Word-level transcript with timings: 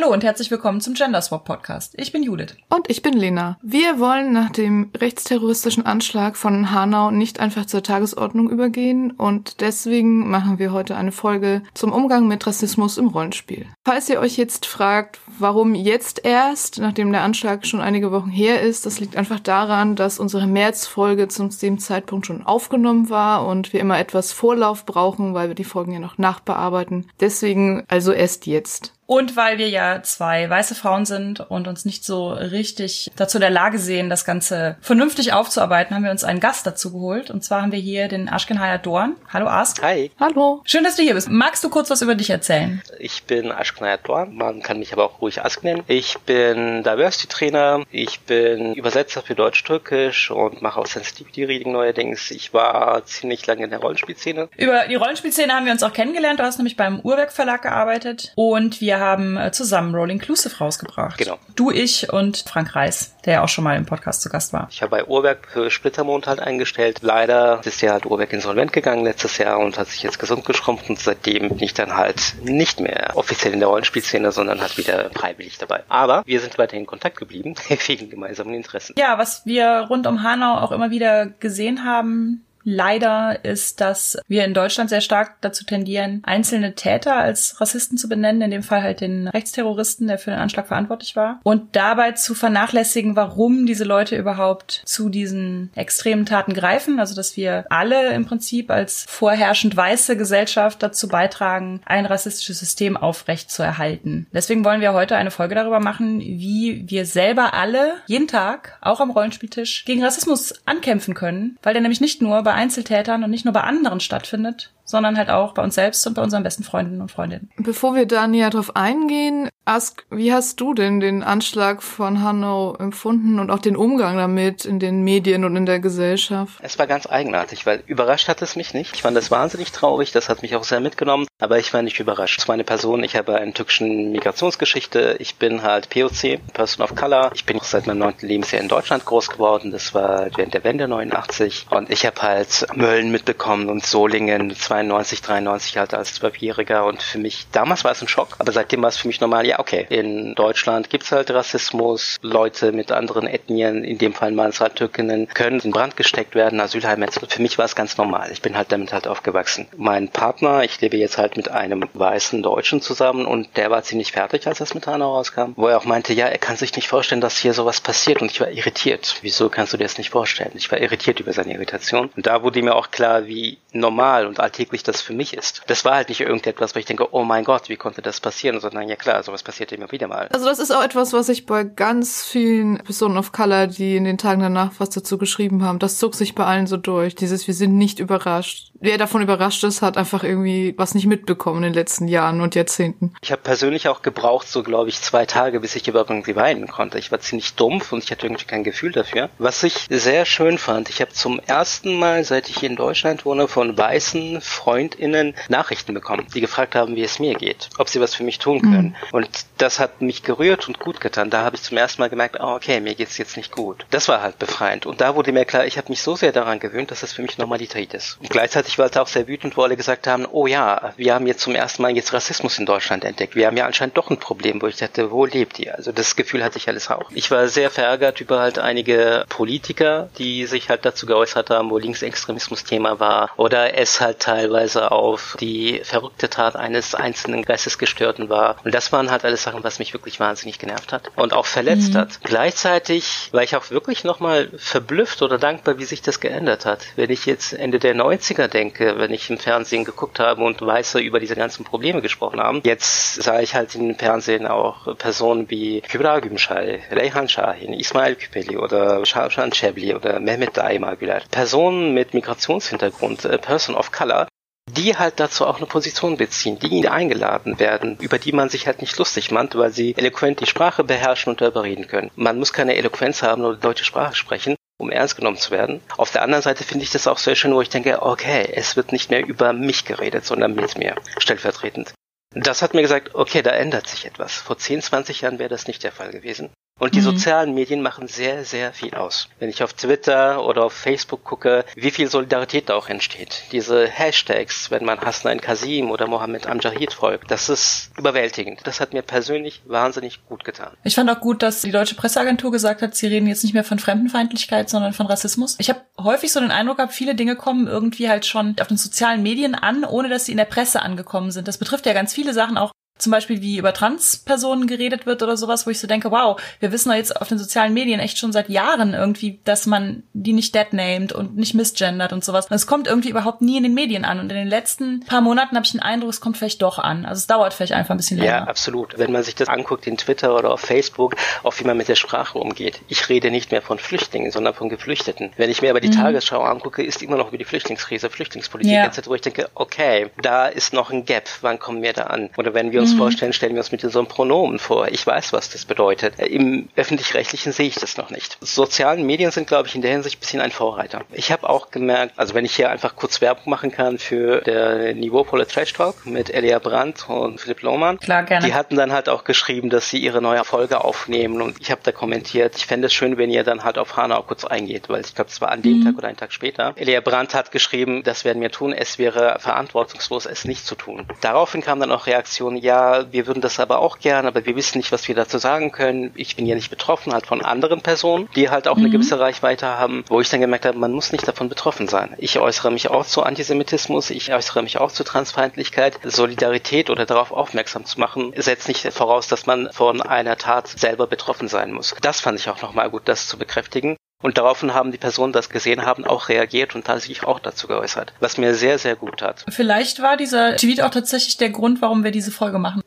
Hallo 0.00 0.12
und 0.12 0.22
herzlich 0.22 0.48
willkommen 0.52 0.80
zum 0.80 0.94
Gender 0.94 1.20
Swap 1.20 1.44
Podcast. 1.44 1.94
Ich 1.96 2.12
bin 2.12 2.22
Judith. 2.22 2.54
Und 2.68 2.88
ich 2.88 3.02
bin 3.02 3.14
Lena. 3.14 3.58
Wir 3.62 3.98
wollen 3.98 4.32
nach 4.32 4.50
dem 4.50 4.92
rechtsterroristischen 4.96 5.86
Anschlag 5.86 6.36
von 6.36 6.70
Hanau 6.70 7.10
nicht 7.10 7.40
einfach 7.40 7.66
zur 7.66 7.82
Tagesordnung 7.82 8.48
übergehen 8.48 9.10
und 9.10 9.60
deswegen 9.60 10.30
machen 10.30 10.60
wir 10.60 10.70
heute 10.70 10.94
eine 10.94 11.10
Folge 11.10 11.62
zum 11.74 11.92
Umgang 11.92 12.28
mit 12.28 12.46
Rassismus 12.46 12.96
im 12.96 13.08
Rollenspiel. 13.08 13.66
Falls 13.84 14.08
ihr 14.08 14.20
euch 14.20 14.36
jetzt 14.36 14.66
fragt, 14.66 15.18
warum 15.36 15.74
jetzt 15.74 16.24
erst, 16.24 16.78
nachdem 16.78 17.10
der 17.10 17.22
Anschlag 17.22 17.66
schon 17.66 17.80
einige 17.80 18.12
Wochen 18.12 18.30
her 18.30 18.62
ist, 18.62 18.86
das 18.86 19.00
liegt 19.00 19.16
einfach 19.16 19.40
daran, 19.40 19.96
dass 19.96 20.20
unsere 20.20 20.46
Märzfolge 20.46 21.26
zum 21.26 21.50
dem 21.50 21.80
Zeitpunkt 21.80 22.26
schon 22.26 22.46
aufgenommen 22.46 23.10
war 23.10 23.44
und 23.48 23.72
wir 23.72 23.80
immer 23.80 23.98
etwas 23.98 24.30
Vorlauf 24.30 24.86
brauchen, 24.86 25.34
weil 25.34 25.48
wir 25.48 25.56
die 25.56 25.64
Folgen 25.64 25.90
ja 25.90 25.98
noch 25.98 26.18
nachbearbeiten. 26.18 27.10
Deswegen 27.18 27.82
also 27.88 28.12
erst 28.12 28.46
jetzt. 28.46 28.92
Und 29.10 29.36
weil 29.36 29.56
wir 29.56 29.70
ja 29.70 30.02
zwei 30.02 30.50
weiße 30.50 30.74
Frauen 30.74 31.06
sind 31.06 31.40
und 31.40 31.66
uns 31.66 31.86
nicht 31.86 32.04
so 32.04 32.28
richtig 32.28 33.10
dazu 33.16 33.38
in 33.38 33.40
der 33.40 33.48
Lage 33.48 33.78
sehen, 33.78 34.10
das 34.10 34.26
Ganze 34.26 34.76
vernünftig 34.82 35.32
aufzuarbeiten, 35.32 35.96
haben 35.96 36.04
wir 36.04 36.10
uns 36.10 36.24
einen 36.24 36.40
Gast 36.40 36.66
dazu 36.66 36.92
geholt. 36.92 37.30
Und 37.30 37.42
zwar 37.42 37.62
haben 37.62 37.72
wir 37.72 37.78
hier 37.78 38.08
den 38.08 38.28
Aschkenhaya 38.28 38.76
Dorn. 38.76 39.16
Hallo 39.32 39.46
Ask. 39.46 39.82
Hi. 39.82 40.10
Hallo. 40.20 40.60
Schön, 40.66 40.84
dass 40.84 40.96
du 40.96 41.02
hier 41.02 41.14
bist. 41.14 41.30
Magst 41.30 41.64
du 41.64 41.70
kurz 41.70 41.88
was 41.88 42.02
über 42.02 42.16
dich 42.16 42.28
erzählen? 42.28 42.82
Ich 42.98 43.24
bin 43.24 43.50
Aschkenhaya 43.50 43.96
Dorn. 43.96 44.36
Man 44.36 44.60
kann 44.60 44.78
mich 44.78 44.92
aber 44.92 45.06
auch 45.06 45.22
ruhig 45.22 45.42
Ask 45.42 45.64
nennen. 45.64 45.84
Ich 45.86 46.18
bin 46.26 46.82
Diversity 46.82 47.28
Trainer. 47.28 47.84
Ich 47.90 48.20
bin 48.20 48.74
Übersetzer 48.74 49.22
für 49.22 49.34
Deutsch-Türkisch 49.34 50.30
und 50.30 50.60
mache 50.60 50.80
auch 50.80 50.86
Sensitivity 50.86 51.44
Reading 51.44 51.72
neuerdings. 51.72 52.30
Ich 52.30 52.52
war 52.52 53.06
ziemlich 53.06 53.46
lange 53.46 53.64
in 53.64 53.70
der 53.70 53.78
Rollenspielszene. 53.78 54.50
Über 54.58 54.86
die 54.86 54.96
Rollenspielszene 54.96 55.50
haben 55.54 55.64
wir 55.64 55.72
uns 55.72 55.82
auch 55.82 55.94
kennengelernt. 55.94 56.40
Du 56.40 56.44
hast 56.44 56.58
nämlich 56.58 56.76
beim 56.76 57.00
Uhrwerk 57.00 57.32
Verlag 57.32 57.62
gearbeitet 57.62 58.32
und 58.34 58.82
wir 58.82 58.97
haben 59.00 59.36
äh, 59.36 59.52
zusammen 59.52 59.94
Roll 59.94 60.10
Inclusive 60.10 60.56
rausgebracht. 60.58 61.18
Genau. 61.18 61.38
Du, 61.56 61.70
ich 61.70 62.12
und 62.12 62.44
Frank 62.48 62.74
Reis, 62.74 63.14
der 63.24 63.34
ja 63.34 63.42
auch 63.42 63.48
schon 63.48 63.64
mal 63.64 63.76
im 63.76 63.86
Podcast 63.86 64.22
zu 64.22 64.28
Gast 64.28 64.52
war. 64.52 64.68
Ich 64.70 64.82
habe 64.82 64.90
bei 64.90 65.04
Uhrwerk 65.04 65.48
für 65.52 65.70
Splittermond 65.70 66.26
halt 66.26 66.40
eingestellt. 66.40 66.98
Leider 67.02 67.60
ist 67.64 67.80
ja 67.82 67.92
halt 67.92 68.06
Uhrwerk 68.06 68.32
insolvent 68.32 68.72
gegangen 68.72 69.04
letztes 69.04 69.38
Jahr 69.38 69.58
und 69.58 69.78
hat 69.78 69.88
sich 69.88 70.02
jetzt 70.02 70.18
gesund 70.18 70.44
geschrumpft 70.44 70.88
und 70.88 70.98
seitdem 70.98 71.48
bin 71.48 71.62
ich 71.62 71.74
dann 71.74 71.96
halt 71.96 72.34
nicht 72.42 72.80
mehr 72.80 73.12
offiziell 73.14 73.52
in 73.52 73.60
der 73.60 73.68
Rollenspielszene, 73.68 74.32
sondern 74.32 74.60
halt 74.60 74.76
wieder 74.78 75.10
freiwillig 75.10 75.58
dabei. 75.58 75.82
Aber 75.88 76.22
wir 76.26 76.40
sind 76.40 76.58
weiterhin 76.58 76.82
in 76.82 76.86
Kontakt 76.86 77.16
geblieben, 77.16 77.54
wegen 77.86 78.10
gemeinsamen 78.10 78.54
Interessen. 78.54 78.94
Ja, 78.98 79.18
was 79.18 79.44
wir 79.46 79.86
rund 79.88 80.06
um 80.06 80.22
Hanau 80.22 80.58
auch 80.58 80.72
immer 80.72 80.90
wieder 80.90 81.26
gesehen 81.26 81.84
haben, 81.84 82.44
leider 82.64 83.44
ist, 83.44 83.80
dass 83.80 84.18
wir 84.28 84.44
in 84.44 84.54
Deutschland 84.54 84.90
sehr 84.90 85.00
stark 85.00 85.40
dazu 85.40 85.64
tendieren, 85.64 86.22
einzelne 86.24 86.74
Täter 86.74 87.16
als 87.16 87.60
Rassisten 87.60 87.98
zu 87.98 88.08
benennen, 88.08 88.42
in 88.42 88.50
dem 88.50 88.62
Fall 88.62 88.82
halt 88.82 89.00
den 89.00 89.28
Rechtsterroristen, 89.28 90.06
der 90.06 90.18
für 90.18 90.30
den 90.30 90.40
Anschlag 90.40 90.66
verantwortlich 90.66 91.16
war, 91.16 91.40
und 91.42 91.76
dabei 91.76 92.12
zu 92.12 92.34
vernachlässigen, 92.34 93.16
warum 93.16 93.66
diese 93.66 93.84
Leute 93.84 94.16
überhaupt 94.16 94.82
zu 94.84 95.08
diesen 95.08 95.70
extremen 95.74 96.26
Taten 96.26 96.54
greifen, 96.54 97.00
also 97.00 97.14
dass 97.14 97.36
wir 97.36 97.64
alle 97.70 98.10
im 98.10 98.26
Prinzip 98.26 98.70
als 98.70 99.04
vorherrschend 99.08 99.76
weiße 99.76 100.16
Gesellschaft 100.16 100.82
dazu 100.82 101.08
beitragen, 101.08 101.80
ein 101.86 102.06
rassistisches 102.06 102.58
System 102.58 102.96
aufrecht 102.96 103.50
zu 103.50 103.62
erhalten. 103.62 104.26
Deswegen 104.32 104.64
wollen 104.64 104.80
wir 104.80 104.92
heute 104.92 105.16
eine 105.16 105.30
Folge 105.30 105.54
darüber 105.54 105.80
machen, 105.80 106.20
wie 106.20 106.84
wir 106.86 107.06
selber 107.06 107.54
alle 107.54 107.94
jeden 108.06 108.28
Tag, 108.28 108.78
auch 108.80 109.00
am 109.00 109.10
Rollenspieltisch, 109.10 109.84
gegen 109.84 110.04
Rassismus 110.04 110.54
ankämpfen 110.66 111.14
können, 111.14 111.56
weil 111.62 111.72
der 111.72 111.82
nämlich 111.82 112.00
nicht 112.00 112.20
nur 112.22 112.42
bei 112.42 112.57
Einzeltätern 112.58 113.22
und 113.24 113.30
nicht 113.30 113.44
nur 113.44 113.54
bei 113.54 113.62
anderen 113.62 114.00
stattfindet, 114.00 114.72
sondern 114.88 115.18
halt 115.18 115.28
auch 115.28 115.52
bei 115.52 115.62
uns 115.62 115.74
selbst 115.74 116.06
und 116.06 116.14
bei 116.14 116.22
unseren 116.22 116.42
besten 116.42 116.64
Freundinnen 116.64 117.02
und 117.02 117.12
Freundinnen. 117.12 117.50
Bevor 117.58 117.94
wir 117.94 118.06
da 118.06 118.26
näher 118.26 118.50
drauf 118.50 118.74
eingehen, 118.74 119.50
Ask, 119.68 120.06
wie 120.08 120.32
hast 120.32 120.62
du 120.62 120.72
denn 120.72 120.98
den 120.98 121.22
Anschlag 121.22 121.82
von 121.82 122.22
Hanau 122.22 122.74
empfunden 122.76 123.38
und 123.38 123.50
auch 123.50 123.58
den 123.58 123.76
Umgang 123.76 124.16
damit 124.16 124.64
in 124.64 124.78
den 124.78 125.02
Medien 125.02 125.44
und 125.44 125.56
in 125.56 125.66
der 125.66 125.78
Gesellschaft? 125.78 126.58
Es 126.62 126.78
war 126.78 126.86
ganz 126.86 127.06
eigenartig, 127.06 127.66
weil 127.66 127.82
überrascht 127.86 128.28
hat 128.28 128.40
es 128.40 128.56
mich 128.56 128.72
nicht. 128.72 128.94
Ich 128.94 129.02
fand 129.02 129.14
das 129.14 129.30
wahnsinnig 129.30 129.70
traurig, 129.70 130.10
das 130.10 130.30
hat 130.30 130.40
mich 130.40 130.56
auch 130.56 130.64
sehr 130.64 130.80
mitgenommen, 130.80 131.26
aber 131.38 131.58
ich 131.58 131.74
war 131.74 131.82
nicht 131.82 132.00
überrascht. 132.00 132.38
Es 132.38 132.48
war 132.48 132.54
eine 132.54 132.64
Person, 132.64 133.04
ich 133.04 133.14
habe 133.14 133.36
eine 133.36 133.52
türkische 133.52 133.84
Migrationsgeschichte, 133.84 135.16
ich 135.18 135.36
bin 135.36 135.62
halt 135.62 135.90
POC, 135.90 136.40
Person 136.54 136.82
of 136.82 136.94
Color. 136.94 137.32
Ich 137.34 137.44
bin 137.44 137.58
auch 137.58 137.64
seit 137.64 137.86
meinem 137.86 137.98
neunten 137.98 138.26
Lebensjahr 138.26 138.62
in 138.62 138.68
Deutschland 138.68 139.04
groß 139.04 139.28
geworden, 139.28 139.70
das 139.70 139.92
war 139.92 140.30
während 140.34 140.54
der 140.54 140.64
Wende 140.64 140.88
89 140.88 141.66
und 141.68 141.90
ich 141.90 142.06
habe 142.06 142.22
halt 142.22 142.66
Mölln 142.74 143.10
mitbekommen 143.10 143.68
und 143.68 143.84
Solingen, 143.84 144.54
92, 144.78 145.22
93 145.22 145.78
halt 145.78 145.94
als 145.94 146.14
Zwölfjähriger 146.14 146.84
und 146.84 147.02
für 147.02 147.18
mich, 147.18 147.46
damals 147.52 147.84
war 147.84 147.92
es 147.92 148.02
ein 148.02 148.08
Schock, 148.08 148.36
aber 148.38 148.52
seitdem 148.52 148.82
war 148.82 148.88
es 148.88 148.96
für 148.96 149.08
mich 149.08 149.20
normal, 149.20 149.46
ja 149.46 149.58
okay, 149.58 149.86
in 149.88 150.34
Deutschland 150.34 150.90
gibt's 150.90 151.10
halt 151.10 151.30
Rassismus, 151.30 152.16
Leute 152.22 152.72
mit 152.72 152.92
anderen 152.92 153.26
Ethnien, 153.26 153.84
in 153.84 153.98
dem 153.98 154.14
Fall 154.14 154.32
Mansrat 154.32 154.76
Türkinnen, 154.76 155.28
können 155.28 155.60
in 155.60 155.72
Brand 155.72 155.96
gesteckt 155.96 156.34
werden, 156.34 156.60
Asylheim. 156.60 157.04
Für 157.28 157.42
mich 157.42 157.58
war 157.58 157.64
es 157.64 157.74
ganz 157.74 157.96
normal, 157.96 158.30
ich 158.32 158.42
bin 158.42 158.56
halt 158.56 158.70
damit 158.70 158.92
halt 158.92 159.06
aufgewachsen. 159.06 159.66
Mein 159.76 160.08
Partner, 160.08 160.62
ich 160.62 160.80
lebe 160.80 160.96
jetzt 160.96 161.18
halt 161.18 161.36
mit 161.36 161.50
einem 161.50 161.84
weißen 161.94 162.42
Deutschen 162.42 162.80
zusammen 162.80 163.26
und 163.26 163.56
der 163.56 163.70
war 163.70 163.82
ziemlich 163.82 164.12
fertig, 164.12 164.46
als 164.46 164.58
das 164.58 164.74
mit 164.74 164.86
Hanau 164.86 165.16
rauskam, 165.16 165.52
wo 165.56 165.68
er 165.68 165.78
auch 165.78 165.84
meinte, 165.84 166.12
ja, 166.12 166.26
er 166.26 166.38
kann 166.38 166.56
sich 166.56 166.74
nicht 166.76 166.88
vorstellen, 166.88 167.20
dass 167.20 167.38
hier 167.38 167.54
sowas 167.54 167.80
passiert 167.80 168.22
und 168.22 168.30
ich 168.30 168.40
war 168.40 168.50
irritiert. 168.50 169.16
Wieso 169.22 169.48
kannst 169.48 169.72
du 169.72 169.76
dir 169.76 169.84
das 169.84 169.98
nicht 169.98 170.10
vorstellen? 170.10 170.52
Ich 170.54 170.70
war 170.70 170.80
irritiert 170.80 171.20
über 171.20 171.32
seine 171.32 171.54
Irritation 171.54 172.10
und 172.14 172.26
da 172.26 172.42
wurde 172.42 172.62
mir 172.62 172.74
auch 172.74 172.90
klar, 172.90 173.26
wie 173.26 173.58
normal 173.72 174.26
und 174.26 174.40
alltäglich 174.40 174.67
das 174.82 175.00
für 175.00 175.12
mich 175.12 175.34
ist. 175.34 175.62
Das 175.66 175.84
war 175.84 175.94
halt 175.94 176.08
nicht 176.08 176.20
irgendetwas, 176.20 176.74
wo 176.74 176.78
ich 176.78 176.84
denke, 176.84 177.08
oh 177.12 177.24
mein 177.24 177.44
Gott, 177.44 177.68
wie 177.68 177.76
konnte 177.76 178.02
das 178.02 178.20
passieren, 178.20 178.60
sondern 178.60 178.88
ja 178.88 178.96
klar, 178.96 179.22
sowas 179.22 179.42
passiert 179.42 179.72
immer 179.72 179.90
wieder 179.92 180.08
mal. 180.08 180.28
Also 180.32 180.46
das 180.46 180.58
ist 180.58 180.70
auch 180.70 180.82
etwas, 180.82 181.12
was 181.12 181.28
ich 181.28 181.46
bei 181.46 181.64
ganz 181.64 182.24
vielen 182.24 182.78
Personen 182.78 183.16
of 183.16 183.32
Color, 183.32 183.66
die 183.66 183.96
in 183.96 184.04
den 184.04 184.18
Tagen 184.18 184.40
danach 184.40 184.72
was 184.78 184.90
dazu 184.90 185.18
geschrieben 185.18 185.62
haben, 185.62 185.78
das 185.78 185.98
zog 185.98 186.14
sich 186.14 186.34
bei 186.34 186.44
allen 186.44 186.66
so 186.66 186.76
durch. 186.76 187.14
Dieses, 187.14 187.46
wir 187.46 187.54
sind 187.54 187.76
nicht 187.76 187.98
überrascht. 187.98 188.72
Wer 188.80 188.96
davon 188.96 189.22
überrascht 189.22 189.64
ist, 189.64 189.82
hat 189.82 189.96
einfach 189.96 190.22
irgendwie 190.22 190.72
was 190.76 190.94
nicht 190.94 191.06
mitbekommen 191.06 191.58
in 191.58 191.62
den 191.64 191.74
letzten 191.74 192.06
Jahren 192.06 192.40
und 192.40 192.54
Jahrzehnten. 192.54 193.12
Ich 193.22 193.32
habe 193.32 193.42
persönlich 193.42 193.88
auch 193.88 194.02
gebraucht, 194.02 194.48
so 194.48 194.62
glaube 194.62 194.88
ich, 194.88 195.00
zwei 195.00 195.26
Tage, 195.26 195.58
bis 195.58 195.74
ich 195.74 195.88
überhaupt 195.88 196.10
irgendwie 196.10 196.36
weinen 196.36 196.68
konnte. 196.68 196.98
Ich 196.98 197.10
war 197.10 197.18
ziemlich 197.18 197.54
dumpf 197.54 197.92
und 197.92 198.04
ich 198.04 198.12
hatte 198.12 198.26
irgendwie 198.26 198.44
kein 198.44 198.62
Gefühl 198.62 198.92
dafür. 198.92 199.30
Was 199.38 199.64
ich 199.64 199.86
sehr 199.90 200.24
schön 200.26 200.58
fand, 200.58 200.90
ich 200.90 201.00
habe 201.00 201.12
zum 201.12 201.40
ersten 201.40 201.98
Mal, 201.98 202.22
seit 202.22 202.48
ich 202.48 202.58
hier 202.58 202.70
in 202.70 202.76
Deutschland 202.76 203.24
wohne, 203.24 203.48
von 203.48 203.76
weißen 203.76 204.40
FreundInnen 204.40 205.34
Nachrichten 205.48 205.92
bekommen, 205.92 206.26
die 206.32 206.40
gefragt 206.40 206.76
haben, 206.76 206.94
wie 206.94 207.02
es 207.02 207.18
mir 207.18 207.34
geht, 207.34 207.70
ob 207.78 207.88
sie 207.88 208.00
was 208.00 208.14
für 208.14 208.22
mich 208.22 208.38
tun 208.38 208.60
können. 208.60 208.96
Mhm. 209.10 209.10
Und 209.10 209.28
das 209.58 209.80
hat 209.80 210.02
mich 210.02 210.22
gerührt 210.22 210.68
und 210.68 210.78
gut 210.78 211.00
getan. 211.00 211.30
Da 211.30 211.42
habe 211.42 211.56
ich 211.56 211.62
zum 211.62 211.76
ersten 211.76 212.00
Mal 212.00 212.10
gemerkt, 212.10 212.36
oh, 212.38 212.54
okay, 212.54 212.80
mir 212.80 212.94
geht's 212.94 213.18
jetzt 213.18 213.36
nicht 213.36 213.50
gut. 213.50 213.86
Das 213.90 214.06
war 214.06 214.22
halt 214.22 214.38
befreiend. 214.38 214.86
Und 214.86 215.00
da 215.00 215.16
wurde 215.16 215.32
mir 215.32 215.44
klar, 215.44 215.66
ich 215.66 215.78
habe 215.78 215.88
mich 215.88 216.02
so 216.02 216.14
sehr 216.14 216.30
daran 216.30 216.60
gewöhnt, 216.60 216.92
dass 216.92 217.00
das 217.00 217.12
für 217.12 217.22
mich 217.22 217.38
Normalität 217.38 217.92
ist. 217.94 218.18
Und 218.20 218.30
gleichzeitig 218.30 218.67
war 218.76 218.86
es 218.86 218.96
auch 218.96 219.06
sehr 219.06 219.28
wütend, 219.28 219.56
wo 219.56 219.62
alle 219.62 219.76
gesagt 219.76 220.06
haben, 220.06 220.26
oh 220.30 220.46
ja, 220.46 220.92
wir 220.96 221.14
haben 221.14 221.26
jetzt 221.26 221.40
zum 221.40 221.54
ersten 221.54 221.82
Mal 221.82 221.96
jetzt 221.96 222.12
Rassismus 222.12 222.58
in 222.58 222.66
Deutschland 222.66 223.04
entdeckt. 223.04 223.36
Wir 223.36 223.46
haben 223.46 223.56
ja 223.56 223.66
anscheinend 223.66 223.96
doch 223.96 224.10
ein 224.10 224.18
Problem, 224.18 224.60
wo 224.60 224.66
ich 224.66 224.76
dachte, 224.76 225.10
wo 225.10 225.24
lebt 225.24 225.58
ihr? 225.58 225.76
Also 225.76 225.92
das 225.92 226.16
Gefühl 226.16 226.44
hatte 226.44 226.58
ich 226.58 226.68
alles 226.68 226.90
auch. 226.90 227.10
Ich 227.14 227.30
war 227.30 227.48
sehr 227.48 227.70
verärgert 227.70 228.20
über 228.20 228.40
halt 228.40 228.58
einige 228.58 229.24
Politiker, 229.28 230.10
die 230.18 230.46
sich 230.46 230.68
halt 230.68 230.84
dazu 230.84 231.06
geäußert 231.06 231.50
haben, 231.50 231.70
wo 231.70 231.78
Linksextremismus 231.78 232.64
Thema 232.64 232.98
war 233.00 233.30
oder 233.36 233.78
es 233.78 234.00
halt 234.00 234.20
teilweise 234.20 234.90
auf 234.90 235.36
die 235.40 235.80
verrückte 235.84 236.28
Tat 236.28 236.56
eines 236.56 236.94
einzelnen 236.94 237.42
Geistesgestörten 237.44 238.28
war. 238.28 238.56
Und 238.64 238.74
das 238.74 238.92
waren 238.92 239.10
halt 239.10 239.24
alles 239.24 239.42
Sachen, 239.42 239.64
was 239.64 239.78
mich 239.78 239.94
wirklich 239.94 240.20
wahnsinnig 240.20 240.58
genervt 240.58 240.92
hat 240.92 241.10
und 241.16 241.32
auch 241.32 241.46
verletzt 241.46 241.94
mhm. 241.94 241.98
hat. 241.98 242.20
Gleichzeitig 242.22 243.28
war 243.32 243.42
ich 243.42 243.56
auch 243.56 243.70
wirklich 243.70 244.04
nochmal 244.04 244.50
verblüfft 244.56 245.22
oder 245.22 245.38
dankbar, 245.38 245.78
wie 245.78 245.84
sich 245.84 246.02
das 246.02 246.20
geändert 246.20 246.64
hat. 246.66 246.80
Wenn 246.96 247.10
ich 247.10 247.26
jetzt 247.26 247.52
Ende 247.52 247.78
der 247.78 247.94
90er 247.94 248.48
denke, 248.48 248.57
wenn 248.64 249.12
ich 249.12 249.30
im 249.30 249.38
Fernsehen 249.38 249.84
geguckt 249.84 250.18
habe 250.20 250.44
und 250.44 250.60
Weiße 250.60 251.00
über 251.00 251.20
diese 251.20 251.36
ganzen 251.36 251.64
Probleme 251.64 252.02
gesprochen 252.02 252.40
haben, 252.40 252.60
jetzt 252.64 253.22
sah 253.22 253.40
ich 253.40 253.54
halt 253.54 253.74
im 253.74 253.94
Fernsehen 253.94 254.46
auch 254.46 254.96
Personen 254.96 255.48
wie 255.50 255.80
Kübra 255.80 256.20
Gümschay, 256.20 256.80
Reyhan 256.90 257.28
Shahin, 257.28 257.72
Ismail 257.72 258.16
Küpeli 258.16 258.56
oder 258.56 259.04
Shahshan 259.04 259.50
Chebli 259.50 259.94
oder 259.94 260.20
Mehmet 260.20 260.56
Daima 260.56 260.94
Güler. 260.94 261.22
Personen 261.30 261.94
mit 261.94 262.14
Migrationshintergrund, 262.14 263.24
äh, 263.24 263.38
Person 263.38 263.74
of 263.74 263.92
Color, 263.92 264.28
die 264.70 264.96
halt 264.96 265.18
dazu 265.18 265.46
auch 265.46 265.56
eine 265.56 265.66
Position 265.66 266.16
beziehen, 266.16 266.58
die 266.58 266.88
eingeladen 266.88 267.58
werden, 267.58 267.96
über 268.00 268.18
die 268.18 268.32
man 268.32 268.48
sich 268.48 268.66
halt 268.66 268.80
nicht 268.80 268.96
lustig 268.98 269.30
macht, 269.30 269.56
weil 269.56 269.70
sie 269.70 269.94
eloquent 269.96 270.40
die 270.40 270.46
Sprache 270.46 270.84
beherrschen 270.84 271.30
und 271.30 271.40
darüber 271.40 271.62
reden 271.62 271.86
können. 271.86 272.10
Man 272.16 272.38
muss 272.38 272.52
keine 272.52 272.76
Eloquenz 272.76 273.22
haben 273.22 273.44
oder 273.44 273.56
deutsche 273.56 273.84
Sprache 273.84 274.14
sprechen, 274.14 274.56
um 274.78 274.90
ernst 274.90 275.16
genommen 275.16 275.36
zu 275.36 275.50
werden. 275.50 275.80
Auf 275.96 276.10
der 276.12 276.22
anderen 276.22 276.42
Seite 276.42 276.64
finde 276.64 276.84
ich 276.84 276.90
das 276.90 277.06
auch 277.06 277.18
sehr 277.18 277.34
schön, 277.34 277.54
wo 277.54 277.60
ich 277.60 277.68
denke, 277.68 278.02
okay, 278.02 278.48
es 278.54 278.76
wird 278.76 278.92
nicht 278.92 279.10
mehr 279.10 279.26
über 279.26 279.52
mich 279.52 279.84
geredet, 279.84 280.24
sondern 280.24 280.54
mit 280.54 280.78
mir, 280.78 280.94
stellvertretend. 281.18 281.92
Das 282.30 282.62
hat 282.62 282.74
mir 282.74 282.82
gesagt, 282.82 283.14
okay, 283.14 283.42
da 283.42 283.50
ändert 283.50 283.88
sich 283.88 284.06
etwas. 284.06 284.34
Vor 284.34 284.58
10, 284.58 284.82
20 284.82 285.22
Jahren 285.22 285.38
wäre 285.38 285.48
das 285.48 285.66
nicht 285.66 285.82
der 285.82 285.92
Fall 285.92 286.10
gewesen. 286.10 286.50
Und 286.78 286.94
die 286.94 287.00
mhm. 287.00 287.04
sozialen 287.04 287.54
Medien 287.54 287.82
machen 287.82 288.08
sehr, 288.08 288.44
sehr 288.44 288.72
viel 288.72 288.94
aus. 288.94 289.28
Wenn 289.38 289.48
ich 289.48 289.62
auf 289.62 289.72
Twitter 289.72 290.44
oder 290.44 290.64
auf 290.64 290.72
Facebook 290.72 291.24
gucke, 291.24 291.64
wie 291.74 291.90
viel 291.90 292.08
Solidarität 292.08 292.68
da 292.68 292.74
auch 292.74 292.88
entsteht. 292.88 293.44
Diese 293.52 293.86
Hashtags, 293.86 294.70
wenn 294.70 294.84
man 294.84 295.00
Hasnain 295.00 295.40
Kasim 295.40 295.90
oder 295.90 296.06
Mohammed 296.06 296.46
Amjahid 296.46 296.92
folgt, 296.92 297.30
das 297.30 297.48
ist 297.48 297.90
überwältigend. 297.98 298.60
Das 298.64 298.80
hat 298.80 298.92
mir 298.92 299.02
persönlich 299.02 299.62
wahnsinnig 299.66 300.24
gut 300.26 300.44
getan. 300.44 300.72
Ich 300.84 300.94
fand 300.94 301.10
auch 301.10 301.20
gut, 301.20 301.42
dass 301.42 301.62
die 301.62 301.72
deutsche 301.72 301.94
Presseagentur 301.94 302.52
gesagt 302.52 302.82
hat, 302.82 302.94
sie 302.94 303.08
reden 303.08 303.26
jetzt 303.26 303.42
nicht 303.42 303.54
mehr 303.54 303.64
von 303.64 303.78
Fremdenfeindlichkeit, 303.78 304.70
sondern 304.70 304.92
von 304.92 305.06
Rassismus. 305.06 305.56
Ich 305.58 305.68
habe 305.68 305.80
häufig 305.98 306.32
so 306.32 306.40
den 306.40 306.50
Eindruck 306.50 306.76
gehabt, 306.76 306.92
viele 306.92 307.14
Dinge 307.14 307.36
kommen 307.36 307.66
irgendwie 307.66 308.08
halt 308.08 308.24
schon 308.26 308.56
auf 308.60 308.68
den 308.68 308.76
sozialen 308.76 309.22
Medien 309.22 309.54
an, 309.54 309.84
ohne 309.84 310.08
dass 310.08 310.26
sie 310.26 310.32
in 310.32 310.38
der 310.38 310.44
Presse 310.44 310.82
angekommen 310.82 311.30
sind. 311.30 311.48
Das 311.48 311.58
betrifft 311.58 311.86
ja 311.86 311.92
ganz 311.92 312.14
viele 312.14 312.32
Sachen 312.32 312.56
auch 312.56 312.72
zum 312.98 313.12
Beispiel 313.12 313.40
wie 313.40 313.58
über 313.58 313.72
Transpersonen 313.72 314.66
geredet 314.66 315.06
wird 315.06 315.22
oder 315.22 315.36
sowas, 315.36 315.66
wo 315.66 315.70
ich 315.70 315.80
so 315.80 315.86
denke, 315.86 316.10
wow, 316.10 316.40
wir 316.60 316.72
wissen 316.72 316.88
doch 316.88 316.96
jetzt 316.96 317.20
auf 317.20 317.28
den 317.28 317.38
sozialen 317.38 317.72
Medien 317.72 318.00
echt 318.00 318.18
schon 318.18 318.32
seit 318.32 318.48
Jahren 318.48 318.94
irgendwie, 318.94 319.40
dass 319.44 319.66
man 319.66 320.02
die 320.12 320.32
nicht 320.32 320.54
dead 320.54 320.72
named 320.72 321.12
und 321.12 321.36
nicht 321.36 321.54
misgendert 321.54 322.12
und 322.12 322.24
sowas. 322.24 322.46
Und 322.46 322.56
es 322.56 322.66
kommt 322.66 322.86
irgendwie 322.86 323.10
überhaupt 323.10 323.42
nie 323.42 323.56
in 323.56 323.62
den 323.62 323.74
Medien 323.74 324.04
an. 324.04 324.18
Und 324.18 324.30
in 324.30 324.36
den 324.36 324.48
letzten 324.48 325.00
paar 325.00 325.20
Monaten 325.20 325.56
habe 325.56 325.64
ich 325.64 325.72
den 325.72 325.80
Eindruck, 325.80 326.10
es 326.10 326.20
kommt 326.20 326.36
vielleicht 326.36 326.62
doch 326.62 326.78
an. 326.78 327.04
Also 327.04 327.20
es 327.20 327.26
dauert 327.26 327.54
vielleicht 327.54 327.72
einfach 327.72 327.94
ein 327.94 327.98
bisschen 327.98 328.18
länger. 328.18 328.30
Ja, 328.30 328.44
absolut. 328.44 328.98
Wenn 328.98 329.12
man 329.12 329.22
sich 329.22 329.34
das 329.34 329.48
anguckt 329.48 329.86
in 329.86 329.96
Twitter 329.96 330.34
oder 330.34 330.50
auf 330.50 330.60
Facebook, 330.60 331.14
auch 331.42 331.54
wie 331.58 331.64
man 331.64 331.76
mit 331.76 331.88
der 331.88 331.94
Sprache 331.94 332.38
umgeht. 332.38 332.80
Ich 332.88 333.08
rede 333.08 333.30
nicht 333.30 333.52
mehr 333.52 333.62
von 333.62 333.78
Flüchtlingen, 333.78 334.30
sondern 334.30 334.54
von 334.54 334.68
Geflüchteten. 334.68 335.30
Wenn 335.36 335.50
ich 335.50 335.62
mir 335.62 335.70
aber 335.70 335.80
die 335.80 335.88
mhm. 335.88 335.92
Tagesschau 335.92 336.42
angucke, 336.42 336.82
ist 336.82 337.02
immer 337.02 337.16
noch 337.16 337.28
über 337.28 337.38
die 337.38 337.44
Flüchtlingskrise, 337.44 338.10
Flüchtlingspolitik 338.10 338.72
ja. 338.72 338.84
etc., 338.84 339.06
wo 339.06 339.14
ich 339.14 339.20
denke, 339.20 339.48
okay, 339.54 340.10
da 340.20 340.46
ist 340.46 340.72
noch 340.72 340.90
ein 340.90 341.04
Gap. 341.04 341.28
Wann 341.42 341.58
kommen 341.58 341.82
wir 341.82 341.92
da 341.92 342.04
an? 342.04 342.30
Oder 342.36 342.54
wenn 342.54 342.72
wir 342.72 342.80
uns 342.80 342.87
uns 342.88 342.94
mhm. 342.94 342.98
vorstellen, 342.98 343.32
stellen 343.32 343.54
wir 343.54 343.60
uns 343.60 343.72
mit 343.72 343.80
so 343.80 343.98
einem 343.98 344.08
Pronomen 344.08 344.58
vor. 344.58 344.88
Ich 344.88 345.06
weiß, 345.06 345.32
was 345.32 345.50
das 345.50 345.64
bedeutet. 345.64 346.18
Im 346.18 346.68
öffentlich-rechtlichen 346.76 347.52
sehe 347.52 347.68
ich 347.68 347.76
das 347.76 347.96
noch 347.96 348.10
nicht. 348.10 348.38
Sozialen 348.40 349.04
Medien 349.04 349.30
sind, 349.30 349.46
glaube 349.46 349.68
ich, 349.68 349.74
in 349.74 349.82
der 349.82 349.92
Hinsicht 349.92 350.18
ein 350.18 350.20
bisschen 350.20 350.40
ein 350.40 350.50
Vorreiter. 350.50 351.02
Ich 351.12 351.30
habe 351.30 351.48
auch 351.48 351.70
gemerkt, 351.70 352.14
also 352.16 352.34
wenn 352.34 352.44
ich 352.44 352.54
hier 352.54 352.70
einfach 352.70 352.96
kurz 352.96 353.20
Werbung 353.20 353.50
machen 353.50 353.70
kann 353.70 353.98
für 353.98 354.40
der 354.40 354.94
niveauvolle 354.94 355.46
Trash 355.46 355.72
Talk 355.72 356.06
mit 356.06 356.30
Elia 356.30 356.58
Brandt 356.58 357.08
und 357.08 357.40
Philipp 357.40 357.62
Lohmann. 357.62 357.98
Klar, 357.98 358.22
gerne. 358.24 358.46
Die 358.46 358.54
hatten 358.54 358.76
dann 358.76 358.92
halt 358.92 359.08
auch 359.08 359.24
geschrieben, 359.24 359.70
dass 359.70 359.90
sie 359.90 359.98
ihre 359.98 360.22
neue 360.22 360.44
Folge 360.44 360.82
aufnehmen 360.82 361.42
und 361.42 361.56
ich 361.60 361.70
habe 361.70 361.80
da 361.84 361.92
kommentiert, 361.92 362.56
ich 362.56 362.66
fände 362.66 362.86
es 362.86 362.94
schön, 362.94 363.18
wenn 363.18 363.30
ihr 363.30 363.44
dann 363.44 363.64
halt 363.64 363.78
auf 363.78 363.96
Hanau 363.96 364.22
kurz 364.22 364.44
eingeht, 364.44 364.88
weil 364.88 365.00
ich 365.00 365.14
glaube, 365.14 365.30
es 365.30 365.40
war 365.40 365.50
an 365.50 365.62
dem 365.62 365.80
mhm. 365.80 365.84
Tag 365.84 365.98
oder 365.98 366.08
einen 366.08 366.16
Tag 366.16 366.32
später. 366.32 366.72
Elia 366.76 367.00
Brandt 367.00 367.34
hat 367.34 367.50
geschrieben, 367.50 368.02
das 368.04 368.24
werden 368.24 368.40
wir 368.40 368.50
tun, 368.50 368.72
es 368.72 368.98
wäre 368.98 369.36
verantwortungslos, 369.38 370.26
es 370.26 370.44
nicht 370.44 370.64
zu 370.64 370.74
tun. 370.74 371.06
Daraufhin 371.20 371.62
kam 371.62 371.80
dann 371.80 371.92
auch 371.92 372.06
Reaktion, 372.06 372.56
ja, 372.56 372.77
wir 373.10 373.18
wir 373.18 373.26
würden 373.26 373.40
das 373.40 373.58
aber 373.58 373.80
auch 373.80 373.98
gerne, 373.98 374.28
aber 374.28 374.46
wir 374.46 374.54
wissen 374.54 374.78
nicht, 374.78 374.92
was 374.92 375.08
wir 375.08 375.14
dazu 375.16 375.38
sagen 375.38 375.72
können. 375.72 376.12
Ich 376.14 376.36
bin 376.36 376.46
ja 376.46 376.54
nicht 376.54 376.70
betroffen, 376.70 377.12
halt 377.12 377.26
von 377.26 377.44
anderen 377.44 377.80
Personen, 377.80 378.28
die 378.36 378.48
halt 378.48 378.68
auch 378.68 378.76
mhm. 378.76 378.84
eine 378.84 378.92
gewisse 378.92 379.18
Reichweite 379.18 379.66
haben, 379.66 380.04
wo 380.06 380.20
ich 380.20 380.28
dann 380.28 380.40
gemerkt 380.40 380.64
habe, 380.64 380.78
man 380.78 380.92
muss 380.92 381.10
nicht 381.10 381.26
davon 381.26 381.48
betroffen 381.48 381.88
sein. 381.88 382.14
Ich 382.18 382.38
äußere 382.38 382.70
mich 382.70 382.90
auch 382.90 383.04
zu 383.04 383.24
Antisemitismus, 383.24 384.10
ich 384.10 384.32
äußere 384.32 384.62
mich 384.62 384.78
auch 384.78 384.92
zu 384.92 385.02
Transfeindlichkeit. 385.02 385.98
Solidarität 386.04 386.90
oder 386.90 387.06
darauf 387.06 387.32
aufmerksam 387.32 387.84
zu 387.84 387.98
machen, 387.98 388.32
setzt 388.36 388.68
nicht 388.68 388.86
voraus, 388.92 389.26
dass 389.26 389.46
man 389.46 389.72
von 389.72 390.00
einer 390.00 390.36
Tat 390.36 390.68
selber 390.68 391.08
betroffen 391.08 391.48
sein 391.48 391.72
muss. 391.72 391.96
Das 392.00 392.20
fand 392.20 392.38
ich 392.38 392.48
auch 392.48 392.62
nochmal 392.62 392.88
gut, 392.88 393.02
das 393.06 393.26
zu 393.26 393.36
bekräftigen. 393.36 393.96
Und 394.20 394.36
daraufhin 394.36 394.74
haben 394.74 394.90
die 394.90 394.98
Personen, 394.98 395.32
das 395.32 395.48
gesehen 395.48 395.86
haben, 395.86 396.04
auch 396.04 396.28
reagiert 396.28 396.74
und 396.74 396.84
tatsächlich 396.84 397.22
auch 397.22 397.38
dazu 397.38 397.68
geäußert, 397.68 398.12
was 398.18 398.36
mir 398.36 398.54
sehr, 398.54 398.78
sehr 398.78 398.96
gut 398.96 399.22
hat. 399.22 399.44
Vielleicht 399.48 400.02
war 400.02 400.16
dieser 400.16 400.56
Tweet 400.56 400.82
auch 400.82 400.90
tatsächlich 400.90 401.36
der 401.36 401.50
Grund, 401.50 401.80
warum 401.80 402.02
wir 402.02 402.10
diese 402.10 402.32
Folge 402.32 402.58
machen. 402.58 402.82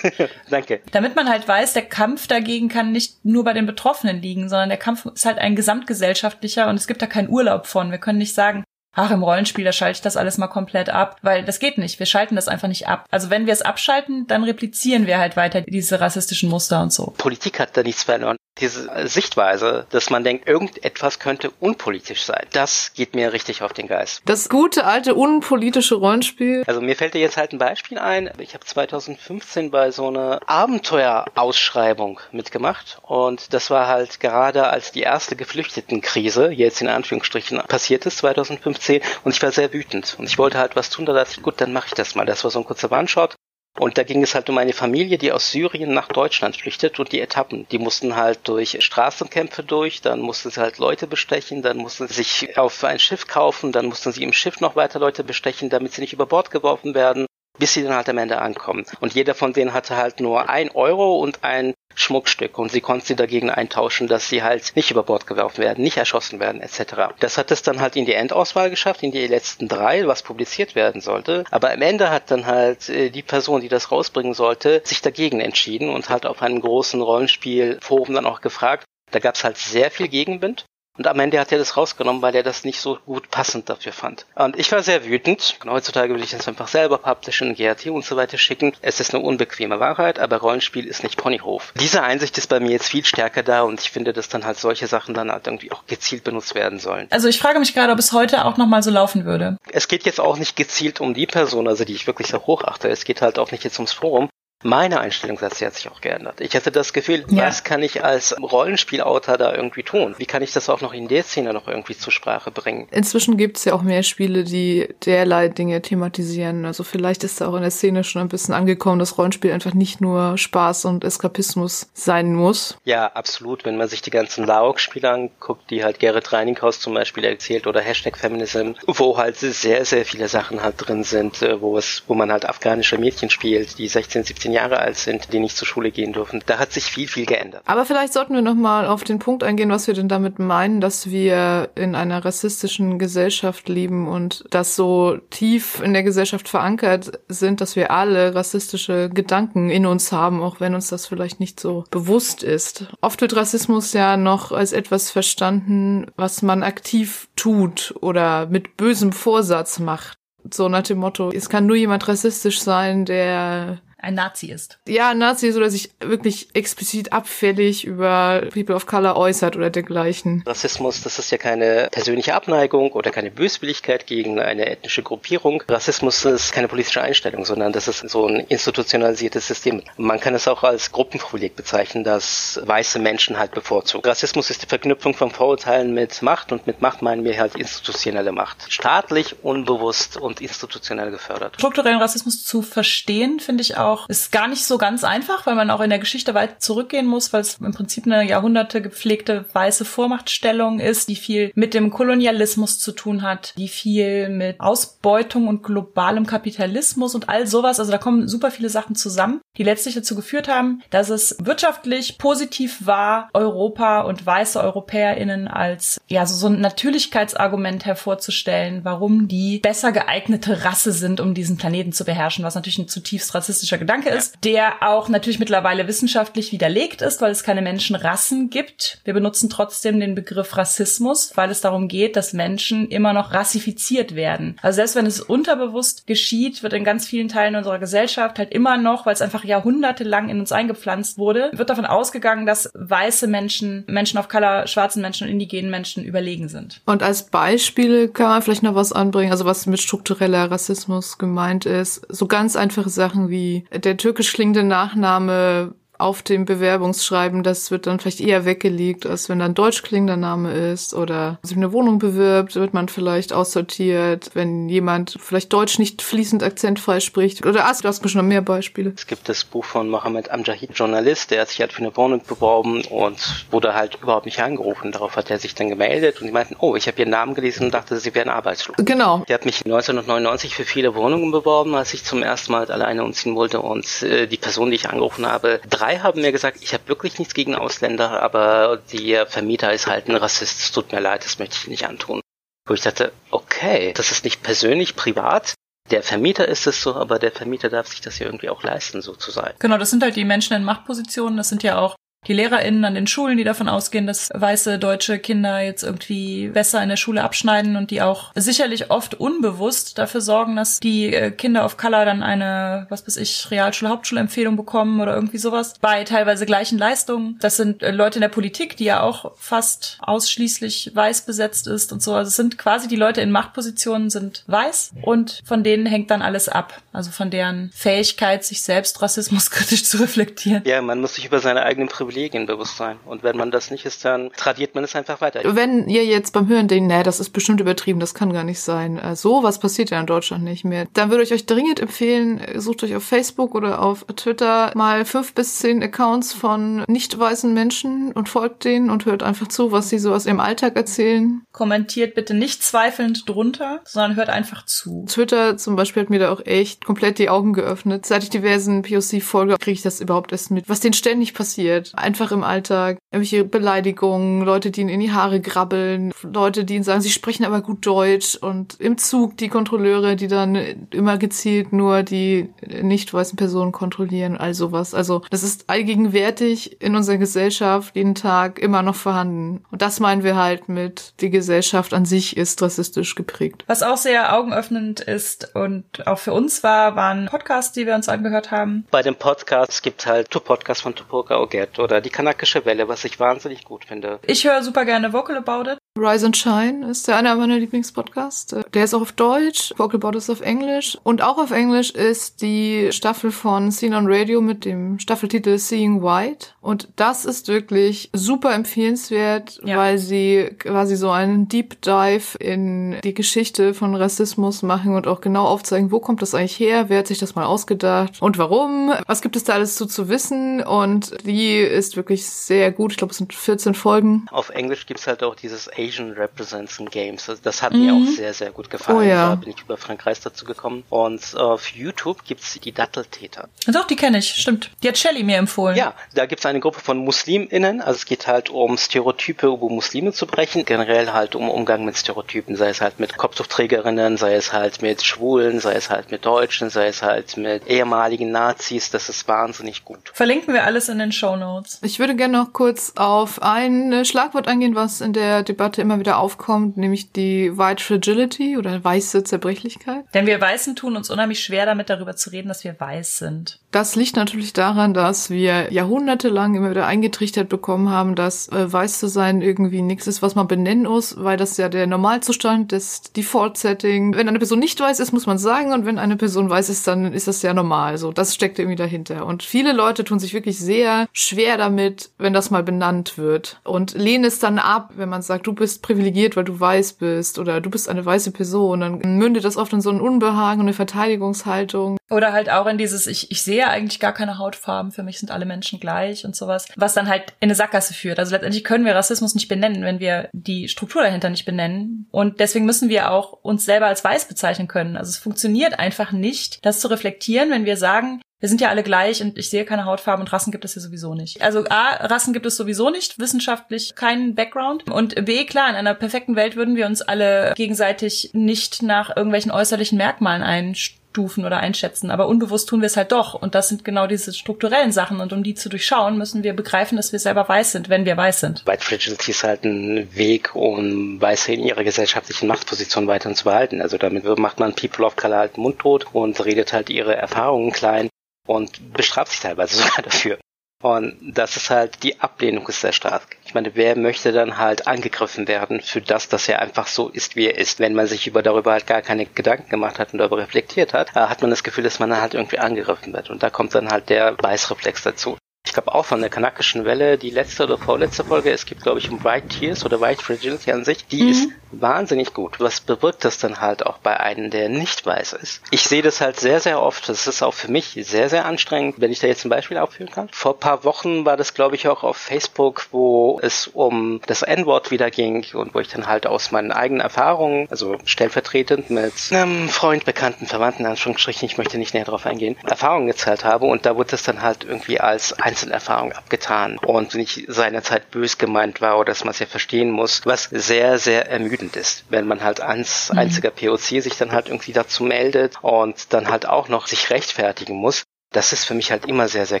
Danke. 0.50 0.80
Damit 0.90 1.14
man 1.14 1.28
halt 1.28 1.46
weiß, 1.46 1.74
der 1.74 1.84
Kampf 1.84 2.26
dagegen 2.26 2.68
kann 2.68 2.90
nicht 2.90 3.24
nur 3.24 3.44
bei 3.44 3.52
den 3.52 3.66
Betroffenen 3.66 4.20
liegen, 4.20 4.48
sondern 4.48 4.70
der 4.70 4.78
Kampf 4.78 5.06
ist 5.06 5.24
halt 5.24 5.38
ein 5.38 5.54
gesamtgesellschaftlicher 5.54 6.68
und 6.68 6.74
es 6.74 6.88
gibt 6.88 7.00
da 7.00 7.06
keinen 7.06 7.28
Urlaub 7.28 7.66
von. 7.68 7.92
Wir 7.92 7.98
können 7.98 8.18
nicht 8.18 8.34
sagen, 8.34 8.64
ach, 8.92 9.12
im 9.12 9.22
Rollenspiel, 9.22 9.64
da 9.64 9.72
schalte 9.72 9.98
ich 9.98 10.02
das 10.02 10.16
alles 10.16 10.36
mal 10.36 10.48
komplett 10.48 10.90
ab, 10.90 11.16
weil 11.22 11.44
das 11.44 11.60
geht 11.60 11.78
nicht. 11.78 12.00
Wir 12.00 12.06
schalten 12.06 12.34
das 12.34 12.48
einfach 12.48 12.68
nicht 12.68 12.88
ab. 12.88 13.06
Also 13.10 13.30
wenn 13.30 13.46
wir 13.46 13.52
es 13.52 13.62
abschalten, 13.62 14.26
dann 14.26 14.42
replizieren 14.42 15.06
wir 15.06 15.18
halt 15.18 15.36
weiter 15.36 15.60
diese 15.60 16.00
rassistischen 16.00 16.50
Muster 16.50 16.82
und 16.82 16.92
so. 16.92 17.14
Politik 17.18 17.60
hat 17.60 17.76
da 17.76 17.84
nichts 17.84 18.02
verloren. 18.02 18.36
Diese 18.60 19.08
Sichtweise, 19.08 19.86
dass 19.90 20.10
man 20.10 20.24
denkt, 20.24 20.46
irgendetwas 20.46 21.18
könnte 21.18 21.50
unpolitisch 21.58 22.22
sein, 22.22 22.46
das 22.52 22.92
geht 22.94 23.14
mir 23.14 23.32
richtig 23.32 23.62
auf 23.62 23.72
den 23.72 23.86
Geist. 23.86 24.22
Das 24.26 24.48
gute 24.48 24.84
alte 24.84 25.14
unpolitische 25.14 25.94
Rollenspiel. 25.94 26.62
Also 26.66 26.80
mir 26.80 26.94
fällt 26.94 27.14
dir 27.14 27.20
jetzt 27.20 27.38
halt 27.38 27.52
ein 27.52 27.58
Beispiel 27.58 27.98
ein. 27.98 28.30
Ich 28.38 28.54
habe 28.54 28.64
2015 28.64 29.70
bei 29.70 29.90
so 29.90 30.08
einer 30.08 30.40
Abenteuerausschreibung 30.46 32.20
mitgemacht 32.30 32.98
und 33.02 33.52
das 33.54 33.70
war 33.70 33.88
halt 33.88 34.20
gerade 34.20 34.68
als 34.68 34.92
die 34.92 35.00
erste 35.00 35.34
Geflüchtetenkrise, 35.34 36.50
jetzt 36.50 36.82
in 36.82 36.88
Anführungsstrichen, 36.88 37.58
passiert 37.66 38.04
ist, 38.06 38.18
2015 38.18 39.00
und 39.24 39.34
ich 39.34 39.42
war 39.42 39.50
sehr 39.50 39.72
wütend 39.72 40.14
und 40.18 40.26
ich 40.26 40.38
wollte 40.38 40.58
halt 40.58 40.76
was 40.76 40.90
tun, 40.90 41.06
da 41.06 41.12
dachte 41.14 41.32
ich, 41.36 41.42
gut, 41.42 41.60
dann 41.60 41.72
mache 41.72 41.86
ich 41.88 41.94
das 41.94 42.14
mal. 42.14 42.26
Das 42.26 42.44
war 42.44 42.50
so 42.50 42.58
ein 42.58 42.64
kurzer 42.64 42.92
One-Shot 42.92 43.34
und 43.78 43.96
da 43.96 44.02
ging 44.02 44.22
es 44.22 44.34
halt 44.34 44.50
um 44.50 44.58
eine 44.58 44.72
Familie, 44.72 45.18
die 45.18 45.32
aus 45.32 45.50
Syrien 45.50 45.94
nach 45.94 46.08
Deutschland 46.08 46.56
flüchtet. 46.56 46.98
Und 46.98 47.12
die 47.12 47.20
Etappen. 47.20 47.66
Die 47.70 47.78
mussten 47.78 48.16
halt 48.16 48.46
durch 48.46 48.78
Straßenkämpfe 48.84 49.62
durch, 49.62 50.02
dann 50.02 50.20
mussten 50.20 50.50
sie 50.50 50.60
halt 50.60 50.78
Leute 50.78 51.06
bestechen, 51.06 51.62
dann 51.62 51.78
mussten 51.78 52.06
sie 52.06 52.14
sich 52.14 52.58
auf 52.58 52.84
ein 52.84 52.98
Schiff 52.98 53.26
kaufen, 53.26 53.72
dann 53.72 53.86
mussten 53.86 54.12
sie 54.12 54.22
im 54.22 54.32
Schiff 54.32 54.60
noch 54.60 54.76
weiter 54.76 54.98
Leute 54.98 55.24
bestechen, 55.24 55.70
damit 55.70 55.92
sie 55.92 56.02
nicht 56.02 56.12
über 56.12 56.26
Bord 56.26 56.50
geworfen 56.50 56.94
werden 56.94 57.26
bis 57.62 57.74
sie 57.74 57.84
dann 57.84 57.94
halt 57.94 58.08
am 58.08 58.18
Ende 58.18 58.42
ankommen. 58.42 58.84
Und 58.98 59.14
jeder 59.14 59.36
von 59.36 59.52
denen 59.52 59.72
hatte 59.72 59.96
halt 59.96 60.18
nur 60.18 60.50
ein 60.50 60.72
Euro 60.72 61.20
und 61.20 61.44
ein 61.44 61.74
Schmuckstück 61.94 62.58
und 62.58 62.72
sie 62.72 62.80
konnten 62.80 63.06
sie 63.06 63.14
dagegen 63.14 63.50
eintauschen, 63.50 64.08
dass 64.08 64.28
sie 64.28 64.42
halt 64.42 64.74
nicht 64.74 64.90
über 64.90 65.04
Bord 65.04 65.28
geworfen 65.28 65.58
werden, 65.58 65.84
nicht 65.84 65.96
erschossen 65.96 66.40
werden 66.40 66.60
etc. 66.60 67.14
Das 67.20 67.38
hat 67.38 67.52
es 67.52 67.62
dann 67.62 67.80
halt 67.80 67.94
in 67.94 68.04
die 68.04 68.14
Endauswahl 68.14 68.68
geschafft, 68.68 69.04
in 69.04 69.12
die 69.12 69.28
letzten 69.28 69.68
drei, 69.68 70.08
was 70.08 70.24
publiziert 70.24 70.74
werden 70.74 71.00
sollte. 71.00 71.44
Aber 71.52 71.70
am 71.70 71.82
Ende 71.82 72.10
hat 72.10 72.32
dann 72.32 72.46
halt 72.46 72.88
äh, 72.88 73.10
die 73.10 73.22
Person, 73.22 73.60
die 73.60 73.68
das 73.68 73.92
rausbringen 73.92 74.34
sollte, 74.34 74.82
sich 74.82 75.00
dagegen 75.00 75.38
entschieden 75.38 75.88
und 75.88 76.08
halt 76.08 76.26
auf 76.26 76.42
einem 76.42 76.60
großen 76.60 77.00
Rollenspielforum 77.00 78.12
dann 78.12 78.26
auch 78.26 78.40
gefragt. 78.40 78.86
Da 79.12 79.20
gab 79.20 79.36
es 79.36 79.44
halt 79.44 79.56
sehr 79.56 79.92
viel 79.92 80.08
Gegenwind. 80.08 80.64
Und 80.98 81.06
am 81.06 81.18
Ende 81.20 81.40
hat 81.40 81.50
er 81.52 81.58
das 81.58 81.76
rausgenommen, 81.76 82.20
weil 82.20 82.34
er 82.34 82.42
das 82.42 82.64
nicht 82.64 82.78
so 82.78 82.98
gut 83.06 83.30
passend 83.30 83.70
dafür 83.70 83.92
fand. 83.92 84.26
Und 84.34 84.58
ich 84.58 84.70
war 84.72 84.82
sehr 84.82 85.06
wütend. 85.06 85.58
Heutzutage 85.64 86.14
will 86.14 86.22
ich 86.22 86.32
das 86.32 86.46
einfach 86.48 86.68
selber 86.68 86.98
publishen, 86.98 87.54
GRT 87.54 87.86
und 87.86 88.04
so 88.04 88.16
weiter 88.16 88.36
schicken. 88.36 88.74
Es 88.82 89.00
ist 89.00 89.14
eine 89.14 89.24
unbequeme 89.24 89.80
Wahrheit, 89.80 90.18
aber 90.18 90.38
Rollenspiel 90.38 90.86
ist 90.86 91.02
nicht 91.02 91.16
Ponyhof. 91.16 91.72
Diese 91.80 92.02
Einsicht 92.02 92.36
ist 92.36 92.48
bei 92.48 92.60
mir 92.60 92.72
jetzt 92.72 92.88
viel 92.88 93.06
stärker 93.06 93.42
da 93.42 93.62
und 93.62 93.80
ich 93.80 93.90
finde, 93.90 94.12
dass 94.12 94.28
dann 94.28 94.44
halt 94.44 94.58
solche 94.58 94.86
Sachen 94.86 95.14
dann 95.14 95.32
halt 95.32 95.46
irgendwie 95.46 95.72
auch 95.72 95.86
gezielt 95.86 96.24
benutzt 96.24 96.54
werden 96.54 96.78
sollen. 96.78 97.06
Also 97.10 97.26
ich 97.28 97.38
frage 97.38 97.58
mich 97.58 97.72
gerade, 97.72 97.92
ob 97.92 97.98
es 97.98 98.12
heute 98.12 98.44
auch 98.44 98.58
nochmal 98.58 98.82
so 98.82 98.90
laufen 98.90 99.24
würde. 99.24 99.56
Es 99.70 99.88
geht 99.88 100.04
jetzt 100.04 100.20
auch 100.20 100.36
nicht 100.36 100.56
gezielt 100.56 101.00
um 101.00 101.14
die 101.14 101.26
Person, 101.26 101.68
also 101.68 101.86
die 101.86 101.94
ich 101.94 102.06
wirklich 102.06 102.28
so 102.28 102.46
hochachte. 102.46 102.88
Es 102.88 103.04
geht 103.04 103.22
halt 103.22 103.38
auch 103.38 103.50
nicht 103.50 103.64
jetzt 103.64 103.78
ums 103.78 103.92
Forum, 103.92 104.28
meine 104.62 105.00
Einstellung 105.00 105.40
hat 105.40 105.54
sich 105.54 105.88
auch 105.88 106.00
geändert. 106.00 106.40
Ich 106.40 106.54
hatte 106.54 106.70
das 106.70 106.92
Gefühl, 106.92 107.24
ja. 107.28 107.46
was 107.46 107.64
kann 107.64 107.82
ich 107.82 108.04
als 108.04 108.34
Rollenspielautor 108.40 109.36
da 109.38 109.54
irgendwie 109.54 109.82
tun? 109.82 110.14
Wie 110.18 110.26
kann 110.26 110.42
ich 110.42 110.52
das 110.52 110.68
auch 110.68 110.80
noch 110.80 110.92
in 110.92 111.08
der 111.08 111.22
Szene 111.22 111.52
noch 111.52 111.68
irgendwie 111.68 111.96
zur 111.96 112.12
Sprache 112.12 112.50
bringen? 112.50 112.88
Inzwischen 112.90 113.36
gibt 113.36 113.58
es 113.58 113.64
ja 113.64 113.74
auch 113.74 113.82
mehr 113.82 114.02
Spiele, 114.02 114.44
die 114.44 114.88
derlei 115.04 115.48
Dinge 115.48 115.82
thematisieren. 115.82 116.64
Also 116.64 116.84
vielleicht 116.84 117.24
ist 117.24 117.40
da 117.40 117.48
auch 117.48 117.54
in 117.54 117.62
der 117.62 117.70
Szene 117.70 118.04
schon 118.04 118.22
ein 118.22 118.28
bisschen 118.28 118.54
angekommen, 118.54 118.98
dass 118.98 119.18
Rollenspiel 119.18 119.52
einfach 119.52 119.74
nicht 119.74 120.00
nur 120.00 120.38
Spaß 120.38 120.84
und 120.86 121.04
Eskapismus 121.04 121.88
sein 121.94 122.34
muss. 122.34 122.76
Ja, 122.84 123.06
absolut. 123.06 123.64
Wenn 123.64 123.76
man 123.76 123.88
sich 123.88 124.02
die 124.02 124.10
ganzen 124.10 124.46
Laok-Spiele 124.46 125.10
anguckt, 125.10 125.70
die 125.70 125.84
halt 125.84 125.98
Gerrit 125.98 126.32
Reininghaus 126.32 126.80
zum 126.80 126.94
Beispiel 126.94 127.24
erzählt 127.24 127.66
oder 127.66 127.80
Hashtag 127.80 128.16
Feminism, 128.16 128.72
wo 128.86 129.18
halt 129.18 129.36
sehr, 129.36 129.84
sehr 129.84 130.04
viele 130.04 130.28
Sachen 130.28 130.62
halt 130.62 130.74
drin 130.78 131.04
sind, 131.04 131.42
äh, 131.42 131.60
wo 131.60 131.78
es, 131.78 132.02
wo 132.06 132.14
man 132.14 132.30
halt 132.30 132.48
afghanische 132.48 132.98
Mädchen 132.98 133.30
spielt, 133.30 133.78
die 133.78 133.88
16, 133.88 134.24
17 134.24 134.51
16 134.52 134.54
Jahre 134.54 134.78
alt 134.78 134.96
sind, 134.96 135.32
die 135.32 135.38
nicht 135.38 135.56
zur 135.56 135.66
Schule 135.66 135.90
gehen 135.90 136.12
dürfen. 136.12 136.42
Da 136.46 136.58
hat 136.58 136.72
sich 136.72 136.84
viel, 136.84 137.08
viel 137.08 137.26
geändert. 137.26 137.62
Aber 137.66 137.84
vielleicht 137.84 138.12
sollten 138.12 138.34
wir 138.34 138.42
nochmal 138.42 138.86
auf 138.86 139.04
den 139.04 139.18
Punkt 139.18 139.42
eingehen, 139.42 139.70
was 139.70 139.86
wir 139.86 139.94
denn 139.94 140.08
damit 140.08 140.38
meinen, 140.38 140.80
dass 140.80 141.10
wir 141.10 141.70
in 141.74 141.94
einer 141.94 142.24
rassistischen 142.24 142.98
Gesellschaft 142.98 143.68
leben 143.68 144.08
und 144.08 144.44
das 144.50 144.76
so 144.76 145.18
tief 145.30 145.80
in 145.82 145.92
der 145.92 146.02
Gesellschaft 146.02 146.48
verankert 146.48 147.20
sind, 147.28 147.60
dass 147.60 147.76
wir 147.76 147.90
alle 147.90 148.34
rassistische 148.34 149.08
Gedanken 149.08 149.70
in 149.70 149.86
uns 149.86 150.12
haben, 150.12 150.42
auch 150.42 150.60
wenn 150.60 150.74
uns 150.74 150.88
das 150.88 151.06
vielleicht 151.06 151.40
nicht 151.40 151.58
so 151.58 151.84
bewusst 151.90 152.42
ist. 152.42 152.86
Oft 153.00 153.20
wird 153.20 153.36
Rassismus 153.36 153.92
ja 153.92 154.16
noch 154.16 154.52
als 154.52 154.72
etwas 154.72 155.10
verstanden, 155.10 156.06
was 156.16 156.42
man 156.42 156.62
aktiv 156.62 157.28
tut 157.36 157.94
oder 158.00 158.46
mit 158.46 158.76
bösem 158.76 159.12
Vorsatz 159.12 159.78
macht. 159.78 160.18
So 160.50 160.68
nach 160.68 160.82
dem 160.82 160.98
Motto, 160.98 161.30
es 161.30 161.48
kann 161.48 161.66
nur 161.66 161.76
jemand 161.76 162.08
rassistisch 162.08 162.60
sein, 162.60 163.04
der 163.04 163.80
ein 164.02 164.14
Nazi 164.14 164.48
ist. 164.48 164.78
Ja, 164.86 165.10
ein 165.10 165.18
Nazi 165.18 165.46
ist 165.46 165.56
oder 165.56 165.70
sich 165.70 165.90
wirklich 166.00 166.48
explizit 166.54 167.12
abfällig 167.12 167.84
über 167.84 168.42
People 168.52 168.74
of 168.74 168.86
Color 168.86 169.16
äußert 169.16 169.56
oder 169.56 169.70
dergleichen. 169.70 170.42
Rassismus, 170.44 171.02
das 171.02 171.18
ist 171.18 171.30
ja 171.30 171.38
keine 171.38 171.88
persönliche 171.90 172.34
Abneigung 172.34 172.92
oder 172.92 173.10
keine 173.10 173.30
Böswilligkeit 173.30 174.06
gegen 174.06 174.40
eine 174.40 174.66
ethnische 174.66 175.02
Gruppierung. 175.02 175.62
Rassismus 175.68 176.24
ist 176.24 176.52
keine 176.52 176.68
politische 176.68 177.00
Einstellung, 177.00 177.44
sondern 177.44 177.72
das 177.72 177.86
ist 177.86 178.08
so 178.10 178.26
ein 178.26 178.40
institutionalisiertes 178.40 179.46
System. 179.46 179.82
Man 179.96 180.18
kann 180.18 180.34
es 180.34 180.48
auch 180.48 180.64
als 180.64 180.90
Gruppenprivileg 180.90 181.54
bezeichnen, 181.54 182.02
das 182.02 182.60
weiße 182.64 182.98
Menschen 182.98 183.38
halt 183.38 183.52
bevorzugt. 183.52 184.06
Rassismus 184.06 184.50
ist 184.50 184.62
die 184.62 184.66
Verknüpfung 184.66 185.14
von 185.14 185.30
Vorurteilen 185.30 185.94
mit 185.94 186.22
Macht 186.22 186.50
und 186.50 186.66
mit 186.66 186.82
Macht 186.82 187.02
meinen 187.02 187.24
wir 187.24 187.38
halt 187.38 187.54
institutionelle 187.54 188.32
Macht. 188.32 188.64
Staatlich, 188.68 189.36
unbewusst 189.44 190.16
und 190.16 190.40
institutionell 190.40 191.12
gefördert. 191.12 191.54
Strukturellen 191.56 191.98
Rassismus 191.98 192.42
zu 192.44 192.62
verstehen, 192.62 193.38
finde 193.38 193.62
ich 193.62 193.76
auch, 193.76 193.91
ist 194.08 194.32
gar 194.32 194.48
nicht 194.48 194.64
so 194.64 194.78
ganz 194.78 195.04
einfach, 195.04 195.46
weil 195.46 195.54
man 195.54 195.70
auch 195.70 195.80
in 195.80 195.90
der 195.90 195.98
Geschichte 195.98 196.34
weit 196.34 196.62
zurückgehen 196.62 197.06
muss, 197.06 197.32
weil 197.32 197.40
es 197.40 197.58
im 197.58 197.72
Prinzip 197.72 198.06
eine 198.06 198.28
Jahrhunderte 198.28 198.82
gepflegte 198.82 199.44
weiße 199.52 199.84
Vormachtstellung 199.84 200.80
ist, 200.80 201.08
die 201.08 201.16
viel 201.16 201.52
mit 201.54 201.74
dem 201.74 201.90
Kolonialismus 201.90 202.78
zu 202.78 202.92
tun 202.92 203.22
hat, 203.22 203.54
die 203.56 203.68
viel 203.68 204.28
mit 204.28 204.60
Ausbeutung 204.60 205.48
und 205.48 205.62
globalem 205.62 206.26
Kapitalismus 206.26 207.14
und 207.14 207.28
all 207.28 207.46
sowas, 207.46 207.80
also 207.80 207.92
da 207.92 207.98
kommen 207.98 208.28
super 208.28 208.50
viele 208.50 208.68
Sachen 208.68 208.94
zusammen, 208.94 209.40
die 209.56 209.64
letztlich 209.64 209.94
dazu 209.94 210.14
geführt 210.14 210.48
haben, 210.48 210.82
dass 210.90 211.10
es 211.10 211.36
wirtschaftlich 211.40 212.18
positiv 212.18 212.86
war, 212.86 213.28
Europa 213.34 214.02
und 214.02 214.24
weiße 214.24 214.60
EuropäerInnen 214.60 215.48
als 215.48 216.00
ja 216.08 216.26
so, 216.26 216.34
so 216.34 216.46
ein 216.46 216.60
Natürlichkeitsargument 216.60 217.84
hervorzustellen, 217.84 218.80
warum 218.84 219.28
die 219.28 219.58
besser 219.58 219.92
geeignete 219.92 220.64
Rasse 220.64 220.92
sind, 220.92 221.20
um 221.20 221.34
diesen 221.34 221.56
Planeten 221.56 221.92
zu 221.92 222.04
beherrschen, 222.04 222.44
was 222.44 222.54
natürlich 222.54 222.78
ein 222.78 222.88
zutiefst 222.88 223.34
rassistischer 223.34 223.78
Gedanke 223.82 224.10
ja. 224.10 224.14
ist, 224.14 224.38
der 224.44 224.82
auch 224.82 225.08
natürlich 225.08 225.38
mittlerweile 225.38 225.88
wissenschaftlich 225.88 226.52
widerlegt 226.52 227.02
ist, 227.02 227.20
weil 227.20 227.32
es 227.32 227.42
keine 227.42 227.62
Menschenrassen 227.62 228.48
gibt. 228.48 229.00
Wir 229.04 229.12
benutzen 229.12 229.50
trotzdem 229.50 229.98
den 229.98 230.14
Begriff 230.14 230.56
Rassismus, 230.56 231.32
weil 231.34 231.50
es 231.50 231.60
darum 231.60 231.88
geht, 231.88 232.16
dass 232.16 232.32
Menschen 232.32 232.88
immer 232.88 233.12
noch 233.12 233.32
rassifiziert 233.32 234.14
werden. 234.14 234.56
Also 234.62 234.76
selbst 234.76 234.94
wenn 234.94 235.06
es 235.06 235.20
unterbewusst 235.20 236.06
geschieht, 236.06 236.62
wird 236.62 236.72
in 236.72 236.84
ganz 236.84 237.06
vielen 237.06 237.28
Teilen 237.28 237.56
unserer 237.56 237.78
Gesellschaft 237.78 238.38
halt 238.38 238.52
immer 238.52 238.76
noch, 238.76 239.04
weil 239.04 239.14
es 239.14 239.22
einfach 239.22 239.44
jahrhundertelang 239.44 240.28
in 240.28 240.38
uns 240.38 240.52
eingepflanzt 240.52 241.18
wurde, 241.18 241.50
wird 241.52 241.70
davon 241.70 241.86
ausgegangen, 241.86 242.46
dass 242.46 242.70
weiße 242.74 243.26
Menschen, 243.26 243.84
Menschen 243.88 244.18
of 244.18 244.28
Color, 244.28 244.66
schwarzen 244.66 245.02
Menschen 245.02 245.26
und 245.26 245.32
indigenen 245.32 245.70
Menschen 245.70 246.04
überlegen 246.04 246.48
sind. 246.48 246.80
Und 246.86 247.02
als 247.02 247.24
Beispiele 247.24 248.08
kann 248.08 248.28
man 248.28 248.42
vielleicht 248.42 248.62
noch 248.62 248.74
was 248.74 248.92
anbringen, 248.92 249.32
also 249.32 249.44
was 249.44 249.66
mit 249.66 249.80
struktureller 249.80 250.50
Rassismus 250.50 251.18
gemeint 251.18 251.66
ist. 251.66 252.06
So 252.08 252.26
ganz 252.26 252.56
einfache 252.56 252.90
Sachen 252.90 253.28
wie 253.28 253.64
der 253.74 253.96
türkisch 253.96 254.32
klingende 254.32 254.64
Nachname 254.64 255.74
auf 256.02 256.22
dem 256.22 256.44
Bewerbungsschreiben, 256.44 257.42
das 257.42 257.70
wird 257.70 257.86
dann 257.86 258.00
vielleicht 258.00 258.20
eher 258.20 258.44
weggelegt, 258.44 259.06
als 259.06 259.28
wenn 259.28 259.38
dann 259.38 259.54
deutsch 259.54 259.82
klingender 259.82 260.16
Name 260.16 260.52
ist 260.52 260.94
oder 260.94 261.38
sich 261.42 261.56
eine 261.56 261.72
Wohnung 261.72 261.98
bewirbt, 261.98 262.56
wird 262.56 262.74
man 262.74 262.88
vielleicht 262.88 263.32
aussortiert, 263.32 264.30
wenn 264.34 264.68
jemand 264.68 265.16
vielleicht 265.20 265.52
Deutsch 265.52 265.78
nicht 265.78 266.02
fließend 266.02 266.42
akzentfrei 266.42 267.00
spricht. 267.00 267.46
Oder 267.46 267.66
ah, 267.66 267.72
du 267.80 267.88
hast 267.88 268.00
bestimmt 268.00 268.24
noch 268.24 268.28
mehr 268.28 268.42
Beispiele. 268.42 268.92
Es 268.96 269.06
gibt 269.06 269.28
das 269.28 269.44
Buch 269.44 269.64
von 269.64 269.88
Mohammed 269.88 270.30
Amjahid, 270.30 270.70
Journalist, 270.74 271.30
der 271.30 271.42
hat 271.42 271.48
sich 271.48 271.60
halt 271.60 271.72
für 271.72 271.82
eine 271.82 271.96
Wohnung 271.96 272.22
beworben 272.26 272.84
und 272.84 273.46
wurde 273.50 273.74
halt 273.74 273.98
überhaupt 274.02 274.26
nicht 274.26 274.40
angerufen. 274.40 274.92
Darauf 274.92 275.16
hat 275.16 275.30
er 275.30 275.38
sich 275.38 275.54
dann 275.54 275.68
gemeldet 275.68 276.20
und 276.20 276.26
die 276.26 276.32
meinten, 276.32 276.56
oh, 276.58 276.74
ich 276.76 276.86
habe 276.88 276.98
ihren 276.98 277.10
Namen 277.10 277.34
gelesen 277.34 277.66
und 277.66 277.74
dachte, 277.74 277.98
sie 277.98 278.14
wären 278.14 278.28
arbeitslos. 278.28 278.76
Genau. 278.78 279.24
Der 279.28 279.34
hat 279.34 279.44
mich 279.44 279.64
1999 279.64 280.54
für 280.54 280.64
viele 280.64 280.94
Wohnungen 280.94 281.30
beworben, 281.30 281.74
als 281.74 281.94
ich 281.94 282.04
zum 282.04 282.22
ersten 282.22 282.52
Mal 282.52 282.70
alleine 282.70 283.04
umziehen 283.04 283.36
wollte 283.36 283.60
und 283.60 284.02
äh, 284.02 284.26
die 284.26 284.36
Person, 284.36 284.70
die 284.70 284.76
ich 284.76 284.88
angerufen 284.88 285.26
habe, 285.26 285.60
drei 285.68 285.91
zwei 285.92 286.00
haben 286.00 286.20
mir 286.20 286.32
gesagt, 286.32 286.58
ich 286.62 286.72
habe 286.74 286.88
wirklich 286.88 287.18
nichts 287.18 287.34
gegen 287.34 287.54
Ausländer, 287.54 288.22
aber 288.22 288.80
der 288.92 289.26
Vermieter 289.26 289.72
ist 289.72 289.86
halt 289.86 290.08
ein 290.08 290.16
Rassist. 290.16 290.60
Es 290.60 290.72
tut 290.72 290.92
mir 290.92 291.00
leid, 291.00 291.24
das 291.24 291.38
möchte 291.38 291.56
ich 291.56 291.68
nicht 291.68 291.86
antun. 291.86 292.20
Wo 292.66 292.74
ich 292.74 292.80
dachte, 292.80 293.12
okay, 293.30 293.92
das 293.94 294.10
ist 294.10 294.24
nicht 294.24 294.42
persönlich 294.42 294.96
privat. 294.96 295.54
Der 295.90 296.02
Vermieter 296.02 296.46
ist 296.46 296.66
es 296.66 296.80
so, 296.80 296.94
aber 296.94 297.18
der 297.18 297.32
Vermieter 297.32 297.68
darf 297.68 297.88
sich 297.88 298.00
das 298.00 298.18
ja 298.18 298.26
irgendwie 298.26 298.48
auch 298.48 298.62
leisten, 298.62 299.02
so 299.02 299.14
zu 299.14 299.30
sein. 299.30 299.52
Genau, 299.58 299.78
das 299.78 299.90
sind 299.90 300.02
halt 300.02 300.16
die 300.16 300.24
Menschen 300.24 300.54
in 300.54 300.64
Machtpositionen. 300.64 301.36
Das 301.36 301.48
sind 301.48 301.62
ja 301.62 301.78
auch 301.78 301.96
die 302.28 302.34
LehrerInnen 302.34 302.84
an 302.84 302.94
den 302.94 303.08
Schulen, 303.08 303.36
die 303.36 303.42
davon 303.44 303.68
ausgehen, 303.68 304.06
dass 304.06 304.30
weiße 304.32 304.78
deutsche 304.78 305.18
Kinder 305.18 305.60
jetzt 305.60 305.82
irgendwie 305.82 306.48
besser 306.48 306.80
in 306.80 306.88
der 306.88 306.96
Schule 306.96 307.24
abschneiden 307.24 307.74
und 307.76 307.90
die 307.90 308.00
auch 308.00 308.30
sicherlich 308.36 308.92
oft 308.92 309.14
unbewusst 309.14 309.98
dafür 309.98 310.20
sorgen, 310.20 310.54
dass 310.54 310.78
die 310.78 311.12
äh, 311.12 311.32
Kinder 311.32 311.64
of 311.64 311.76
Color 311.76 312.04
dann 312.04 312.22
eine, 312.22 312.86
was 312.90 313.04
weiß 313.06 313.16
ich, 313.16 313.50
Realschule, 313.50 313.90
Hauptschulempfehlung 313.90 314.56
bekommen 314.56 315.00
oder 315.00 315.14
irgendwie 315.14 315.38
sowas 315.38 315.74
bei 315.80 316.04
teilweise 316.04 316.46
gleichen 316.46 316.78
Leistungen. 316.78 317.38
Das 317.40 317.56
sind 317.56 317.82
äh, 317.82 317.90
Leute 317.90 318.18
in 318.18 318.22
der 318.22 318.28
Politik, 318.28 318.76
die 318.76 318.84
ja 318.84 319.02
auch 319.02 319.32
fast 319.36 319.98
ausschließlich 320.00 320.92
weiß 320.94 321.22
besetzt 321.22 321.66
ist 321.66 321.92
und 321.92 322.02
so. 322.02 322.14
Also 322.14 322.28
es 322.28 322.36
sind 322.36 322.56
quasi 322.56 322.86
die 322.86 322.96
Leute 322.96 323.20
in 323.20 323.32
Machtpositionen 323.32 324.10
sind 324.10 324.44
weiß 324.46 324.92
und 325.02 325.42
von 325.44 325.64
denen 325.64 325.86
hängt 325.86 326.12
dann 326.12 326.22
alles 326.22 326.48
ab. 326.48 326.80
Also 326.92 327.10
von 327.10 327.30
deren 327.30 327.72
Fähigkeit, 327.74 328.44
sich 328.44 328.62
selbst 328.62 329.02
rassismuskritisch 329.02 329.82
zu 329.84 329.96
reflektieren. 329.96 330.62
Ja, 330.66 330.80
man 330.82 331.00
muss 331.00 331.16
sich 331.16 331.24
über 331.24 331.40
seine 331.40 331.64
eigenen 331.64 331.88
Privilegien 331.88 332.11
Privilegien 332.12 332.46
bewusst 332.46 332.76
sein. 332.76 332.98
Und 333.06 333.22
wenn 333.22 333.36
man 333.36 333.50
das 333.50 333.70
nicht 333.70 333.86
ist, 333.86 334.04
dann 334.04 334.30
tradiert 334.36 334.74
man 334.74 334.84
es 334.84 334.94
einfach 334.94 335.20
weiter. 335.20 335.40
Wenn 335.44 335.88
ihr 335.88 336.04
jetzt 336.04 336.32
beim 336.32 336.46
Hören 336.46 336.68
denkt, 336.68 336.88
nee, 336.88 337.02
das 337.02 337.20
ist 337.20 337.30
bestimmt 337.30 337.60
übertrieben, 337.60 338.00
das 338.00 338.14
kann 338.14 338.32
gar 338.32 338.44
nicht 338.44 338.60
sein. 338.60 338.98
Äh, 338.98 339.16
so 339.16 339.42
was 339.42 339.58
passiert 339.58 339.90
ja 339.90 340.00
in 340.00 340.06
Deutschland 340.06 340.44
nicht 340.44 340.64
mehr. 340.64 340.86
Dann 340.92 341.10
würde 341.10 341.22
ich 341.22 341.32
euch 341.32 341.46
dringend 341.46 341.80
empfehlen, 341.80 342.40
sucht 342.56 342.84
euch 342.84 342.94
auf 342.94 343.04
Facebook 343.04 343.54
oder 343.54 343.82
auf 343.82 344.04
Twitter 344.16 344.72
mal 344.74 345.04
fünf 345.04 345.34
bis 345.34 345.58
zehn 345.58 345.82
Accounts 345.82 346.32
von 346.32 346.84
nicht 346.86 347.18
weißen 347.18 347.52
Menschen 347.52 348.12
und 348.12 348.28
folgt 348.28 348.64
denen 348.64 348.90
und 348.90 349.06
hört 349.06 349.22
einfach 349.22 349.48
zu, 349.48 349.72
was 349.72 349.88
sie 349.88 349.98
so 349.98 350.12
aus 350.14 350.26
ihrem 350.26 350.40
Alltag 350.40 350.76
erzählen. 350.76 351.42
Kommentiert 351.52 352.14
bitte 352.14 352.34
nicht 352.34 352.62
zweifelnd 352.62 353.28
drunter, 353.28 353.80
sondern 353.84 354.16
hört 354.16 354.28
einfach 354.28 354.66
zu. 354.66 355.06
Twitter 355.08 355.56
zum 355.56 355.76
Beispiel 355.76 356.02
hat 356.02 356.10
mir 356.10 356.18
da 356.18 356.32
auch 356.32 356.44
echt 356.44 356.84
komplett 356.84 357.18
die 357.18 357.30
Augen 357.30 357.52
geöffnet. 357.52 358.04
Seit 358.04 358.22
ich 358.22 358.30
diversen 358.30 358.82
POC-Folge 358.82 359.56
kriege 359.58 359.74
ich 359.74 359.82
das 359.82 360.00
überhaupt 360.00 360.32
erst 360.32 360.50
mit, 360.50 360.68
was 360.68 360.80
denen 360.80 360.92
ständig 360.92 361.34
passiert 361.34 361.92
einfach 362.02 362.32
im 362.32 362.44
Alltag. 362.44 362.98
Irgendwelche 363.10 363.44
Beleidigungen, 363.44 364.42
Leute, 364.42 364.70
die 364.70 364.82
ihnen 364.82 364.90
in 364.90 365.00
die 365.00 365.12
Haare 365.12 365.40
grabbeln, 365.40 366.12
Leute, 366.22 366.64
die 366.64 366.74
ihnen 366.74 366.84
sagen, 366.84 367.00
sie 367.00 367.10
sprechen 367.10 367.44
aber 367.44 367.60
gut 367.60 367.86
Deutsch 367.86 368.36
und 368.36 368.80
im 368.80 368.98
Zug 368.98 369.36
die 369.36 369.48
Kontrolleure, 369.48 370.16
die 370.16 370.28
dann 370.28 370.88
immer 370.90 371.18
gezielt 371.18 371.72
nur 371.72 372.02
die 372.02 372.50
nicht 372.82 373.12
weißen 373.12 373.36
Personen 373.36 373.72
kontrollieren, 373.72 374.36
all 374.36 374.54
sowas. 374.54 374.94
Also 374.94 375.22
das 375.30 375.42
ist 375.42 375.68
allgegenwärtig 375.68 376.80
in 376.82 376.96
unserer 376.96 377.18
Gesellschaft 377.18 377.96
jeden 377.96 378.14
Tag 378.14 378.58
immer 378.58 378.82
noch 378.82 378.94
vorhanden. 378.94 379.64
Und 379.70 379.82
das 379.82 380.00
meinen 380.00 380.24
wir 380.24 380.36
halt 380.36 380.68
mit, 380.68 381.14
die 381.20 381.30
Gesellschaft 381.30 381.94
an 381.94 382.04
sich 382.04 382.36
ist 382.36 382.60
rassistisch 382.62 383.14
geprägt. 383.14 383.64
Was 383.66 383.82
auch 383.82 383.96
sehr 383.96 384.36
augenöffnend 384.36 385.00
ist 385.00 385.54
und 385.54 386.06
auch 386.06 386.18
für 386.18 386.32
uns 386.32 386.62
war, 386.62 386.96
waren 386.96 387.26
Podcasts, 387.26 387.72
die 387.72 387.86
wir 387.86 387.94
uns 387.94 388.08
angehört 388.08 388.50
haben. 388.50 388.86
Bei 388.90 389.02
dem 389.02 389.14
Podcast 389.14 389.82
gibt 389.82 390.06
halt 390.06 390.30
Two 390.30 390.40
Podcasts 390.40 390.82
von 390.82 390.94
Tupoka 390.94 391.38
Oget 391.38 391.78
oder 391.92 392.00
die 392.00 392.10
kanakische 392.10 392.64
Welle, 392.64 392.88
was 392.88 393.04
ich 393.04 393.20
wahnsinnig 393.20 393.64
gut 393.64 393.84
finde. 393.84 394.18
Ich 394.26 394.44
höre 394.44 394.62
super 394.62 394.84
gerne 394.86 395.12
Vocal 395.12 395.36
About 395.36 395.70
It. 395.70 395.78
Rise 395.98 396.24
and 396.24 396.36
Shine 396.36 396.86
ist 396.88 397.06
der 397.06 397.16
einer 397.16 397.36
meiner 397.36 397.58
Lieblingspodcasts. 397.58 398.56
Der 398.72 398.84
ist 398.84 398.94
auch 398.94 399.02
auf 399.02 399.12
Deutsch, 399.12 399.74
It 399.78 400.16
ist 400.16 400.30
auf 400.30 400.40
Englisch. 400.40 400.96
Und 401.02 401.20
auch 401.20 401.36
auf 401.36 401.50
Englisch 401.50 401.90
ist 401.90 402.40
die 402.40 402.88
Staffel 402.92 403.30
von 403.30 403.70
Scene 403.70 403.96
on 403.96 404.06
Radio 404.08 404.40
mit 404.40 404.64
dem 404.64 404.98
Staffeltitel 404.98 405.58
Seeing 405.58 406.02
White. 406.02 406.48
Und 406.62 406.88
das 406.96 407.26
ist 407.26 407.48
wirklich 407.48 408.08
super 408.14 408.54
empfehlenswert, 408.54 409.60
ja. 409.64 409.76
weil 409.76 409.98
sie 409.98 410.56
quasi 410.58 410.96
so 410.96 411.10
einen 411.10 411.48
Deep 411.48 411.82
Dive 411.82 412.38
in 412.38 412.96
die 413.04 413.12
Geschichte 413.12 413.74
von 413.74 413.94
Rassismus 413.94 414.62
machen 414.62 414.94
und 414.94 415.06
auch 415.06 415.20
genau 415.20 415.44
aufzeigen, 415.44 415.92
wo 415.92 416.00
kommt 416.00 416.22
das 416.22 416.34
eigentlich 416.34 416.58
her, 416.58 416.88
wer 416.88 417.00
hat 417.00 417.08
sich 417.08 417.18
das 417.18 417.34
mal 417.34 417.44
ausgedacht 417.44 418.22
und 418.22 418.38
warum, 418.38 418.92
was 419.06 419.20
gibt 419.20 419.36
es 419.36 419.44
da 419.44 419.52
alles 419.52 419.76
zu, 419.76 419.84
zu 419.84 420.08
wissen. 420.08 420.62
Und 420.62 421.26
die 421.26 421.56
ist 421.58 421.96
wirklich 421.96 422.26
sehr 422.26 422.72
gut. 422.72 422.92
Ich 422.92 422.98
glaube, 422.98 423.10
es 423.10 423.18
sind 423.18 423.34
14 423.34 423.74
Folgen. 423.74 424.26
Auf 424.30 424.48
Englisch 424.48 424.86
gibt's 424.86 425.06
halt 425.06 425.22
auch 425.22 425.34
dieses 425.34 425.68
Asian 425.82 426.12
Represents 426.12 426.78
in 426.78 426.88
Games. 426.88 427.28
Also 427.28 427.40
das 427.42 427.62
hat 427.62 427.72
mhm. 427.72 427.86
mir 427.86 427.94
auch 427.94 428.16
sehr, 428.16 428.34
sehr 428.34 428.50
gut 428.50 428.70
gefallen. 428.70 428.98
Oh, 428.98 429.02
ja. 429.02 429.30
Da 429.30 429.34
bin 429.36 429.50
ich 429.50 429.60
über 429.62 429.76
Frank 429.76 430.06
Reis 430.06 430.20
dazu 430.20 430.44
gekommen. 430.44 430.84
Und 430.90 431.36
auf 431.36 431.68
YouTube 431.68 432.24
gibt's 432.24 432.58
die 432.60 432.72
Datteltäter. 432.72 433.48
Doch, 433.66 433.86
die 433.86 433.96
kenne 433.96 434.18
ich, 434.18 434.28
stimmt. 434.28 434.70
Die 434.82 434.88
hat 434.88 434.98
Shelly 434.98 435.22
mir 435.22 435.36
empfohlen. 435.36 435.76
Ja, 435.76 435.94
da 436.14 436.26
gibt's 436.26 436.46
eine 436.46 436.60
Gruppe 436.60 436.80
von 436.80 436.98
MuslimInnen. 436.98 437.80
Also 437.80 437.98
es 437.98 438.06
geht 438.06 438.26
halt 438.26 438.50
um 438.50 438.76
Stereotype 438.76 439.46
über 439.46 439.68
Muslime 439.68 440.12
zu 440.12 440.26
brechen. 440.26 440.64
Generell 440.64 441.12
halt 441.12 441.34
um 441.34 441.48
Umgang 441.48 441.84
mit 441.84 441.96
Stereotypen. 441.96 442.56
Sei 442.56 442.68
es 442.68 442.80
halt 442.80 443.00
mit 443.00 443.16
Kopftuchträgerinnen, 443.16 444.16
sei 444.16 444.34
es 444.34 444.52
halt 444.52 444.82
mit 444.82 445.02
Schwulen, 445.02 445.60
sei 445.60 445.74
es 445.74 445.90
halt 445.90 446.10
mit 446.10 446.24
Deutschen, 446.24 446.70
sei 446.70 446.88
es 446.88 447.02
halt 447.02 447.36
mit 447.36 447.66
ehemaligen 447.66 448.30
Nazis. 448.30 448.90
Das 448.90 449.08
ist 449.08 449.26
wahnsinnig 449.28 449.84
gut. 449.84 450.10
Verlinken 450.12 450.54
wir 450.54 450.64
alles 450.64 450.88
in 450.88 450.98
den 450.98 451.12
Show 451.12 451.36
Notes. 451.36 451.78
Ich 451.82 451.98
würde 451.98 452.14
gerne 452.14 452.38
noch 452.38 452.52
kurz 452.52 452.92
auf 452.96 453.42
ein 453.42 454.04
Schlagwort 454.04 454.48
eingehen, 454.48 454.74
was 454.74 455.00
in 455.00 455.12
der 455.12 455.42
Debatte 455.42 455.71
immer 455.80 455.98
wieder 455.98 456.18
aufkommt, 456.18 456.76
nämlich 456.76 457.12
die 457.12 457.56
White 457.56 457.82
Fragility 457.82 458.58
oder 458.58 458.84
weiße 458.84 459.24
Zerbrechlichkeit. 459.24 460.04
Denn 460.12 460.26
wir 460.26 460.40
Weißen 460.40 460.76
tun 460.76 460.96
uns 460.96 461.08
unheimlich 461.08 461.42
schwer 461.42 461.64
damit, 461.64 461.88
darüber 461.88 462.14
zu 462.16 462.30
reden, 462.30 462.48
dass 462.48 462.64
wir 462.64 462.78
weiß 462.78 463.18
sind. 463.18 463.61
Das 463.72 463.96
liegt 463.96 464.16
natürlich 464.16 464.52
daran, 464.52 464.92
dass 464.92 465.30
wir 465.30 465.72
jahrhundertelang 465.72 466.54
immer 466.54 466.70
wieder 466.70 466.86
eingetrichtert 466.86 467.48
bekommen 467.48 467.88
haben, 467.88 468.14
dass 468.14 468.48
äh, 468.48 468.70
weiß 468.70 468.98
zu 468.98 469.08
sein 469.08 469.40
irgendwie 469.40 469.80
nichts 469.80 470.06
ist, 470.06 470.20
was 470.20 470.34
man 470.34 470.46
benennen 470.46 470.84
muss, 470.84 471.16
weil 471.16 471.38
das 471.38 471.56
ja 471.56 471.70
der 471.70 471.86
Normalzustand 471.86 472.70
des 472.70 473.00
Default-Setting. 473.16 474.14
Wenn 474.14 474.28
eine 474.28 474.38
Person 474.38 474.58
nicht 474.58 474.78
weiß 474.78 475.00
ist, 475.00 475.12
muss 475.12 475.24
man 475.24 475.38
sagen 475.38 475.72
und 475.72 475.86
wenn 475.86 475.98
eine 475.98 476.16
Person 476.16 476.50
weiß 476.50 476.68
ist, 476.68 476.86
dann 476.86 477.14
ist 477.14 477.28
das 477.28 477.40
ja 477.40 477.54
normal. 477.54 477.96
So, 477.96 478.12
das 478.12 478.34
steckt 478.34 478.58
irgendwie 478.58 478.76
dahinter. 478.76 479.24
Und 479.24 479.42
viele 479.42 479.72
Leute 479.72 480.04
tun 480.04 480.18
sich 480.18 480.34
wirklich 480.34 480.58
sehr 480.58 481.08
schwer 481.14 481.56
damit, 481.56 482.10
wenn 482.18 482.34
das 482.34 482.50
mal 482.50 482.62
benannt 482.62 483.16
wird 483.16 483.58
und 483.64 483.94
lehnen 483.94 484.24
es 484.24 484.38
dann 484.38 484.58
ab, 484.58 484.92
wenn 484.96 485.08
man 485.08 485.22
sagt, 485.22 485.46
du 485.46 485.54
bist 485.54 485.80
privilegiert, 485.80 486.36
weil 486.36 486.44
du 486.44 486.60
weiß 486.60 486.92
bist 486.92 487.38
oder 487.38 487.62
du 487.62 487.70
bist 487.70 487.88
eine 487.88 488.04
weiße 488.04 488.32
Person. 488.32 488.80
Dann 488.80 489.16
mündet 489.16 489.46
das 489.46 489.56
oft 489.56 489.72
in 489.72 489.80
so 489.80 489.88
ein 489.88 490.02
Unbehagen 490.02 490.60
und 490.60 490.66
eine 490.66 490.74
Verteidigungshaltung. 490.74 491.96
Oder 492.10 492.34
halt 492.34 492.50
auch 492.50 492.66
in 492.66 492.76
dieses, 492.76 493.06
ich, 493.06 493.30
ich 493.30 493.40
sehe 493.40 493.61
eigentlich 493.68 494.00
gar 494.00 494.12
keine 494.12 494.38
Hautfarben, 494.38 494.92
für 494.92 495.02
mich 495.02 495.18
sind 495.18 495.30
alle 495.30 495.44
Menschen 495.44 495.80
gleich 495.80 496.24
und 496.24 496.36
sowas, 496.36 496.66
was 496.76 496.94
dann 496.94 497.08
halt 497.08 497.30
in 497.40 497.46
eine 497.46 497.54
Sackgasse 497.54 497.94
führt. 497.94 498.18
Also 498.18 498.32
letztendlich 498.32 498.64
können 498.64 498.84
wir 498.84 498.94
Rassismus 498.94 499.34
nicht 499.34 499.48
benennen, 499.48 499.84
wenn 499.84 500.00
wir 500.00 500.28
die 500.32 500.68
Struktur 500.68 501.02
dahinter 501.02 501.30
nicht 501.30 501.44
benennen. 501.44 502.06
Und 502.10 502.40
deswegen 502.40 502.66
müssen 502.66 502.88
wir 502.88 503.10
auch 503.10 503.32
uns 503.32 503.64
selber 503.64 503.86
als 503.86 504.04
weiß 504.04 504.26
bezeichnen 504.26 504.68
können. 504.68 504.96
Also 504.96 505.10
es 505.10 505.18
funktioniert 505.18 505.78
einfach 505.78 506.12
nicht, 506.12 506.64
das 506.64 506.80
zu 506.80 506.88
reflektieren, 506.88 507.50
wenn 507.50 507.64
wir 507.64 507.76
sagen, 507.76 508.20
wir 508.42 508.48
sind 508.48 508.60
ja 508.60 508.70
alle 508.70 508.82
gleich 508.82 509.22
und 509.22 509.38
ich 509.38 509.50
sehe 509.50 509.64
keine 509.64 509.84
Hautfarben 509.84 510.20
und 510.20 510.32
Rassen 510.32 510.50
gibt 510.50 510.64
es 510.64 510.74
ja 510.74 510.82
sowieso 510.82 511.14
nicht. 511.14 511.40
Also 511.42 511.64
A, 511.68 511.94
Rassen 512.06 512.32
gibt 512.32 512.44
es 512.44 512.56
sowieso 512.56 512.90
nicht, 512.90 513.20
wissenschaftlich 513.20 513.94
keinen 513.94 514.34
Background. 514.34 514.90
Und 514.90 515.14
B, 515.24 515.44
klar, 515.44 515.70
in 515.70 515.76
einer 515.76 515.94
perfekten 515.94 516.34
Welt 516.34 516.56
würden 516.56 516.74
wir 516.74 516.86
uns 516.86 517.02
alle 517.02 517.52
gegenseitig 517.54 518.30
nicht 518.32 518.82
nach 518.82 519.16
irgendwelchen 519.16 519.52
äußerlichen 519.52 519.96
Merkmalen 519.96 520.42
einstellen 520.42 521.01
einstufen 521.12 521.44
oder 521.44 521.58
einschätzen. 521.58 522.10
Aber 522.10 522.26
unbewusst 522.26 522.68
tun 522.68 522.80
wir 522.80 522.86
es 522.86 522.96
halt 522.96 523.12
doch. 523.12 523.34
Und 523.34 523.54
das 523.54 523.68
sind 523.68 523.84
genau 523.84 524.06
diese 524.06 524.32
strukturellen 524.32 524.92
Sachen. 524.92 525.20
Und 525.20 525.32
um 525.32 525.42
die 525.42 525.54
zu 525.54 525.68
durchschauen, 525.68 526.16
müssen 526.18 526.42
wir 526.42 526.54
begreifen, 526.54 526.96
dass 526.96 527.12
wir 527.12 527.18
selber 527.18 527.48
weiß 527.48 527.72
sind, 527.72 527.88
wenn 527.88 528.04
wir 528.04 528.16
weiß 528.16 528.40
sind. 528.40 528.66
White 528.66 528.84
Fragility 528.84 529.30
ist 529.30 529.44
halt 529.44 529.64
ein 529.64 530.08
Weg, 530.14 530.54
um 530.54 531.20
Weiße 531.20 531.52
in 531.52 531.64
ihrer 531.64 531.84
gesellschaftlichen 531.84 532.46
Machtposition 532.46 533.06
weiterhin 533.06 533.36
zu 533.36 533.44
behalten. 533.44 533.80
Also 533.82 533.98
damit 533.98 534.24
macht 534.38 534.58
man 534.58 534.74
People 534.74 535.04
of 535.04 535.16
Color 535.16 535.36
halt 535.36 535.58
mundtot 535.58 536.06
und 536.12 536.42
redet 536.44 536.72
halt 536.72 536.90
ihre 536.90 537.14
Erfahrungen 537.14 537.72
klein 537.72 538.08
und 538.46 538.92
bestraft 538.92 539.32
sich 539.32 539.40
teilweise 539.40 539.76
sogar 539.82 540.02
dafür. 540.02 540.38
Und 540.82 541.16
das 541.22 541.56
ist 541.56 541.70
halt 541.70 542.02
die 542.02 542.20
Ablehnung 542.20 542.66
ist 542.68 542.80
sehr 542.80 542.92
stark. 542.92 543.22
Ich 543.46 543.54
meine, 543.54 543.76
wer 543.76 543.96
möchte 543.96 544.32
dann 544.32 544.58
halt 544.58 544.88
angegriffen 544.88 545.46
werden 545.46 545.80
für 545.80 546.00
das, 546.00 546.28
dass 546.28 546.48
er 546.48 546.60
einfach 546.60 546.88
so 546.88 547.08
ist, 547.08 547.36
wie 547.36 547.46
er 547.46 547.56
ist? 547.56 547.78
Wenn 547.78 547.94
man 547.94 548.08
sich 548.08 548.26
über 548.26 548.42
darüber 548.42 548.72
halt 548.72 548.88
gar 548.88 549.00
keine 549.00 549.26
Gedanken 549.26 549.70
gemacht 549.70 550.00
hat 550.00 550.12
und 550.12 550.18
darüber 550.18 550.38
reflektiert 550.38 550.92
hat, 550.92 551.10
äh, 551.14 551.20
hat 551.20 551.40
man 551.40 551.50
das 551.50 551.62
Gefühl, 551.62 551.84
dass 551.84 552.00
man 552.00 552.10
dann 552.10 552.20
halt 552.20 552.34
irgendwie 552.34 552.58
angegriffen 552.58 553.12
wird. 553.12 553.30
Und 553.30 553.44
da 553.44 553.50
kommt 553.50 553.74
dann 553.76 553.90
halt 553.90 554.10
der 554.10 554.32
Beißreflex 554.32 555.04
dazu 555.04 555.38
ich 555.64 555.72
glaube 555.72 555.94
auch 555.94 556.04
von 556.04 556.20
der 556.20 556.28
kanakischen 556.28 556.84
Welle, 556.84 557.16
die 557.16 557.30
letzte 557.30 557.64
oder 557.64 557.78
vorletzte 557.78 558.24
Folge, 558.24 558.50
es 558.50 558.66
gibt 558.66 558.82
glaube 558.82 558.98
ich 558.98 559.08
um 559.08 559.22
White 559.24 559.48
Tears 559.48 559.84
oder 559.84 560.00
White 560.00 560.22
Fragility 560.22 560.72
an 560.72 560.84
sich, 560.84 561.06
die 561.06 561.22
mhm. 561.22 561.28
ist 561.30 561.48
wahnsinnig 561.72 562.34
gut. 562.34 562.60
Was 562.60 562.80
bewirkt 562.80 563.24
das 563.24 563.38
dann 563.38 563.60
halt 563.60 563.84
auch 563.86 563.98
bei 563.98 564.18
einem, 564.20 564.50
der 564.50 564.68
nicht 564.68 565.04
weiß 565.04 565.32
ist? 565.34 565.62
Ich 565.70 565.84
sehe 565.84 566.02
das 566.02 566.20
halt 566.20 566.38
sehr, 566.38 566.60
sehr 566.60 566.80
oft. 566.80 567.08
Das 567.08 567.26
ist 567.26 567.42
auch 567.42 567.54
für 567.54 567.70
mich 567.70 567.98
sehr, 568.02 568.28
sehr 568.28 568.44
anstrengend, 568.44 568.96
wenn 568.98 569.10
ich 569.10 569.20
da 569.20 569.26
jetzt 569.26 569.44
ein 569.44 569.48
Beispiel 569.48 569.78
aufführen 569.78 570.10
kann. 570.10 570.28
Vor 570.32 570.58
paar 570.58 570.84
Wochen 570.84 571.24
war 571.24 571.36
das 571.36 571.54
glaube 571.54 571.74
ich 571.74 571.88
auch 571.88 572.02
auf 572.02 572.16
Facebook, 572.16 572.86
wo 572.90 573.40
es 573.42 573.66
um 573.66 574.20
das 574.26 574.42
N-Wort 574.42 574.90
wieder 574.90 575.10
ging 575.10 575.44
und 575.54 575.74
wo 575.74 575.80
ich 575.80 575.88
dann 575.88 576.06
halt 576.06 576.26
aus 576.26 576.52
meinen 576.52 576.72
eigenen 576.72 577.00
Erfahrungen, 577.00 577.66
also 577.70 577.96
stellvertretend 578.04 578.90
mit 578.90 579.12
einem 579.30 579.68
Freund, 579.68 580.04
Bekannten, 580.04 580.46
Verwandten, 580.46 580.86
Anführungsstrichen, 580.86 581.46
ich 581.46 581.58
möchte 581.58 581.78
nicht 581.78 581.94
näher 581.94 582.04
darauf 582.04 582.26
eingehen, 582.26 582.56
Erfahrungen 582.66 583.06
gezählt 583.06 583.44
habe 583.44 583.66
und 583.66 583.86
da 583.86 583.96
wurde 583.96 584.10
das 584.10 584.22
dann 584.22 584.42
halt 584.42 584.64
irgendwie 584.64 585.00
als 585.00 585.32
Einzel 585.40 585.62
Einzelerfahrung 585.72 586.12
abgetan 586.12 586.78
und 586.78 587.14
nicht 587.14 587.44
seinerzeit 587.48 588.10
bös 588.10 588.38
gemeint 588.38 588.80
war 588.80 588.98
oder 588.98 589.12
dass 589.12 589.24
man 589.24 589.30
es 589.30 589.38
ja 589.38 589.46
verstehen 589.46 589.90
muss, 589.90 590.22
was 590.24 590.44
sehr, 590.44 590.98
sehr 590.98 591.30
ermüdend 591.30 591.61
ist, 591.70 592.04
wenn 592.08 592.26
man 592.26 592.42
halt 592.42 592.60
als 592.60 593.10
mhm. 593.12 593.18
einziger 593.18 593.50
POC 593.50 594.02
sich 594.02 594.16
dann 594.16 594.32
halt 594.32 594.48
irgendwie 594.48 594.72
dazu 594.72 595.04
meldet 595.04 595.56
und 595.62 596.12
dann 596.12 596.28
halt 596.28 596.46
auch 596.46 596.68
noch 596.68 596.86
sich 596.86 597.10
rechtfertigen 597.10 597.76
muss. 597.76 598.04
Das 598.32 598.54
ist 598.54 598.64
für 598.64 598.74
mich 598.74 598.90
halt 598.90 599.04
immer 599.04 599.28
sehr, 599.28 599.44
sehr 599.44 599.60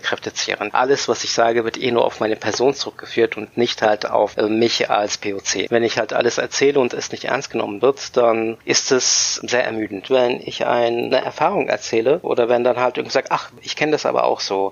kräftezehrend. 0.00 0.74
Alles, 0.74 1.06
was 1.06 1.24
ich 1.24 1.32
sage, 1.32 1.64
wird 1.64 1.76
eh 1.76 1.90
nur 1.90 2.06
auf 2.06 2.20
meine 2.20 2.36
Person 2.36 2.72
zurückgeführt 2.72 3.36
und 3.36 3.58
nicht 3.58 3.82
halt 3.82 4.08
auf 4.10 4.38
äh, 4.38 4.48
mich 4.48 4.88
als 4.88 5.18
POC. 5.18 5.66
Wenn 5.68 5.84
ich 5.84 5.98
halt 5.98 6.14
alles 6.14 6.38
erzähle 6.38 6.80
und 6.80 6.94
es 6.94 7.12
nicht 7.12 7.24
ernst 7.24 7.50
genommen 7.50 7.82
wird, 7.82 8.16
dann 8.16 8.56
ist 8.64 8.90
es 8.90 9.34
sehr 9.36 9.64
ermüdend. 9.64 10.08
Wenn 10.08 10.40
ich 10.40 10.64
eine 10.64 11.22
Erfahrung 11.22 11.68
erzähle 11.68 12.20
oder 12.20 12.48
wenn 12.48 12.64
dann 12.64 12.78
halt 12.78 12.96
irgendwie 12.96 13.12
sagt, 13.12 13.30
ach, 13.30 13.50
ich 13.60 13.76
kenne 13.76 13.92
das 13.92 14.06
aber 14.06 14.24
auch 14.24 14.40
so, 14.40 14.71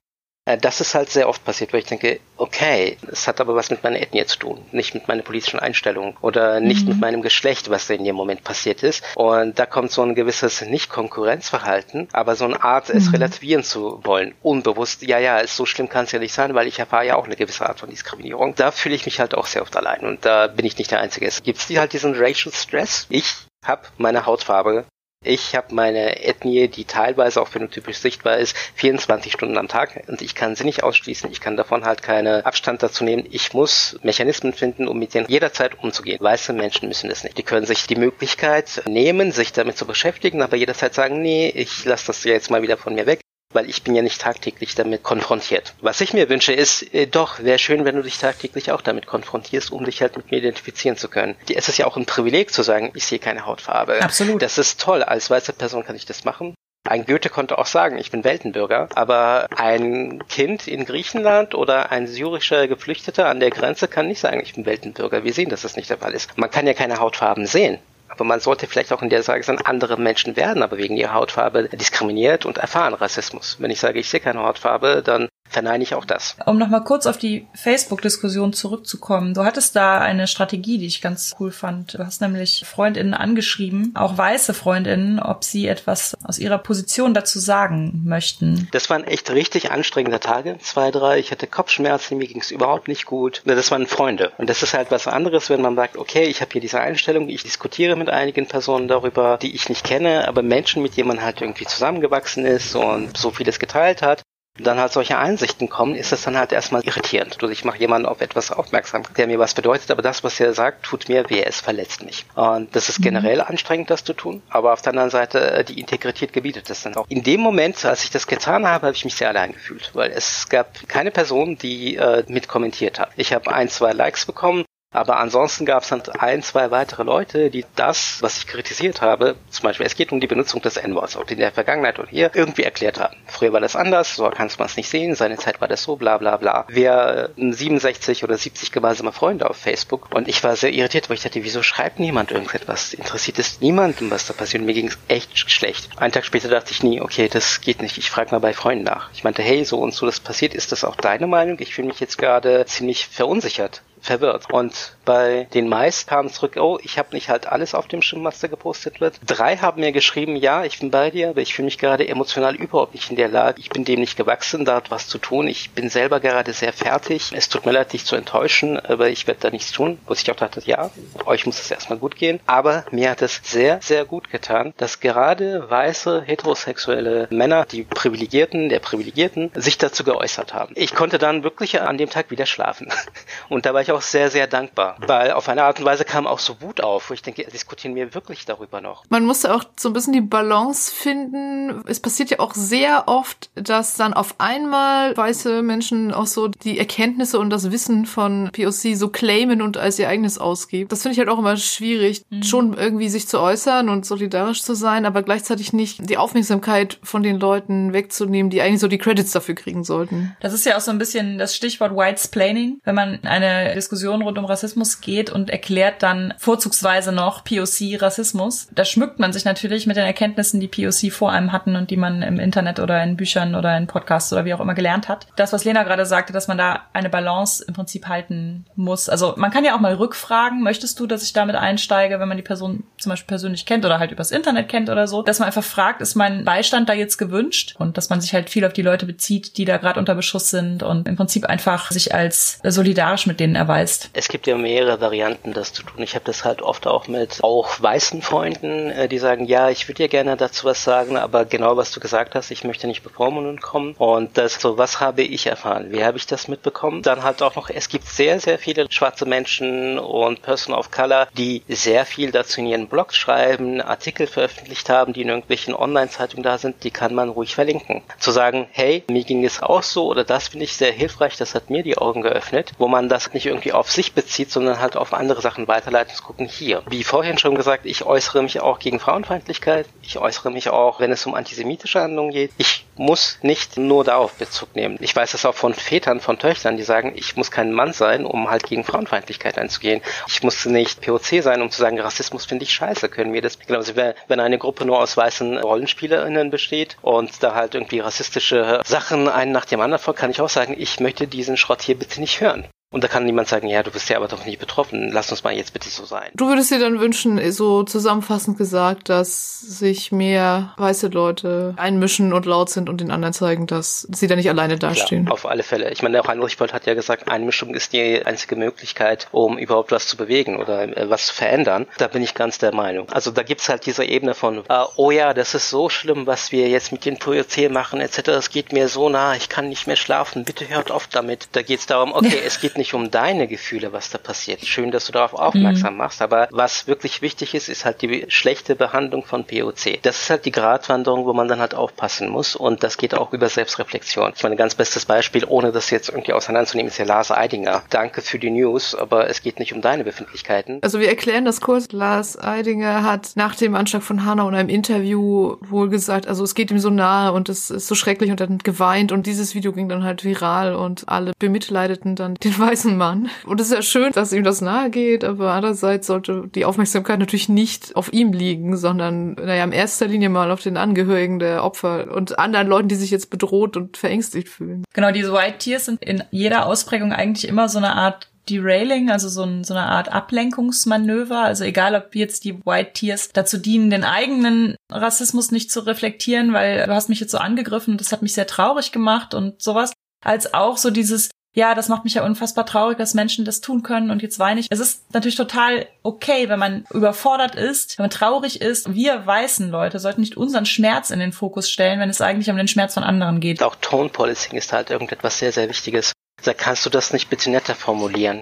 das 0.57 0.81
ist 0.81 0.95
halt 0.95 1.11
sehr 1.11 1.29
oft 1.29 1.45
passiert, 1.45 1.73
weil 1.73 1.81
ich 1.81 1.87
denke, 1.87 2.21
okay, 2.37 2.97
es 3.11 3.29
hat 3.29 3.41
aber 3.41 3.55
was 3.55 3.71
mit 3.71 3.83
meiner 3.83 4.01
Ethnie 4.01 4.25
zu 4.27 4.39
tun, 4.39 4.65
nicht 4.73 4.95
mit 4.95 5.09
meiner 5.09 5.23
politischen 5.23 5.61
Einstellung 5.61 6.17
oder 6.21 6.61
nicht 6.61 6.83
mhm. 6.83 6.91
mit 6.91 7.01
meinem 7.01 7.23
Geschlecht, 7.23 7.71
was 7.71 7.91
in 7.91 8.05
dem 8.05 8.17
Moment 8.17 8.45
passiert 8.45 8.83
ist. 8.83 9.05
Und 9.15 9.59
da 9.59 9.67
kommt 9.67 9.91
so 9.93 10.03
ein 10.03 10.15
gewisses 10.15 10.61
Nicht-Konkurrenzverhalten, 10.63 12.09
aber 12.13 12.37
so 12.37 12.45
eine 12.45 12.63
Art, 12.63 12.91
es 12.91 13.07
mhm. 13.07 13.15
relativieren 13.15 13.65
zu 13.65 14.01
wollen, 14.05 14.35
unbewusst. 14.43 15.03
Ja, 15.03 15.19
ja, 15.19 15.47
so 15.47 15.67
schlimm 15.67 15.89
kann 15.89 16.05
es 16.05 16.13
ja 16.13 16.19
nicht 16.19 16.33
sein, 16.33 16.55
weil 16.55 16.67
ich 16.67 16.79
erfahre 16.79 17.07
ja 17.07 17.17
auch 17.17 17.27
eine 17.27 17.37
gewisse 17.37 17.69
Art 17.69 17.81
von 17.81 17.91
Diskriminierung. 17.91 18.55
Da 18.55 18.71
fühle 18.71 18.95
ich 18.95 19.05
mich 19.05 19.21
halt 19.21 19.35
auch 19.35 19.47
sehr 19.47 19.63
oft 19.63 19.77
allein 19.77 20.01
und 20.01 20.25
da 20.25 20.47
bin 20.47 20.67
ich 20.67 20.79
nicht 20.79 20.91
der 20.91 21.01
Einzige. 21.01 21.27
Es 21.27 21.43
gibt 21.43 21.61
halt 21.71 21.93
diesen 21.93 22.15
Racial 22.15 22.55
Stress. 22.55 23.07
Ich 23.11 23.35
habe 23.65 23.83
meine 23.99 24.27
Hautfarbe 24.27 24.85
ich 25.23 25.55
habe 25.55 25.75
meine 25.75 26.25
Ethnie, 26.25 26.69
die 26.69 26.87
teilweise 26.87 27.43
auch 27.43 27.49
phänotypisch 27.49 27.99
sichtbar 27.99 28.39
ist, 28.39 28.57
24 28.77 29.33
Stunden 29.33 29.59
am 29.59 29.69
Tag 29.69 30.03
und 30.09 30.23
ich 30.23 30.35
kann 30.35 30.57
sie 30.57 30.65
nicht 30.65 30.83
ausschließen. 30.83 31.31
Ich 31.31 31.41
kann 31.41 31.59
davon 31.59 31.85
halt 31.85 32.03
keinen 32.03 32.43
Abstand 32.45 32.83
dazu 32.83 33.05
nehmen. 33.05 33.27
Ich 33.31 33.53
muss 33.53 33.99
Mechanismen 34.03 34.55
finden, 34.55 34.89
um 34.89 34.99
mit 34.99 35.13
denen 35.13 35.29
jederzeit 35.29 35.79
umzugehen. 35.79 36.19
Weiße 36.21 36.55
Menschen 36.55 36.89
müssen 36.89 37.11
das 37.11 37.23
nicht. 37.23 37.37
Die 37.37 37.43
können 37.43 37.67
sich 37.67 37.87
die 37.87 37.97
Möglichkeit 37.97 38.83
nehmen, 38.87 39.31
sich 39.31 39.53
damit 39.53 39.77
zu 39.77 39.87
beschäftigen, 39.87 40.41
aber 40.41 40.57
jederzeit 40.57 40.95
sagen, 40.95 41.21
nee, 41.21 41.51
ich 41.55 41.85
lasse 41.85 42.07
das 42.07 42.25
jetzt 42.25 42.51
mal 42.51 42.63
wieder 42.63 42.79
von 42.79 42.95
mir 42.95 43.05
weg 43.05 43.21
weil 43.53 43.69
ich 43.69 43.83
bin 43.83 43.95
ja 43.95 44.03
nicht 44.03 44.21
tagtäglich 44.21 44.75
damit 44.75 45.03
konfrontiert. 45.03 45.75
Was 45.81 46.01
ich 46.01 46.13
mir 46.13 46.29
wünsche 46.29 46.53
ist, 46.53 46.95
äh, 46.95 47.07
doch, 47.07 47.41
wäre 47.41 47.59
schön, 47.59 47.85
wenn 47.85 47.97
du 47.97 48.03
dich 48.03 48.19
tagtäglich 48.19 48.73
auch 48.73 48.81
damit 48.81 49.07
konfrontierst, 49.07 49.73
um 49.73 49.85
dich 49.85 50.01
halt 50.03 50.17
mit 50.17 50.31
mir 50.31 50.39
identifizieren 50.39 50.97
zu 50.97 51.09
können. 51.09 51.37
Es 51.53 51.69
ist 51.69 51.79
ja 51.79 51.87
auch 51.87 51.97
ein 51.97 52.07
Privileg 52.07 52.53
zu 52.53 52.63
sagen, 52.63 52.91
ich 52.95 53.07
sehe 53.07 53.19
keine 53.19 53.47
Hautfarbe. 53.47 54.03
Absolut. 54.03 54.43
Das 54.43 54.59
ist 54.59 54.81
toll. 54.81 55.03
Als 55.03 55.31
weiße 55.31 55.53
Person 55.53 55.85
kann 55.85 55.97
ich 55.97 56.07
das 56.07 56.25
machen. 56.25 56.55
Ein 56.89 57.05
Goethe 57.05 57.29
konnte 57.29 57.59
auch 57.59 57.67
sagen, 57.67 57.99
ich 57.99 58.11
bin 58.11 58.25
Weltenbürger, 58.25 58.89
aber 58.95 59.47
ein 59.55 60.25
Kind 60.29 60.67
in 60.67 60.87
Griechenland 60.87 61.55
oder 61.55 61.93
ein 61.93 62.07
syrischer 62.07 62.69
Geflüchteter 62.69 63.27
an 63.29 63.39
der 63.39 63.51
Grenze 63.51 63.87
kann 63.87 64.09
nicht 64.09 64.21
sagen, 64.21 64.41
ich 64.41 64.55
bin 64.55 64.65
Weltenbürger. 64.65 65.23
Wir 65.23 65.35
sehen, 65.35 65.51
dass 65.51 65.61
das 65.61 65.77
nicht 65.77 65.91
der 65.91 65.99
Fall 65.99 66.15
ist. 66.15 66.39
Man 66.39 66.51
kann 66.51 66.67
ja 66.67 66.73
keine 66.73 66.99
Hautfarben 66.99 67.47
sehen. 67.47 67.79
Aber 68.11 68.25
man 68.25 68.41
sollte 68.41 68.67
vielleicht 68.67 68.93
auch 68.93 69.03
in 69.03 69.09
der 69.09 69.23
Sage 69.23 69.45
sein, 69.45 69.65
andere 69.65 69.97
Menschen 69.97 70.35
werden 70.35 70.65
aber 70.65 70.79
wegen 70.79 70.97
ihrer 70.97 71.15
Hautfarbe 71.15 71.69
diskriminiert 71.69 72.45
und 72.45 72.59
erfahren 72.59 72.93
Rassismus. 72.93 73.57
Wenn 73.61 73.71
ich 73.71 73.79
sage, 73.79 74.01
ich 74.01 74.11
sehe 74.11 74.21
keine 74.21 74.41
Hautfarbe, 74.41 75.01
dann 75.05 75.29
verneine 75.51 75.83
ich 75.83 75.95
auch 75.95 76.05
das. 76.05 76.37
Um 76.47 76.59
nochmal 76.59 76.85
kurz 76.85 77.07
auf 77.07 77.19
die 77.19 77.47
Facebook-Diskussion 77.55 78.53
zurückzukommen. 78.53 79.35
Du 79.35 79.45
hattest 79.45 79.77
da 79.77 79.99
eine 80.01 80.27
Strategie, 80.27 80.79
die 80.79 80.87
ich 80.87 81.03
ganz 81.03 81.35
cool 81.39 81.51
fand. 81.51 81.95
Du 81.95 81.99
hast 81.99 82.21
nämlich 82.21 82.65
Freundinnen 82.67 83.15
angeschrieben, 83.15 83.93
auch 83.95 84.17
weiße 84.17 84.55
Freundinnen, 84.55 85.19
ob 85.19 85.45
sie 85.45 85.67
etwas 85.67 86.17
aus 86.25 86.39
ihrer 86.39 86.59
Position 86.59 87.15
dazu 87.15 87.39
sagen 87.39 88.03
möchten. 88.05 88.69
Das 88.73 88.89
waren 88.91 89.05
echt 89.05 89.31
richtig 89.31 89.71
anstrengende 89.71 90.21
Tage, 90.21 90.59
zwei, 90.61 90.91
drei. 90.91 91.19
Ich 91.19 91.31
hatte 91.31 91.47
Kopfschmerzen, 91.47 92.19
mir 92.19 92.29
ging 92.29 92.41
es 92.41 92.51
überhaupt 92.51 92.89
nicht 92.89 93.05
gut. 93.05 93.43
Das 93.45 93.71
waren 93.71 93.87
Freunde. 93.87 94.33
Und 94.39 94.49
das 94.49 94.63
ist 94.63 94.75
halt 94.75 94.91
was 94.91 95.07
anderes, 95.07 95.51
wenn 95.51 95.61
man 95.61 95.77
sagt, 95.77 95.97
okay, 95.97 96.25
ich 96.25 96.41
habe 96.41 96.51
hier 96.53 96.61
diese 96.61 96.81
Einstellung, 96.81 97.29
ich 97.29 97.43
diskutiere 97.43 97.97
mit 97.97 98.09
einigen 98.09 98.47
Personen 98.47 98.89
darüber, 98.89 99.39
die 99.43 99.55
ich 99.55 99.69
nicht 99.69 99.85
kenne, 99.85 100.29
aber 100.29 100.43
Menschen, 100.43 100.83
mit 100.83 100.97
denen 100.97 101.09
man 101.09 101.23
halt 101.23 101.41
irgendwie 101.41 101.67
zusammengewachsen 101.67 102.47
ist 102.47 102.75
und 102.77 103.17
so 103.17 103.31
vieles 103.31 103.59
geteilt 103.59 104.03
hat 104.03 104.23
dann 104.63 104.79
halt 104.79 104.93
solche 104.93 105.19
Einsichten 105.19 105.69
kommen, 105.69 105.95
ist 105.95 106.13
das 106.13 106.23
dann 106.23 106.37
halt 106.37 106.53
erstmal 106.53 106.83
irritierend. 106.83 107.35
Also 107.35 107.49
ich 107.49 107.65
mache 107.65 107.79
jemanden 107.79 108.07
auf 108.07 108.21
etwas 108.21 108.51
aufmerksam, 108.51 109.03
der 109.17 109.27
mir 109.27 109.39
was 109.39 109.55
bedeutet, 109.55 109.91
aber 109.91 110.03
das, 110.03 110.25
was 110.25 110.39
er 110.41 110.53
sagt, 110.55 110.85
tut 110.85 111.09
mir 111.09 111.29
weh, 111.31 111.43
es 111.43 111.61
verletzt 111.61 112.05
mich. 112.05 112.27
Und 112.35 112.75
das 112.75 112.89
ist 112.89 113.01
mhm. 113.01 113.05
generell 113.05 113.41
anstrengend, 113.41 113.91
das 113.91 114.05
zu 114.05 114.13
tun, 114.13 114.43
aber 114.49 114.73
auf 114.73 114.83
der 114.83 114.91
anderen 114.91 115.11
Seite, 115.11 115.51
äh, 115.51 115.65
die 115.65 115.81
Integrität 115.81 116.33
gebietet 116.33 116.71
das 116.71 116.83
dann 116.83 116.97
auch. 116.97 117.07
In 117.09 117.23
dem 117.23 117.41
Moment, 117.41 117.85
als 117.85 118.05
ich 118.05 118.11
das 118.11 118.27
getan 118.27 118.67
habe, 118.67 118.87
habe 118.87 118.97
ich 118.97 119.05
mich 119.05 119.15
sehr 119.15 119.29
allein 119.29 119.53
gefühlt, 119.53 119.91
weil 119.95 120.11
es 120.11 120.49
gab 120.49 120.89
keine 120.89 121.11
Person, 121.11 121.57
die 121.57 121.97
äh, 121.97 122.25
mit 122.29 122.49
kommentiert 122.49 122.99
hat. 122.99 123.11
Ich 123.17 123.33
habe 123.33 123.53
ein, 123.53 123.69
zwei 123.69 123.93
Likes 123.93 124.27
bekommen, 124.27 124.65
Aber 124.93 125.19
ansonsten 125.19 125.67
gab 125.67 125.85
es 125.85 125.89
dann 125.91 126.03
ein, 126.19 126.43
zwei 126.43 126.73
weitere 126.73 127.05
Leute, 127.05 127.49
die 127.51 127.65
das, 127.77 128.21
was 128.23 128.39
ich 128.39 128.49
kritisiert 128.49 129.01
habe, 129.01 129.37
zum 129.49 129.63
Beispiel 129.63 129.87
es 129.87 129.95
geht 129.95 130.11
um 130.11 130.19
die 130.19 130.27
Benutzung 130.27 130.63
des 130.63 130.77
N-Worts, 130.77 131.17
auch 131.17 131.29
in 131.29 131.39
der 131.39 131.53
Vergangenheit 131.53 132.01
und 132.01 132.09
hier 132.09 132.33
irgendwie 132.35 132.65
erklärt 132.65 132.99
haben. 132.99 133.15
Früher 133.27 133.53
war 133.53 133.61
das 133.61 133.77
anders, 133.77 134.17
so 134.17 134.29
kannst 134.31 134.59
man 134.59 134.67
es 134.67 134.77
nicht 134.77 134.89
sehen, 134.89 135.15
seine 135.15 135.37
Zeit 135.37 135.61
war 135.61 135.69
das 135.69 135.85
so, 135.85 135.95
bla 135.95 136.19
bla 136.19 136.39
bla. 136.39 136.65
Wir 136.69 137.31
67 137.37 138.25
oder 138.25 138.37
70 138.37 138.73
gemeinsame 138.73 139.13
Freunde 139.13 139.49
auf 139.49 139.59
Facebook 139.59 140.13
und 140.13 140.27
ich 140.27 140.43
war 140.43 140.57
sehr 140.57 140.73
irritiert, 140.73 141.09
weil 141.09 141.19
ich 141.19 141.23
dachte, 141.23 141.45
wieso 141.45 141.63
schreibt 141.63 142.01
niemand 142.01 142.33
irgendetwas? 142.33 142.93
Interessiert 142.93 143.39
es 143.39 143.61
niemandem, 143.61 144.11
was 144.11 144.27
da 144.27 144.33
passiert? 144.33 144.65
Mir 144.65 144.75
ging 144.75 144.89
es 144.89 144.99
echt 145.07 145.39
schlecht. 145.39 145.89
Einen 145.99 146.13
Tag 146.13 146.25
später 146.25 146.49
dachte 146.49 146.73
ich 146.73 146.83
nie, 146.83 147.01
okay, 147.01 147.29
das 147.29 147.61
geht 147.61 147.81
nicht, 147.81 147.97
ich 147.97 148.11
frage 148.11 148.33
mal 148.33 148.41
bei 148.41 148.55
Freunden 148.55 148.83
nach. 148.83 149.09
Ich 149.15 149.23
meinte, 149.23 149.43
hey, 149.43 149.65
so 149.65 149.79
und 149.79 149.95
so 149.95 150.07
das 150.07 150.19
passiert, 150.19 150.53
ist 150.53 150.73
das 150.73 150.83
auch 150.83 150.97
deine 150.97 151.29
Meinung? 151.29 151.59
Ich 151.61 151.77
fühle 151.77 151.87
mich 151.87 152.01
jetzt 152.01 152.19
gerade 152.19 152.67
ziemlich 152.67 153.07
verunsichert 153.07 153.83
verwirrt. 154.01 154.51
Und 154.53 154.97
bei 155.11 155.49
den 155.55 155.69
meisten 155.69 156.09
kam 156.09 156.29
zurück, 156.29 156.57
oh, 156.57 156.79
ich 156.85 156.97
habe 156.97 157.09
nicht 157.15 157.29
halt 157.29 157.49
alles 157.49 157.75
auf 157.75 157.89
dem 157.89 158.01
Schirm, 158.01 158.23
was 158.23 158.39
da 158.39 158.47
gepostet 158.47 159.01
wird. 159.01 159.19
Drei 159.27 159.57
haben 159.57 159.81
mir 159.81 159.91
geschrieben, 159.91 160.37
ja, 160.37 160.65
ich 160.65 160.79
bin 160.79 160.93
bei 160.93 161.11
dir, 161.11 161.31
aber 161.31 161.41
ich 161.41 161.53
fühle 161.53 161.65
mich 161.65 161.79
gerade 161.79 162.07
emotional 162.07 162.55
überhaupt 162.55 162.95
nicht 162.95 163.11
in 163.11 163.17
der 163.17 163.27
Lage. 163.27 163.59
Ich 163.59 163.71
bin 163.71 163.85
dem 163.85 163.99
nicht 163.99 164.17
gewachsen, 164.17 164.65
da 164.65 164.77
hat 164.77 164.93
was 164.93 165.09
zu 165.09 165.19
tun. 165.19 165.49
Ich 165.49 165.73
bin 165.73 165.91
selber 165.91 166.21
gerade 166.21 166.53
sehr 166.53 166.73
fertig. 166.73 167.33
Es 167.35 167.49
tut 167.49 167.67
mir 167.67 167.73
leid, 167.73 167.93
dich 167.93 168.05
zu 168.05 168.15
enttäuschen, 168.15 168.79
aber 168.79 169.09
ich 169.09 169.27
werde 169.27 169.41
da 169.41 169.51
nichts 169.51 169.73
tun. 169.73 169.99
Wo 170.07 170.13
ich 170.13 170.31
auch 170.31 170.37
dachte, 170.37 170.63
ja, 170.65 170.93
euch 171.27 171.45
muss 171.45 171.59
es 171.59 171.73
erstmal 171.73 171.99
gut 171.99 172.15
gehen. 172.15 172.39
Aber 172.47 172.85
mir 172.93 173.11
hat 173.11 173.21
es 173.21 173.41
sehr, 173.43 173.81
sehr 173.83 174.05
gut 174.05 174.31
getan, 174.31 174.75
dass 174.77 175.01
gerade 175.01 175.69
weiße, 175.69 176.23
heterosexuelle 176.25 177.27
Männer, 177.31 177.67
die 177.67 177.83
Privilegierten, 177.83 178.69
der 178.69 178.79
Privilegierten, 178.79 179.51
sich 179.57 179.77
dazu 179.77 180.05
geäußert 180.05 180.55
haben. 180.55 180.73
Ich 180.77 180.95
konnte 180.95 181.19
dann 181.19 181.43
wirklich 181.43 181.81
an 181.81 181.99
dem 181.99 182.11
Tag 182.11 182.31
wieder 182.31 182.47
schlafen. 182.47 182.93
Und 183.49 183.67
da 183.67 183.75
war 183.75 183.81
ich 183.81 183.91
auch 183.91 184.03
sehr, 184.03 184.31
sehr 184.31 184.47
dankbar 184.47 185.00
weil 185.07 185.33
auf 185.33 185.49
eine 185.49 185.65
Art 185.65 185.79
und 185.79 185.85
Weise 185.85 186.05
kam 186.05 186.27
auch 186.27 186.39
so 186.39 186.61
Wut 186.61 186.81
auf, 186.81 187.11
wo 187.11 187.15
ich 187.15 187.23
denke, 187.23 187.45
diskutieren 187.45 187.95
wir 187.95 188.15
wirklich 188.15 188.45
darüber 188.45 188.81
noch. 188.81 189.05
Man 189.09 189.25
musste 189.25 189.55
auch 189.55 189.65
so 189.79 189.89
ein 189.89 189.93
bisschen 189.93 190.13
die 190.13 190.21
Balance 190.21 190.93
finden. 190.93 191.83
Es 191.87 192.01
passiert 192.01 192.31
ja 192.31 192.41
auch 192.41 192.55
sehr 192.55 193.05
oft, 193.07 193.51
dass 193.55 193.97
dann 193.97 194.15
auf 194.15 194.35
einmal 194.39 195.17
weiße 195.17 195.63
Menschen 195.63 196.13
auch 196.13 196.27
so 196.27 196.49
die 196.49 196.79
Erkenntnisse 196.79 197.39
und 197.39 197.51
das 197.51 197.71
Wissen 197.71 198.07
von 198.07 198.51
POC 198.53 198.97
so 198.97 199.09
claimen 199.09 199.63
und 199.63 199.77
als 199.77 199.99
ihr 199.99 200.09
eigenes 200.09 200.39
ausgeben. 200.39 200.89
Das 200.89 201.03
finde 201.03 201.13
ich 201.15 201.19
halt 201.19 201.29
auch 201.29 201.39
immer 201.39 201.57
schwierig, 201.57 202.25
mhm. 202.31 202.43
schon 202.43 202.75
irgendwie 202.75 203.09
sich 203.09 203.29
zu 203.29 203.41
äußern 203.41 203.89
und 203.89 204.07
solidarisch 204.07 204.63
zu 204.63 204.75
sein, 204.75 205.07
aber 205.07 205.23
gleichzeitig 205.23 205.73
nicht 205.73 206.09
die 206.09 206.17
Aufmerksamkeit 206.19 206.99
von 207.03 207.23
den 207.23 207.39
Leuten 207.39 207.93
wegzunehmen, 207.93 208.51
die 208.51 208.63
eigentlich 208.63 208.81
so 208.81 208.89
die 208.89 208.99
Credits 208.99 209.33
dafür 209.33 209.55
kriegen 209.55 209.85
sollten. 209.85 210.37
Das 210.41 210.53
ist 210.53 210.67
ja 210.67 210.77
auch 210.77 210.81
so 210.81 210.91
ein 210.91 210.99
bisschen 210.99 211.39
das 211.39 211.57
Stichwort 211.57 211.97
Whitesplaining, 211.97 212.81
wenn 212.85 212.95
man 212.95 213.21
eine 213.25 213.75
Diskussion 213.75 214.23
rund 214.23 214.39
um 214.39 214.45
Rassismus 214.45 214.90
Rassismus 214.91 215.01
geht 215.01 215.31
und 215.31 215.51
erklärt 215.51 216.03
dann 216.03 216.35
vorzugsweise 216.39 217.13
noch 217.13 217.45
POC-Rassismus. 217.45 218.69
Da 218.73 218.85
schmückt 218.85 219.19
man 219.19 219.33
sich 219.33 219.45
natürlich 219.45 219.87
mit 219.87 219.97
den 219.97 220.05
Erkenntnissen, 220.05 220.61
die 220.61 220.69
POC 220.69 221.13
vor 221.13 221.33
einem 221.33 221.53
hatten 221.53 221.77
und 221.77 221.91
die 221.91 221.97
man 221.97 222.23
im 222.23 222.39
Internet 222.39 222.81
oder 222.81 223.03
in 223.03 223.17
Büchern 223.17 223.55
oder 223.55 223.77
in 223.77 223.87
Podcasts 223.87 224.33
oder 224.33 224.45
wie 224.45 224.55
auch 224.55 224.61
immer 224.61 224.75
gelernt 224.75 225.09
hat. 225.09 225.27
Das, 225.37 225.53
was 225.53 225.65
Lena 225.65 225.83
gerade 225.83 226.07
sagte, 226.07 226.33
dass 226.33 226.49
man 226.49 226.59
da 226.59 226.83
eine 226.93 227.11
Balance 227.11 227.65
im 227.67 227.75
Prinzip 227.75 228.09
halten 228.09 228.65
muss. 228.75 229.09
Also 229.09 229.35
man 229.37 229.51
kann 229.51 229.65
ja 229.65 229.75
auch 229.75 229.81
mal 229.81 229.95
rückfragen, 229.95 230.63
möchtest 230.63 230.99
du, 231.01 231.07
dass 231.07 231.23
ich 231.23 231.33
damit 231.33 231.57
einsteige, 231.57 232.21
wenn 232.21 232.29
man 232.29 232.37
die 232.37 232.43
Person 232.43 232.85
zum 232.99 233.11
Beispiel 233.11 233.29
persönlich 233.29 233.67
kennt 233.67 233.85
oder 233.85 233.99
halt 233.99 234.13
übers 234.13 234.31
Internet 234.31 234.69
kennt 234.69 234.91
oder 234.91 235.07
so, 235.07 235.23
dass 235.23 235.39
man 235.39 235.47
einfach 235.47 235.65
fragt, 235.65 236.01
ist 236.01 236.15
mein 236.15 236.45
Beistand 236.45 236.89
da 236.89 236.93
jetzt 236.93 237.17
gewünscht? 237.17 237.75
Und 237.79 237.97
dass 237.97 238.11
man 238.11 238.21
sich 238.21 238.35
halt 238.35 238.51
viel 238.51 238.65
auf 238.65 238.73
die 238.73 238.83
Leute 238.83 239.07
bezieht, 239.07 239.57
die 239.57 239.65
da 239.65 239.77
gerade 239.77 239.99
unter 239.99 240.15
Beschuss 240.15 240.51
sind 240.51 240.83
und 240.83 241.09
im 241.09 241.17
Prinzip 241.17 241.47
einfach 241.47 241.91
sich 241.91 242.15
als 242.15 242.61
solidarisch 242.65 243.27
mit 243.27 243.41
denen 243.41 243.55
erweist. 243.55 244.11
Es 244.13 244.29
gibt 244.29 244.47
ja 244.47 244.57
mehrere 244.71 245.01
Varianten, 245.01 245.53
das 245.53 245.73
zu 245.73 245.83
tun. 245.83 246.03
Ich 246.03 246.15
habe 246.15 246.25
das 246.25 246.45
halt 246.45 246.63
oft 246.63 246.87
auch 246.87 247.09
mit 247.09 247.43
auch 247.43 247.81
weißen 247.81 248.23
Freunden, 248.23 248.91
äh, 248.91 249.09
die 249.09 249.19
sagen, 249.19 249.47
ja, 249.47 249.69
ich 249.69 249.89
würde 249.89 250.05
dir 250.05 250.09
gerne 250.09 250.37
dazu 250.37 250.65
was 250.65 250.85
sagen, 250.85 251.17
aber 251.17 251.45
genau 251.45 251.77
was 251.77 251.91
du 251.91 251.99
gesagt 251.99 252.37
hast, 252.37 252.53
ich 252.53 252.63
möchte 252.63 252.87
nicht 252.87 253.03
bevormundet 253.03 253.61
kommen. 253.61 253.95
Und 253.99 254.39
das 254.39 254.61
so, 254.61 254.79
was 254.79 255.01
habe 255.01 255.23
ich 255.23 255.47
erfahren? 255.47 255.91
Wie 255.91 256.05
habe 256.05 256.19
ich 256.19 256.27
das 256.27 256.47
mitbekommen? 256.47 257.03
Dann 257.03 257.25
halt 257.25 257.43
auch 257.43 257.57
noch, 257.57 257.69
es 257.69 257.89
gibt 257.89 258.07
sehr, 258.07 258.39
sehr 258.39 258.59
viele 258.59 258.87
schwarze 258.91 259.27
Menschen 259.27 259.99
und 259.99 260.43
Person 260.43 260.75
of 260.75 260.93
Color, 260.93 261.27
die 261.37 261.63
sehr 261.67 262.07
viel 262.07 262.31
dazu 262.31 262.61
in 262.61 262.67
ihren 262.69 262.89
Blogs 262.89 263.17
schreiben, 263.17 263.81
Artikel 263.81 264.29
veröffentlicht 264.29 264.89
haben, 264.89 265.13
die 265.13 265.23
in 265.23 265.29
irgendwelchen 265.29 265.75
Online-Zeitungen 265.75 266.45
da 266.45 266.59
sind, 266.59 266.85
die 266.85 266.93
kann 266.93 267.15
man 267.15 267.29
ruhig 267.29 267.57
verlinken. 267.57 268.03
Zu 268.21 268.31
sagen, 268.31 268.69
hey, 268.71 269.03
mir 269.11 269.25
ging 269.25 269.45
es 269.45 269.63
auch 269.63 269.83
so 269.83 270.07
oder 270.07 270.23
das 270.23 270.49
finde 270.49 270.65
ich 270.65 270.77
sehr 270.77 270.93
hilfreich, 270.93 271.37
das 271.37 271.57
hat 271.57 271.71
mir 271.71 271.83
die 271.83 271.99
Augen 271.99 272.23
geöffnet, 272.23 272.71
wo 272.79 272.87
man 272.87 273.09
das 273.09 273.33
nicht 273.35 273.47
irgendwie 273.47 273.73
auf 273.73 273.91
sich 273.91 274.13
bezieht, 274.13 274.51
sondern 274.51 274.60
sondern 274.61 274.81
halt 274.81 274.95
auf 274.95 275.15
andere 275.15 275.41
Sachen 275.41 275.69
weiterleiten 275.69 276.15
zu 276.15 276.23
gucken. 276.23 276.47
Hier, 276.47 276.83
wie 276.91 277.03
vorhin 277.03 277.39
schon 277.39 277.55
gesagt, 277.55 277.87
ich 277.87 278.05
äußere 278.05 278.43
mich 278.43 278.61
auch 278.61 278.79
gegen 278.79 279.01
Frauenfeindlichkeit. 279.01 279.87
Ich 280.03 280.19
äußere 280.19 280.51
mich 280.51 280.69
auch, 280.69 281.01
wenn 281.01 281.11
es 281.13 281.25
um 281.25 281.35
antisemitische 281.35 281.99
Handlungen 281.99 282.31
geht. 282.31 282.51
Ich 282.59 282.85
muss 282.97 283.39
nicht 283.41 283.79
nur 283.79 284.05
darauf 284.05 284.35
Bezug 284.35 284.77
nehmen. 284.77 284.99
Ich 285.01 285.17
weiß 285.17 285.33
das 285.33 285.47
auch 285.47 285.55
von 285.55 285.73
Vätern, 285.73 286.21
von 286.21 286.39
Töchtern, 286.39 286.77
die 286.77 286.83
sagen, 286.83 287.13
ich 287.17 287.37
muss 287.37 287.51
kein 287.51 287.73
Mann 287.73 287.95
sein, 287.95 288.27
um 288.27 288.51
halt 288.51 288.65
gegen 288.65 288.85
Frauenfeindlichkeit 288.85 289.57
einzugehen. 289.57 290.03
Ich 290.29 290.43
muss 290.43 290.67
nicht 290.67 291.01
POC 291.01 291.43
sein, 291.43 291.63
um 291.63 291.71
zu 291.71 291.81
sagen, 291.81 291.99
Rassismus 291.99 292.45
finde 292.45 292.65
ich 292.65 292.75
scheiße. 292.75 293.09
Können 293.09 293.33
wir 293.33 293.41
das, 293.41 293.59
genauso 293.59 293.95
wenn 293.97 294.41
eine 294.41 294.59
Gruppe 294.59 294.85
nur 294.85 294.99
aus 294.99 295.17
weißen 295.17 295.57
RollenspielerInnen 295.57 296.51
besteht 296.51 296.99
und 297.01 297.43
da 297.43 297.55
halt 297.55 297.75
irgendwie 297.75 298.01
rassistische 298.01 298.83
Sachen 298.85 299.27
einen 299.27 299.53
nach 299.53 299.65
dem 299.65 299.81
anderen 299.81 300.03
folgt, 300.03 300.21
kann 300.21 300.31
ich 300.31 300.43
auch 300.43 300.51
sagen, 300.51 300.75
ich 300.77 301.01
möchte 301.01 301.27
diesen 301.27 301.57
Schrott 301.57 301.81
hier 301.81 301.99
bitte 301.99 302.21
nicht 302.21 302.43
hören. 302.43 302.69
Und 302.93 303.05
da 303.05 303.09
kann 303.09 303.25
niemand 303.25 303.47
sagen, 303.47 303.69
ja, 303.69 303.85
du 303.85 303.93
bist 303.93 304.09
ja 304.09 304.17
aber 304.17 304.27
doch 304.27 304.45
nicht 304.45 304.59
betroffen, 304.59 305.11
lass 305.13 305.31
uns 305.31 305.45
mal 305.45 305.55
jetzt 305.55 305.73
bitte 305.73 305.89
so 305.89 306.05
sein. 306.05 306.29
Du 306.35 306.49
würdest 306.49 306.73
dir 306.73 306.81
dann 306.81 306.99
wünschen, 306.99 307.53
so 307.53 307.85
zusammenfassend 307.85 308.59
gesagt, 308.59 309.09
dass 309.09 309.61
sich 309.61 310.11
mehr 310.11 310.75
weiße 310.77 311.07
Leute 311.07 311.75
einmischen 311.77 312.33
und 312.33 312.47
laut 312.47 312.69
sind 312.69 312.89
und 312.89 313.01
den 313.01 313.13
anderen 313.13 313.33
zeigen, 313.33 313.69
dass 313.69 314.09
sie 314.11 314.27
da 314.27 314.35
nicht 314.35 314.49
alleine 314.49 314.77
dastehen. 314.77 315.27
Klar, 315.27 315.35
auf 315.35 315.47
alle 315.47 315.63
Fälle. 315.63 315.93
Ich 315.93 316.03
meine, 316.03 316.15
der 316.15 316.27
Heinrich 316.27 316.59
Bolt 316.59 316.73
hat 316.73 316.87
ja 316.87 316.95
gesagt, 316.95 317.31
Einmischung 317.31 317.75
ist 317.75 317.93
die 317.93 318.27
einzige 318.27 318.57
Möglichkeit, 318.57 319.29
um 319.31 319.57
überhaupt 319.57 319.93
was 319.93 320.09
zu 320.09 320.17
bewegen 320.17 320.57
oder 320.57 320.97
äh, 320.97 321.09
was 321.09 321.27
zu 321.27 321.35
verändern. 321.35 321.87
Da 321.99 322.09
bin 322.09 322.25
ich 322.25 322.35
ganz 322.35 322.59
der 322.59 322.75
Meinung. 322.75 323.09
Also 323.11 323.31
da 323.31 323.45
gibt's 323.45 323.69
halt 323.69 323.87
diese 323.87 324.05
Ebene 324.05 324.35
von, 324.35 324.65
äh, 324.69 324.85
oh 324.97 325.13
ja, 325.13 325.33
das 325.33 325.55
ist 325.55 325.71
so 325.71 325.91
schlimm, 325.91 326.27
was 326.27 326.51
wir 326.51 326.69
jetzt 326.69 326.91
mit 326.91 327.05
den 327.05 327.21
POC 327.21 327.71
machen, 327.71 328.01
etc. 328.01 328.31
Es 328.31 328.51
geht 328.51 328.73
mir 328.73 328.89
so 328.89 329.09
nah, 329.09 329.37
ich 329.37 329.49
kann 329.49 329.69
nicht 329.69 329.87
mehr 329.87 329.95
schlafen, 329.95 330.45
bitte 330.45 330.69
hört 330.69 330.91
auf 330.91 331.07
damit. 331.07 331.51
Da 331.53 331.63
geht's 331.63 331.87
darum, 331.87 332.13
okay, 332.13 332.41
es 332.45 332.61
geht 332.61 332.80
nicht 332.81 332.95
um 332.95 333.11
deine 333.11 333.47
Gefühle, 333.47 333.93
was 333.93 334.11
da 334.11 334.19
passiert. 334.19 334.65
Schön, 334.65 334.91
dass 334.91 335.07
du 335.07 335.13
darauf 335.13 335.35
aufmerksam 335.35 335.93
mhm. 335.93 335.99
machst, 335.99 336.23
aber 336.23 336.49
was 336.51 336.87
wirklich 336.87 337.23
wichtig 337.23 337.55
ist, 337.55 337.69
ist 337.69 337.85
halt 337.85 338.03
die 338.03 338.25
schlechte 338.29 338.75
Behandlung 338.75 339.25
von 339.25 339.45
POC. 339.45 340.01
Das 340.03 340.23
ist 340.23 340.31
halt 340.31 340.47
die 340.47 340.51
Gratwanderung, 340.51 341.27
wo 341.27 341.33
man 341.35 341.47
dann 341.47 341.61
halt 341.61 341.75
aufpassen 341.75 342.29
muss 342.29 342.57
und 342.57 342.83
das 342.83 342.97
geht 342.97 343.15
auch 343.15 343.33
über 343.33 343.49
Selbstreflexion. 343.49 344.33
Ich 344.35 344.43
meine, 344.43 344.57
ganz 344.57 344.75
bestes 344.75 345.05
Beispiel, 345.05 345.45
ohne 345.47 345.73
das 345.73 345.91
jetzt 345.91 346.09
irgendwie 346.09 346.33
auseinanderzunehmen, 346.33 346.91
ist 346.91 346.99
ja 346.99 347.05
Lars 347.05 347.31
Eidinger. 347.31 347.83
Danke 347.91 348.23
für 348.23 348.39
die 348.39 348.51
News, 348.51 348.95
aber 348.95 349.29
es 349.29 349.43
geht 349.43 349.59
nicht 349.59 349.75
um 349.75 349.83
deine 349.83 350.05
Befindlichkeiten. 350.05 350.79
Also 350.83 350.99
wir 351.01 351.09
erklären 351.09 351.45
das 351.45 351.61
kurz. 351.61 351.93
Lars 351.93 352.39
Eidinger 352.39 353.05
hat 353.05 353.33
nach 353.35 353.55
dem 353.55 353.75
Anschlag 353.75 354.03
von 354.03 354.25
Hanau 354.25 354.49
in 354.49 354.55
einem 354.55 354.69
Interview 354.71 355.57
wohl 355.61 355.91
gesagt, 355.91 356.27
also 356.27 356.45
es 356.45 356.55
geht 356.55 356.71
ihm 356.71 356.79
so 356.79 356.89
nahe 356.89 357.33
und 357.33 357.51
es 357.51 357.71
ist 357.71 357.87
so 357.87 357.95
schrecklich 357.95 358.31
und 358.31 358.41
er 358.41 358.49
hat 358.49 358.65
geweint 358.65 359.13
und 359.13 359.27
dieses 359.27 359.55
Video 359.55 359.73
ging 359.73 359.89
dann 359.91 360.03
halt 360.03 360.25
viral 360.25 360.75
und 360.75 361.09
alle 361.09 361.33
bemitleideten 361.39 362.17
dann 362.17 362.35
den 362.35 362.59
weißen 362.71 362.97
Mann. 362.97 363.31
Und 363.47 363.61
es 363.61 363.69
ist 363.69 363.75
ja 363.75 363.83
schön, 363.83 364.13
dass 364.13 364.33
ihm 364.33 364.45
das 364.45 364.61
nahe 364.61 364.91
geht, 364.91 365.25
aber 365.25 365.53
andererseits 365.53 366.07
sollte 366.07 366.49
die 366.55 366.65
Aufmerksamkeit 366.65 367.19
natürlich 367.19 367.49
nicht 367.49 367.97
auf 367.97 368.13
ihm 368.13 368.33
liegen, 368.33 368.77
sondern, 368.77 369.33
naja, 369.33 369.65
in 369.65 369.73
erster 369.73 370.07
Linie 370.07 370.29
mal 370.29 370.51
auf 370.51 370.63
den 370.63 370.77
Angehörigen 370.77 371.39
der 371.39 371.65
Opfer 371.65 372.15
und 372.15 372.39
anderen 372.39 372.69
Leuten, 372.69 372.89
die 372.89 372.95
sich 372.95 373.11
jetzt 373.11 373.31
bedroht 373.31 373.77
und 373.77 373.97
verängstigt 373.97 374.49
fühlen. 374.49 374.85
Genau, 374.95 375.11
diese 375.11 375.33
White 375.33 375.59
Tears 375.59 375.87
sind 375.87 376.03
in 376.03 376.23
jeder 376.31 376.67
Ausprägung 376.67 377.13
eigentlich 377.13 377.49
immer 377.49 377.69
so 377.69 377.79
eine 377.79 377.97
Art 377.97 378.29
Derailing, 378.49 379.11
also 379.11 379.29
so, 379.29 379.43
ein, 379.43 379.65
so 379.65 379.75
eine 379.75 379.87
Art 379.87 380.11
Ablenkungsmanöver. 380.11 381.41
Also 381.41 381.65
egal, 381.65 381.95
ob 381.95 382.15
jetzt 382.15 382.45
die 382.45 382.59
White 382.65 382.93
Tears 382.95 383.31
dazu 383.33 383.59
dienen, 383.59 383.91
den 383.91 384.05
eigenen 384.05 384.77
Rassismus 384.91 385.51
nicht 385.51 385.71
zu 385.71 385.81
reflektieren, 385.81 386.53
weil 386.53 386.87
du 386.87 386.95
hast 386.95 387.09
mich 387.09 387.21
jetzt 387.21 387.33
so 387.33 387.39
angegriffen 387.39 387.93
und 387.93 388.01
das 388.01 388.13
hat 388.13 388.23
mich 388.23 388.35
sehr 388.35 388.47
traurig 388.47 388.93
gemacht 388.93 389.35
und 389.35 389.61
sowas, 389.61 389.93
als 390.25 390.53
auch 390.55 390.79
so 390.79 390.91
dieses, 390.91 391.31
ja, 391.53 391.75
das 391.75 391.89
macht 391.89 392.05
mich 392.05 392.15
ja 392.15 392.25
unfassbar 392.25 392.65
traurig, 392.65 392.99
dass 392.99 393.15
Menschen 393.15 393.45
das 393.45 393.61
tun 393.61 393.83
können 393.83 394.11
und 394.11 394.23
jetzt 394.23 394.39
weine 394.39 394.61
ich. 394.61 394.69
Es 394.71 394.79
ist 394.79 395.13
natürlich 395.13 395.35
total 395.35 395.87
okay, 396.03 396.49
wenn 396.49 396.61
man 396.61 396.85
überfordert 396.91 397.57
ist, 397.57 397.99
wenn 397.99 398.05
man 398.05 398.11
traurig 398.11 398.61
ist. 398.61 398.95
Wir 398.95 399.27
weißen 399.27 399.69
Leute 399.69 399.99
sollten 399.99 400.21
nicht 400.21 400.37
unseren 400.37 400.65
Schmerz 400.65 401.11
in 401.11 401.19
den 401.19 401.33
Fokus 401.33 401.69
stellen, 401.69 401.99
wenn 401.99 402.09
es 402.09 402.21
eigentlich 402.21 402.51
um 402.51 402.57
den 402.57 402.69
Schmerz 402.69 402.95
von 402.95 403.03
anderen 403.03 403.41
geht. 403.41 403.63
Auch 403.63 403.77
Tone 403.81 404.11
Policing 404.11 404.57
ist 404.57 404.73
halt 404.73 404.91
irgendetwas 404.91 405.39
sehr, 405.39 405.51
sehr 405.51 405.69
Wichtiges. 405.69 406.13
Da 406.45 406.55
kannst 406.55 406.87
du 406.87 406.91
das 406.91 407.13
nicht 407.13 407.29
bitte 407.29 407.51
netter 407.51 407.75
formulieren. 407.75 408.41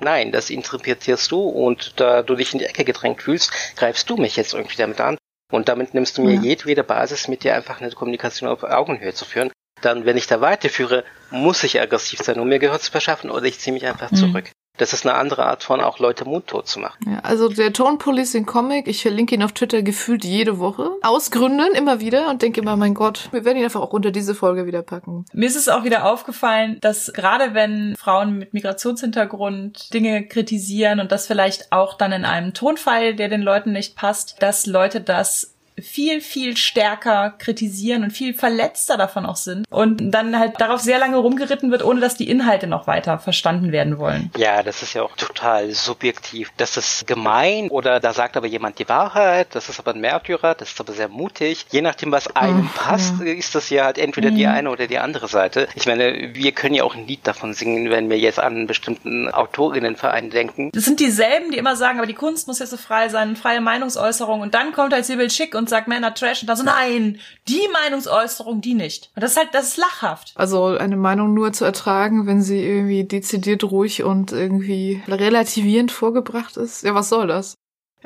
Nein, 0.00 0.32
das 0.32 0.50
interpretierst 0.50 1.30
du 1.32 1.40
und 1.40 1.94
da 1.96 2.22
du 2.22 2.36
dich 2.36 2.52
in 2.52 2.60
die 2.60 2.64
Ecke 2.64 2.84
gedrängt 2.84 3.22
fühlst, 3.22 3.50
greifst 3.76 4.08
du 4.08 4.16
mich 4.16 4.36
jetzt 4.36 4.54
irgendwie 4.54 4.76
damit 4.76 5.00
an. 5.00 5.16
Und 5.52 5.68
damit 5.68 5.94
nimmst 5.94 6.18
du 6.18 6.22
mir 6.22 6.34
ja. 6.34 6.42
jedwede 6.42 6.82
Basis, 6.82 7.28
mit 7.28 7.44
dir 7.44 7.54
einfach 7.54 7.80
eine 7.80 7.90
Kommunikation 7.92 8.48
auf 8.48 8.64
Augenhöhe 8.64 9.14
zu 9.14 9.24
führen. 9.24 9.52
Dann, 9.80 10.04
wenn 10.04 10.16
ich 10.16 10.26
da 10.26 10.40
weiterführe, 10.40 11.04
muss 11.30 11.62
ich 11.64 11.80
aggressiv 11.80 12.20
sein, 12.22 12.40
um 12.40 12.48
mir 12.48 12.58
Gehör 12.58 12.80
zu 12.80 12.90
verschaffen, 12.90 13.30
oder 13.30 13.44
ich 13.44 13.58
ziehe 13.58 13.74
mich 13.74 13.86
einfach 13.86 14.10
mhm. 14.10 14.16
zurück. 14.16 14.50
Das 14.78 14.92
ist 14.92 15.06
eine 15.06 15.16
andere 15.16 15.46
Art 15.46 15.62
von 15.62 15.80
auch 15.80 15.98
Leute 15.98 16.24
mundtot 16.26 16.68
zu 16.68 16.80
machen. 16.80 16.98
Ja, 17.10 17.20
also 17.20 17.48
der 17.48 17.72
Tone 17.72 17.96
Policing 17.96 18.44
Comic, 18.44 18.86
ich 18.88 19.02
verlinke 19.02 19.34
ihn 19.34 19.42
auf 19.42 19.52
Twitter 19.52 19.82
gefühlt 19.82 20.24
jede 20.24 20.58
Woche. 20.58 20.90
Aus 21.02 21.30
Gründen 21.30 21.74
immer 21.74 22.00
wieder 22.00 22.28
und 22.28 22.42
denke 22.42 22.60
immer, 22.60 22.76
mein 22.76 22.94
Gott, 22.94 23.28
wir 23.32 23.44
werden 23.44 23.58
ihn 23.58 23.64
einfach 23.64 23.80
auch 23.80 23.92
unter 23.92 24.10
diese 24.10 24.34
Folge 24.34 24.66
wieder 24.66 24.82
packen. 24.82 25.24
Mir 25.32 25.46
ist 25.46 25.56
es 25.56 25.68
auch 25.68 25.84
wieder 25.84 26.04
aufgefallen, 26.04 26.78
dass 26.80 27.12
gerade 27.14 27.54
wenn 27.54 27.96
Frauen 27.96 28.38
mit 28.38 28.52
Migrationshintergrund 28.52 29.94
Dinge 29.94 30.26
kritisieren 30.26 31.00
und 31.00 31.10
das 31.10 31.26
vielleicht 31.26 31.72
auch 31.72 31.96
dann 31.96 32.12
in 32.12 32.24
einem 32.24 32.52
Tonfall, 32.52 33.14
der 33.14 33.28
den 33.28 33.42
Leuten 33.42 33.72
nicht 33.72 33.96
passt, 33.96 34.36
dass 34.40 34.66
Leute 34.66 35.00
das 35.00 35.55
viel, 35.80 36.20
viel 36.20 36.56
stärker 36.56 37.34
kritisieren 37.38 38.02
und 38.02 38.10
viel 38.10 38.34
verletzter 38.34 38.96
davon 38.96 39.26
auch 39.26 39.36
sind 39.36 39.66
und 39.70 40.10
dann 40.10 40.38
halt 40.38 40.60
darauf 40.60 40.80
sehr 40.80 40.98
lange 40.98 41.16
rumgeritten 41.16 41.70
wird, 41.70 41.84
ohne 41.84 42.00
dass 42.00 42.16
die 42.16 42.28
Inhalte 42.28 42.66
noch 42.66 42.86
weiter 42.86 43.18
verstanden 43.18 43.72
werden 43.72 43.98
wollen. 43.98 44.30
Ja, 44.36 44.62
das 44.62 44.82
ist 44.82 44.94
ja 44.94 45.02
auch 45.02 45.16
total 45.16 45.70
subjektiv. 45.72 46.50
Das 46.56 46.76
ist 46.76 47.06
gemein 47.06 47.68
oder 47.68 48.00
da 48.00 48.12
sagt 48.12 48.36
aber 48.36 48.46
jemand 48.46 48.78
die 48.78 48.88
Wahrheit, 48.88 49.48
das 49.52 49.68
ist 49.68 49.78
aber 49.78 49.92
ein 49.92 50.00
Märtyrer, 50.00 50.54
das 50.54 50.70
ist 50.70 50.80
aber 50.80 50.92
sehr 50.92 51.08
mutig. 51.08 51.66
Je 51.70 51.82
nachdem, 51.82 52.10
was 52.10 52.34
einem 52.34 52.70
oh, 52.74 52.78
passt, 52.78 53.20
ja. 53.20 53.32
ist 53.32 53.54
das 53.54 53.68
ja 53.70 53.84
halt 53.84 53.98
entweder 53.98 54.30
mhm. 54.30 54.36
die 54.36 54.46
eine 54.46 54.70
oder 54.70 54.86
die 54.86 54.98
andere 54.98 55.28
Seite. 55.28 55.68
Ich 55.74 55.86
meine, 55.86 56.34
wir 56.34 56.52
können 56.52 56.74
ja 56.74 56.84
auch 56.84 56.94
ein 56.94 57.06
Lied 57.06 57.26
davon 57.26 57.52
singen, 57.52 57.90
wenn 57.90 58.08
wir 58.08 58.18
jetzt 58.18 58.38
an 58.38 58.54
einen 58.54 58.66
bestimmten 58.66 59.30
Autorinnenverein 59.30 60.30
denken. 60.30 60.70
Das 60.72 60.84
sind 60.84 61.00
dieselben, 61.00 61.50
die 61.50 61.58
immer 61.58 61.76
sagen, 61.76 61.98
aber 61.98 62.06
die 62.06 62.14
Kunst 62.14 62.46
muss 62.48 62.60
jetzt 62.60 62.70
so 62.70 62.76
frei 62.76 63.08
sein, 63.08 63.36
freie 63.36 63.60
Meinungsäußerung 63.60 64.40
und 64.40 64.54
dann 64.54 64.72
kommt 64.72 64.92
halt 64.92 65.04
Sibyl 65.04 65.30
Schick 65.30 65.54
und 65.54 65.65
und 65.66 65.70
sagt 65.70 65.88
Männer 65.88 66.14
Trash 66.14 66.42
und 66.42 66.48
dann 66.48 66.56
so, 66.56 66.62
nein, 66.62 67.18
die 67.48 67.68
Meinungsäußerung, 67.72 68.60
die 68.60 68.74
nicht. 68.74 69.10
Und 69.16 69.22
das 69.22 69.32
ist 69.32 69.36
halt, 69.36 69.48
das 69.52 69.68
ist 69.68 69.76
lachhaft. 69.78 70.32
Also 70.36 70.66
eine 70.66 70.96
Meinung 70.96 71.34
nur 71.34 71.52
zu 71.52 71.64
ertragen, 71.64 72.28
wenn 72.28 72.40
sie 72.40 72.64
irgendwie 72.64 73.02
dezidiert 73.02 73.64
ruhig 73.64 74.04
und 74.04 74.30
irgendwie 74.30 75.02
relativierend 75.08 75.90
vorgebracht 75.90 76.56
ist. 76.56 76.84
Ja, 76.84 76.94
was 76.94 77.08
soll 77.08 77.26
das? 77.26 77.56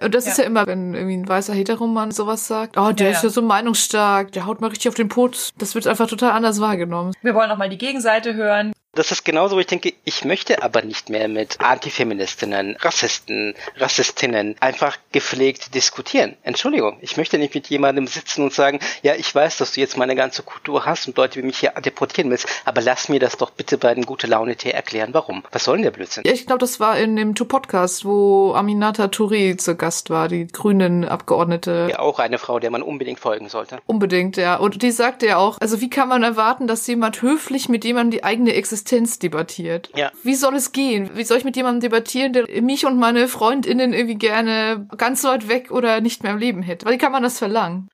Und 0.00 0.14
das 0.14 0.24
ja. 0.24 0.30
ist 0.30 0.38
ja 0.38 0.44
immer, 0.44 0.66
wenn 0.66 0.94
irgendwie 0.94 1.18
ein 1.18 1.28
weißer 1.28 1.52
Heteromann 1.52 2.12
sowas 2.12 2.46
sagt, 2.46 2.78
oh, 2.78 2.92
der 2.92 3.10
ja, 3.10 3.16
ist 3.16 3.22
ja 3.22 3.28
so 3.28 3.42
meinungsstark, 3.42 4.32
der 4.32 4.46
haut 4.46 4.62
mal 4.62 4.68
richtig 4.68 4.88
auf 4.88 4.94
den 4.94 5.08
Putz. 5.08 5.50
Das 5.58 5.74
wird 5.74 5.86
einfach 5.86 6.08
total 6.08 6.30
anders 6.30 6.60
wahrgenommen. 6.62 7.12
Wir 7.20 7.34
wollen 7.34 7.50
auch 7.50 7.58
mal 7.58 7.68
die 7.68 7.76
Gegenseite 7.76 8.34
hören. 8.34 8.72
Das 8.92 9.12
ist 9.12 9.24
genauso, 9.24 9.55
wo 9.55 9.61
ich 9.61 9.68
denke, 9.68 9.92
ich 10.03 10.24
möchte 10.24 10.64
aber 10.64 10.83
nicht 10.83 11.11
mehr 11.11 11.29
mit 11.29 11.61
Antifeministinnen, 11.61 12.74
Rassisten, 12.81 13.55
Rassistinnen 13.76 14.57
einfach 14.59 14.98
gepflegt 15.12 15.76
diskutieren. 15.76 16.37
Entschuldigung, 16.42 16.98
ich 17.00 17.16
möchte 17.16 17.38
nicht 17.38 17.55
mit 17.55 17.68
jemandem 17.68 18.09
sitzen 18.09 18.42
und 18.42 18.53
sagen, 18.53 18.81
ja, 19.03 19.14
ich 19.14 19.33
weiß, 19.33 19.59
dass 19.59 19.72
du 19.72 19.81
jetzt 19.81 19.96
meine 19.96 20.16
ganze 20.16 20.42
Kultur 20.42 20.87
hast 20.87 21.07
und 21.07 21.16
Leute 21.16 21.38
wie 21.38 21.46
mich 21.46 21.59
hier 21.59 21.70
deportieren 21.70 22.33
willst, 22.33 22.48
aber 22.64 22.81
lass 22.81 23.09
mir 23.09 23.20
das 23.20 23.37
doch 23.37 23.50
bitte 23.50 23.79
bei 23.79 23.94
den 23.94 24.05
gute 24.07 24.26
Laune 24.26 24.57
Tee 24.57 24.72
erklären, 24.72 25.11
warum. 25.14 25.44
Was 25.53 25.62
soll 25.62 25.76
denn 25.76 25.85
der 25.85 25.92
Blödsinn? 25.92 26.24
Ja, 26.26 26.33
ich 26.33 26.46
glaube, 26.46 26.59
das 26.59 26.81
war 26.81 26.98
in 26.98 27.14
dem 27.14 27.37
Two-Podcast, 27.37 28.05
wo 28.05 28.55
Aminata 28.55 29.05
Touré 29.05 29.57
zu 29.57 29.76
Gast 29.76 30.11
war, 30.11 30.26
die 30.26 30.48
grünen 30.48 31.05
Abgeordnete. 31.05 31.87
Ja, 31.92 32.00
auch 32.00 32.18
eine 32.18 32.38
Frau, 32.38 32.59
der 32.59 32.72
man 32.72 32.83
unbedingt 32.83 33.20
folgen 33.20 33.48
sollte. 33.48 33.79
Unbedingt, 33.87 34.37
ja. 34.37 34.57
Und 34.57 34.83
die 34.83 34.90
sagte 34.90 35.26
ja 35.26 35.37
auch, 35.37 35.59
also 35.61 35.81
wie 35.81 35.90
kann 35.90 36.09
man 36.09 36.24
erwarten, 36.24 36.66
dass 36.66 36.88
jemand 36.88 37.22
höflich 37.22 37.68
mit 37.68 37.85
jemandem 37.85 38.11
die 38.11 38.24
eigene 38.24 38.53
Existenz 38.55 38.79
Existenz 38.80 39.18
debattiert. 39.18 39.90
Ja. 39.94 40.10
Wie 40.22 40.34
soll 40.34 40.54
es 40.54 40.72
gehen? 40.72 41.10
Wie 41.14 41.24
soll 41.24 41.36
ich 41.36 41.44
mit 41.44 41.56
jemandem 41.56 41.80
debattieren, 41.80 42.32
der 42.32 42.46
mich 42.62 42.86
und 42.86 42.98
meine 42.98 43.28
Freundinnen 43.28 43.92
irgendwie 43.92 44.16
gerne 44.16 44.86
ganz 44.96 45.22
weit 45.24 45.48
weg 45.48 45.70
oder 45.70 46.00
nicht 46.00 46.22
mehr 46.22 46.32
im 46.32 46.38
Leben 46.38 46.62
hätte? 46.62 46.88
Wie 46.88 46.98
kann 46.98 47.12
man 47.12 47.22
das 47.22 47.38
verlangen? 47.38 47.88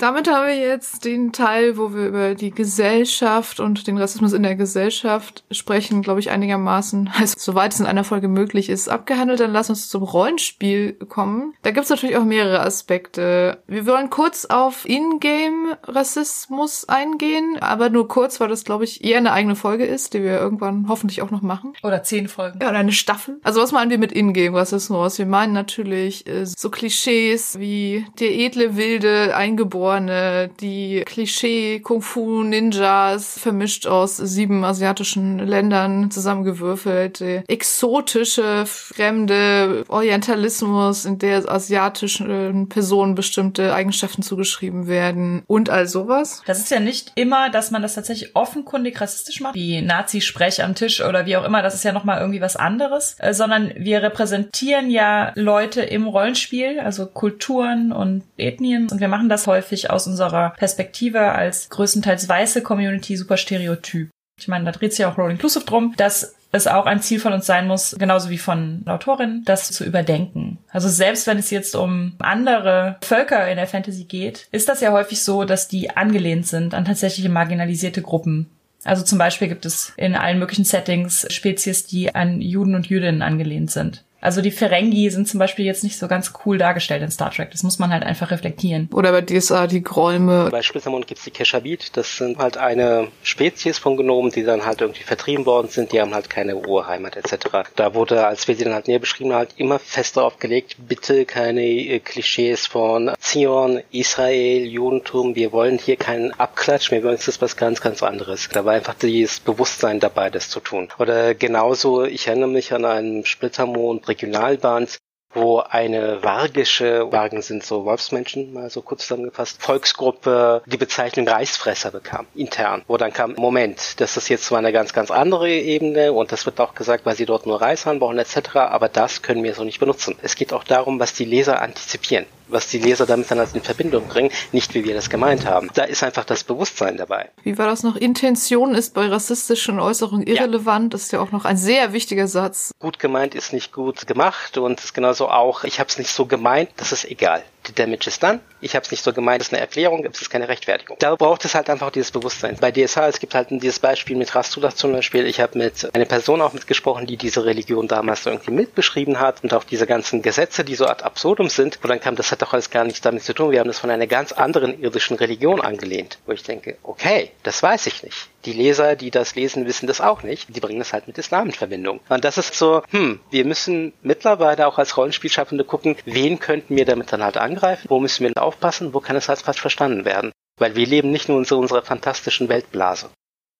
Damit 0.00 0.30
haben 0.30 0.46
wir 0.46 0.56
jetzt 0.56 1.04
den 1.04 1.30
Teil, 1.30 1.76
wo 1.76 1.92
wir 1.92 2.06
über 2.06 2.34
die 2.34 2.52
Gesellschaft 2.52 3.60
und 3.60 3.86
den 3.86 3.98
Rassismus 3.98 4.32
in 4.32 4.42
der 4.42 4.56
Gesellschaft 4.56 5.44
sprechen, 5.50 6.00
glaube 6.00 6.20
ich, 6.20 6.30
einigermaßen, 6.30 7.10
also 7.18 7.34
soweit 7.36 7.74
es 7.74 7.80
in 7.80 7.86
einer 7.86 8.02
Folge 8.02 8.28
möglich 8.28 8.70
ist, 8.70 8.88
abgehandelt. 8.88 9.40
Dann 9.40 9.52
lass 9.52 9.68
uns 9.68 9.90
zum 9.90 10.02
Rollenspiel 10.02 10.94
kommen. 10.94 11.52
Da 11.60 11.70
gibt 11.70 11.84
es 11.84 11.90
natürlich 11.90 12.16
auch 12.16 12.24
mehrere 12.24 12.60
Aspekte. 12.60 13.58
Wir 13.66 13.84
wollen 13.84 14.08
kurz 14.08 14.46
auf 14.46 14.88
Ingame-Rassismus 14.88 16.88
eingehen, 16.88 17.58
aber 17.60 17.90
nur 17.90 18.08
kurz, 18.08 18.40
weil 18.40 18.48
das, 18.48 18.64
glaube 18.64 18.84
ich, 18.84 19.04
eher 19.04 19.18
eine 19.18 19.32
eigene 19.32 19.54
Folge 19.54 19.84
ist, 19.84 20.14
die 20.14 20.22
wir 20.22 20.40
irgendwann 20.40 20.88
hoffentlich 20.88 21.20
auch 21.20 21.30
noch 21.30 21.42
machen. 21.42 21.74
Oder 21.82 22.02
zehn 22.02 22.28
Folgen. 22.28 22.58
Ja, 22.62 22.70
oder 22.70 22.78
eine 22.78 22.92
Staffel. 22.92 23.38
Also 23.42 23.60
was 23.60 23.72
meinen 23.72 23.90
wir 23.90 23.98
mit 23.98 24.12
Ingame-Rassismus? 24.12 25.18
Wir 25.18 25.26
meinen 25.26 25.52
natürlich 25.52 26.26
äh, 26.26 26.46
so 26.46 26.70
Klischees 26.70 27.58
wie 27.58 28.06
der 28.18 28.30
edle 28.30 28.78
Wilde, 28.78 29.36
eingeborene 29.36 29.89
Eingeborene, 29.90 30.50
die 30.60 31.02
Klischee-Kung-Fu-Ninjas, 31.04 33.38
vermischt 33.38 33.86
aus 33.86 34.16
sieben 34.16 34.64
asiatischen 34.64 35.38
Ländern 35.38 36.10
zusammengewürfelt, 36.10 37.20
exotische, 37.48 38.64
fremde 38.66 39.84
Orientalismus, 39.88 41.04
in 41.04 41.18
der 41.18 41.50
asiatischen 41.50 42.68
Personen 42.68 43.14
bestimmte 43.14 43.74
Eigenschaften 43.74 44.22
zugeschrieben 44.22 44.86
werden 44.86 45.42
und 45.46 45.70
all 45.70 45.86
sowas. 45.86 46.42
Das 46.46 46.58
ist 46.58 46.70
ja 46.70 46.80
nicht 46.80 47.12
immer, 47.14 47.50
dass 47.50 47.70
man 47.70 47.82
das 47.82 47.94
tatsächlich 47.94 48.34
offenkundig 48.36 49.00
rassistisch 49.00 49.40
macht, 49.40 49.54
wie 49.54 49.82
Nazi-Sprech 49.82 50.62
am 50.62 50.74
Tisch 50.74 51.02
oder 51.02 51.26
wie 51.26 51.36
auch 51.36 51.44
immer, 51.44 51.62
das 51.62 51.74
ist 51.74 51.84
ja 51.84 51.92
nochmal 51.92 52.20
irgendwie 52.20 52.40
was 52.40 52.56
anderes, 52.56 53.16
äh, 53.18 53.34
sondern 53.34 53.72
wir 53.76 54.02
repräsentieren 54.02 54.90
ja 54.90 55.32
Leute 55.34 55.82
im 55.82 56.06
Rollenspiel, 56.06 56.80
also 56.80 57.06
Kulturen 57.06 57.92
und 57.92 58.22
Ethnien 58.36 58.88
und 58.90 59.00
wir 59.00 59.08
machen 59.08 59.28
das 59.28 59.46
häufig 59.46 59.79
natürlich 59.80 59.90
aus 59.90 60.06
unserer 60.06 60.50
Perspektive 60.50 61.20
als 61.20 61.68
größtenteils 61.70 62.28
weiße 62.28 62.62
Community 62.62 63.16
super 63.16 63.36
stereotyp. 63.36 64.10
Ich 64.38 64.48
meine, 64.48 64.64
da 64.64 64.72
dreht 64.72 64.94
sich 64.94 65.04
auch 65.04 65.18
Roll 65.18 65.32
Inclusive 65.32 65.64
drum, 65.64 65.94
dass 65.96 66.34
es 66.52 66.66
auch 66.66 66.86
ein 66.86 67.00
Ziel 67.00 67.20
von 67.20 67.32
uns 67.32 67.46
sein 67.46 67.68
muss, 67.68 67.94
genauso 67.98 68.30
wie 68.30 68.38
von 68.38 68.82
der 68.84 68.94
Autorin, 68.94 69.42
das 69.44 69.70
zu 69.70 69.84
überdenken. 69.84 70.58
Also 70.70 70.88
selbst 70.88 71.26
wenn 71.26 71.38
es 71.38 71.50
jetzt 71.50 71.76
um 71.76 72.14
andere 72.18 72.96
Völker 73.02 73.48
in 73.48 73.56
der 73.56 73.68
Fantasy 73.68 74.04
geht, 74.04 74.48
ist 74.50 74.68
das 74.68 74.80
ja 74.80 74.90
häufig 74.90 75.22
so, 75.22 75.44
dass 75.44 75.68
die 75.68 75.90
angelehnt 75.90 76.46
sind 76.46 76.74
an 76.74 76.84
tatsächliche 76.84 77.28
marginalisierte 77.28 78.02
Gruppen. 78.02 78.50
Also 78.82 79.04
zum 79.04 79.18
Beispiel 79.18 79.48
gibt 79.48 79.66
es 79.66 79.92
in 79.96 80.14
allen 80.14 80.38
möglichen 80.38 80.64
Settings 80.64 81.26
Spezies, 81.30 81.86
die 81.86 82.14
an 82.14 82.40
Juden 82.40 82.74
und 82.74 82.88
Jüdinnen 82.88 83.22
angelehnt 83.22 83.70
sind. 83.70 84.04
Also 84.20 84.42
die 84.42 84.50
Ferengi 84.50 85.08
sind 85.10 85.28
zum 85.28 85.38
Beispiel 85.38 85.64
jetzt 85.64 85.82
nicht 85.82 85.98
so 85.98 86.06
ganz 86.06 86.32
cool 86.44 86.58
dargestellt 86.58 87.02
in 87.02 87.10
Star 87.10 87.30
Trek. 87.30 87.50
Das 87.52 87.62
muss 87.62 87.78
man 87.78 87.90
halt 87.90 88.02
einfach 88.02 88.30
reflektieren. 88.30 88.88
Oder 88.92 89.12
bei 89.12 89.22
DSA 89.22 89.66
die 89.66 89.82
Gräume. 89.82 90.48
Bei 90.50 90.62
Splittermond 90.62 91.06
gibt's 91.06 91.24
die 91.24 91.30
Keshavit. 91.30 91.96
Das 91.96 92.18
sind 92.18 92.38
halt 92.38 92.56
eine 92.56 93.08
Spezies 93.22 93.78
von 93.78 93.96
Gnomen, 93.96 94.30
die 94.30 94.44
dann 94.44 94.66
halt 94.66 94.82
irgendwie 94.82 95.02
vertrieben 95.02 95.46
worden 95.46 95.68
sind. 95.68 95.92
Die 95.92 96.00
haben 96.00 96.14
halt 96.14 96.28
keine 96.28 96.56
Urheimat 96.56 97.16
etc. 97.16 97.70
Da 97.76 97.94
wurde, 97.94 98.26
als 98.26 98.46
wir 98.46 98.54
sie 98.54 98.64
dann 98.64 98.74
halt 98.74 98.88
näher 98.88 98.98
beschrieben, 98.98 99.32
halt 99.32 99.54
immer 99.56 99.78
fest 99.78 100.16
darauf 100.16 100.38
gelegt, 100.38 100.76
bitte 100.86 101.24
keine 101.24 101.62
äh, 101.62 102.00
Klischees 102.00 102.66
von 102.66 103.12
Zion, 103.18 103.80
Israel, 103.90 104.66
Judentum. 104.66 105.34
Wir 105.34 105.52
wollen 105.52 105.78
hier 105.78 105.96
keinen 105.96 106.32
Abklatsch. 106.38 106.90
Wir 106.90 107.02
wollen 107.02 107.16
jetzt 107.16 107.40
was 107.40 107.56
ganz, 107.56 107.80
ganz 107.80 108.02
anderes. 108.02 108.48
Da 108.52 108.64
war 108.64 108.74
einfach 108.74 108.94
dieses 108.94 109.40
Bewusstsein 109.40 109.98
dabei, 110.00 110.28
das 110.28 110.50
zu 110.50 110.60
tun. 110.60 110.88
Oder 110.98 111.34
genauso, 111.34 112.04
ich 112.04 112.26
erinnere 112.26 112.48
mich 112.48 112.72
an 112.72 112.84
einen 112.84 113.24
Splittermond 113.24 114.09
Regionalbahns, 114.10 114.98
wo 115.32 115.60
eine 115.60 116.22
vargische, 116.22 117.12
Wagen 117.12 117.40
sind 117.40 117.62
so 117.64 117.84
Wolfsmenschen, 117.84 118.52
mal 118.52 118.68
so 118.68 118.82
kurz 118.82 119.02
zusammengefasst, 119.02 119.62
Volksgruppe 119.62 120.62
die 120.66 120.76
Bezeichnung 120.76 121.28
Reichsfresser 121.28 121.92
bekam, 121.92 122.26
intern. 122.34 122.82
Wo 122.88 122.96
dann 122.96 123.12
kam, 123.12 123.34
Moment, 123.36 124.00
das 124.00 124.16
ist 124.16 124.28
jetzt 124.28 124.46
zwar 124.46 124.58
eine 124.58 124.72
ganz, 124.72 124.92
ganz 124.92 125.10
andere 125.12 125.48
Ebene 125.48 126.12
und 126.12 126.32
das 126.32 126.46
wird 126.46 126.60
auch 126.60 126.74
gesagt, 126.74 127.06
weil 127.06 127.16
sie 127.16 127.26
dort 127.26 127.46
nur 127.46 127.60
Reis 127.60 127.86
anbauen 127.86 128.18
etc., 128.18 128.56
aber 128.56 128.88
das 128.88 129.22
können 129.22 129.44
wir 129.44 129.54
so 129.54 129.62
nicht 129.62 129.78
benutzen. 129.78 130.16
Es 130.22 130.34
geht 130.34 130.52
auch 130.52 130.64
darum, 130.64 130.98
was 130.98 131.14
die 131.14 131.24
Leser 131.24 131.62
antizipieren 131.62 132.26
was 132.52 132.68
die 132.68 132.78
Leser 132.78 133.06
damit 133.06 133.30
dann 133.30 133.38
als 133.38 133.54
in 133.54 133.62
Verbindung 133.62 134.06
bringen, 134.06 134.30
nicht 134.52 134.74
wie 134.74 134.84
wir 134.84 134.94
das 134.94 135.10
gemeint 135.10 135.46
haben. 135.46 135.70
Da 135.74 135.84
ist 135.84 136.02
einfach 136.02 136.24
das 136.24 136.44
Bewusstsein 136.44 136.96
dabei. 136.96 137.30
Wie 137.42 137.56
war 137.58 137.66
das 137.66 137.82
noch? 137.82 137.96
Intention 137.96 138.74
ist 138.74 138.94
bei 138.94 139.06
rassistischen 139.06 139.80
Äußerungen 139.80 140.26
irrelevant. 140.26 140.84
Ja. 140.84 140.88
Das 140.90 141.02
ist 141.02 141.12
ja 141.12 141.20
auch 141.20 141.32
noch 141.32 141.44
ein 141.44 141.56
sehr 141.56 141.92
wichtiger 141.92 142.26
Satz. 142.26 142.72
Gut 142.78 142.98
gemeint 142.98 143.34
ist 143.34 143.52
nicht 143.52 143.72
gut 143.72 144.06
gemacht 144.06 144.58
und 144.58 144.80
ist 144.80 144.94
genauso 144.94 145.28
auch, 145.28 145.64
ich 145.64 145.80
habe 145.80 145.88
es 145.88 145.98
nicht 145.98 146.10
so 146.10 146.26
gemeint, 146.26 146.70
das 146.76 146.92
ist 146.92 147.04
egal 147.04 147.42
die 147.70 147.74
Damage 147.74 148.08
ist 148.08 148.22
dann. 148.22 148.40
Ich 148.60 148.74
habe 148.74 148.84
es 148.84 148.90
nicht 148.90 149.02
so 149.02 149.12
gemeint, 149.12 149.40
das 149.40 149.48
ist 149.48 149.54
eine 149.54 149.60
Erklärung, 149.60 150.04
es 150.04 150.20
ist 150.20 150.30
keine 150.30 150.48
Rechtfertigung. 150.48 150.96
Da 150.98 151.14
braucht 151.14 151.44
es 151.44 151.54
halt 151.54 151.70
einfach 151.70 151.90
dieses 151.90 152.10
Bewusstsein. 152.10 152.56
Bei 152.60 152.70
DSH, 152.70 152.98
es 152.98 153.20
gibt 153.20 153.34
halt 153.34 153.48
dieses 153.50 153.78
Beispiel 153.78 154.16
mit 154.16 154.34
Rastulas 154.34 154.76
zum 154.76 154.92
Beispiel. 154.92 155.26
Ich 155.26 155.40
habe 155.40 155.58
mit 155.58 155.88
einer 155.94 156.04
Person 156.04 156.42
auch 156.42 156.52
mitgesprochen, 156.52 157.06
die 157.06 157.16
diese 157.16 157.44
Religion 157.44 157.88
damals 157.88 158.26
irgendwie 158.26 158.50
mitbeschrieben 158.50 159.18
hat 159.18 159.42
und 159.42 159.54
auch 159.54 159.64
diese 159.64 159.86
ganzen 159.86 160.22
Gesetze, 160.22 160.64
die 160.64 160.74
so 160.74 160.86
ad 160.86 161.04
absurdum 161.04 161.48
sind, 161.48 161.78
wo 161.82 161.88
dann 161.88 162.00
kam, 162.00 162.16
das 162.16 162.30
hat 162.30 162.42
doch 162.42 162.52
alles 162.52 162.70
gar 162.70 162.84
nichts 162.84 163.00
damit 163.00 163.22
zu 163.22 163.34
tun. 163.34 163.52
Wir 163.52 163.60
haben 163.60 163.68
das 163.68 163.78
von 163.78 163.90
einer 163.90 164.06
ganz 164.06 164.32
anderen 164.32 164.80
irdischen 164.80 165.16
Religion 165.16 165.60
angelehnt. 165.60 166.18
Wo 166.26 166.32
ich 166.32 166.42
denke, 166.42 166.76
okay, 166.82 167.30
das 167.42 167.62
weiß 167.62 167.86
ich 167.86 168.02
nicht. 168.02 168.28
Die 168.44 168.52
Leser, 168.52 168.96
die 168.96 169.10
das 169.10 169.34
lesen, 169.34 169.66
wissen 169.66 169.86
das 169.86 170.00
auch 170.00 170.22
nicht. 170.22 170.54
Die 170.54 170.60
bringen 170.60 170.78
das 170.78 170.92
halt 170.92 171.06
mit 171.06 171.18
Islam 171.18 171.46
in 171.46 171.52
Verbindung. 171.52 172.00
Und 172.08 172.24
das 172.24 172.38
ist 172.38 172.54
so, 172.54 172.82
hm, 172.90 173.20
wir 173.30 173.44
müssen 173.44 173.92
mittlerweile 174.02 174.66
auch 174.66 174.78
als 174.78 174.96
Rollenspielschaffende 174.96 175.64
gucken, 175.64 175.96
wen 176.04 176.38
könnten 176.38 176.76
wir 176.76 176.84
damit 176.84 177.12
dann 177.12 177.22
halt 177.22 177.36
angreifen, 177.36 177.86
wo 177.88 178.00
müssen 178.00 178.26
wir 178.26 178.42
aufpassen, 178.42 178.94
wo 178.94 179.00
kann 179.00 179.16
es 179.16 179.28
halt 179.28 179.40
falsch 179.40 179.60
verstanden 179.60 180.04
werden. 180.04 180.32
Weil 180.58 180.74
wir 180.74 180.86
leben 180.86 181.10
nicht 181.10 181.28
nur 181.28 181.38
in 181.38 181.44
unserer 181.44 181.82
fantastischen 181.82 182.48
Weltblase. 182.48 183.10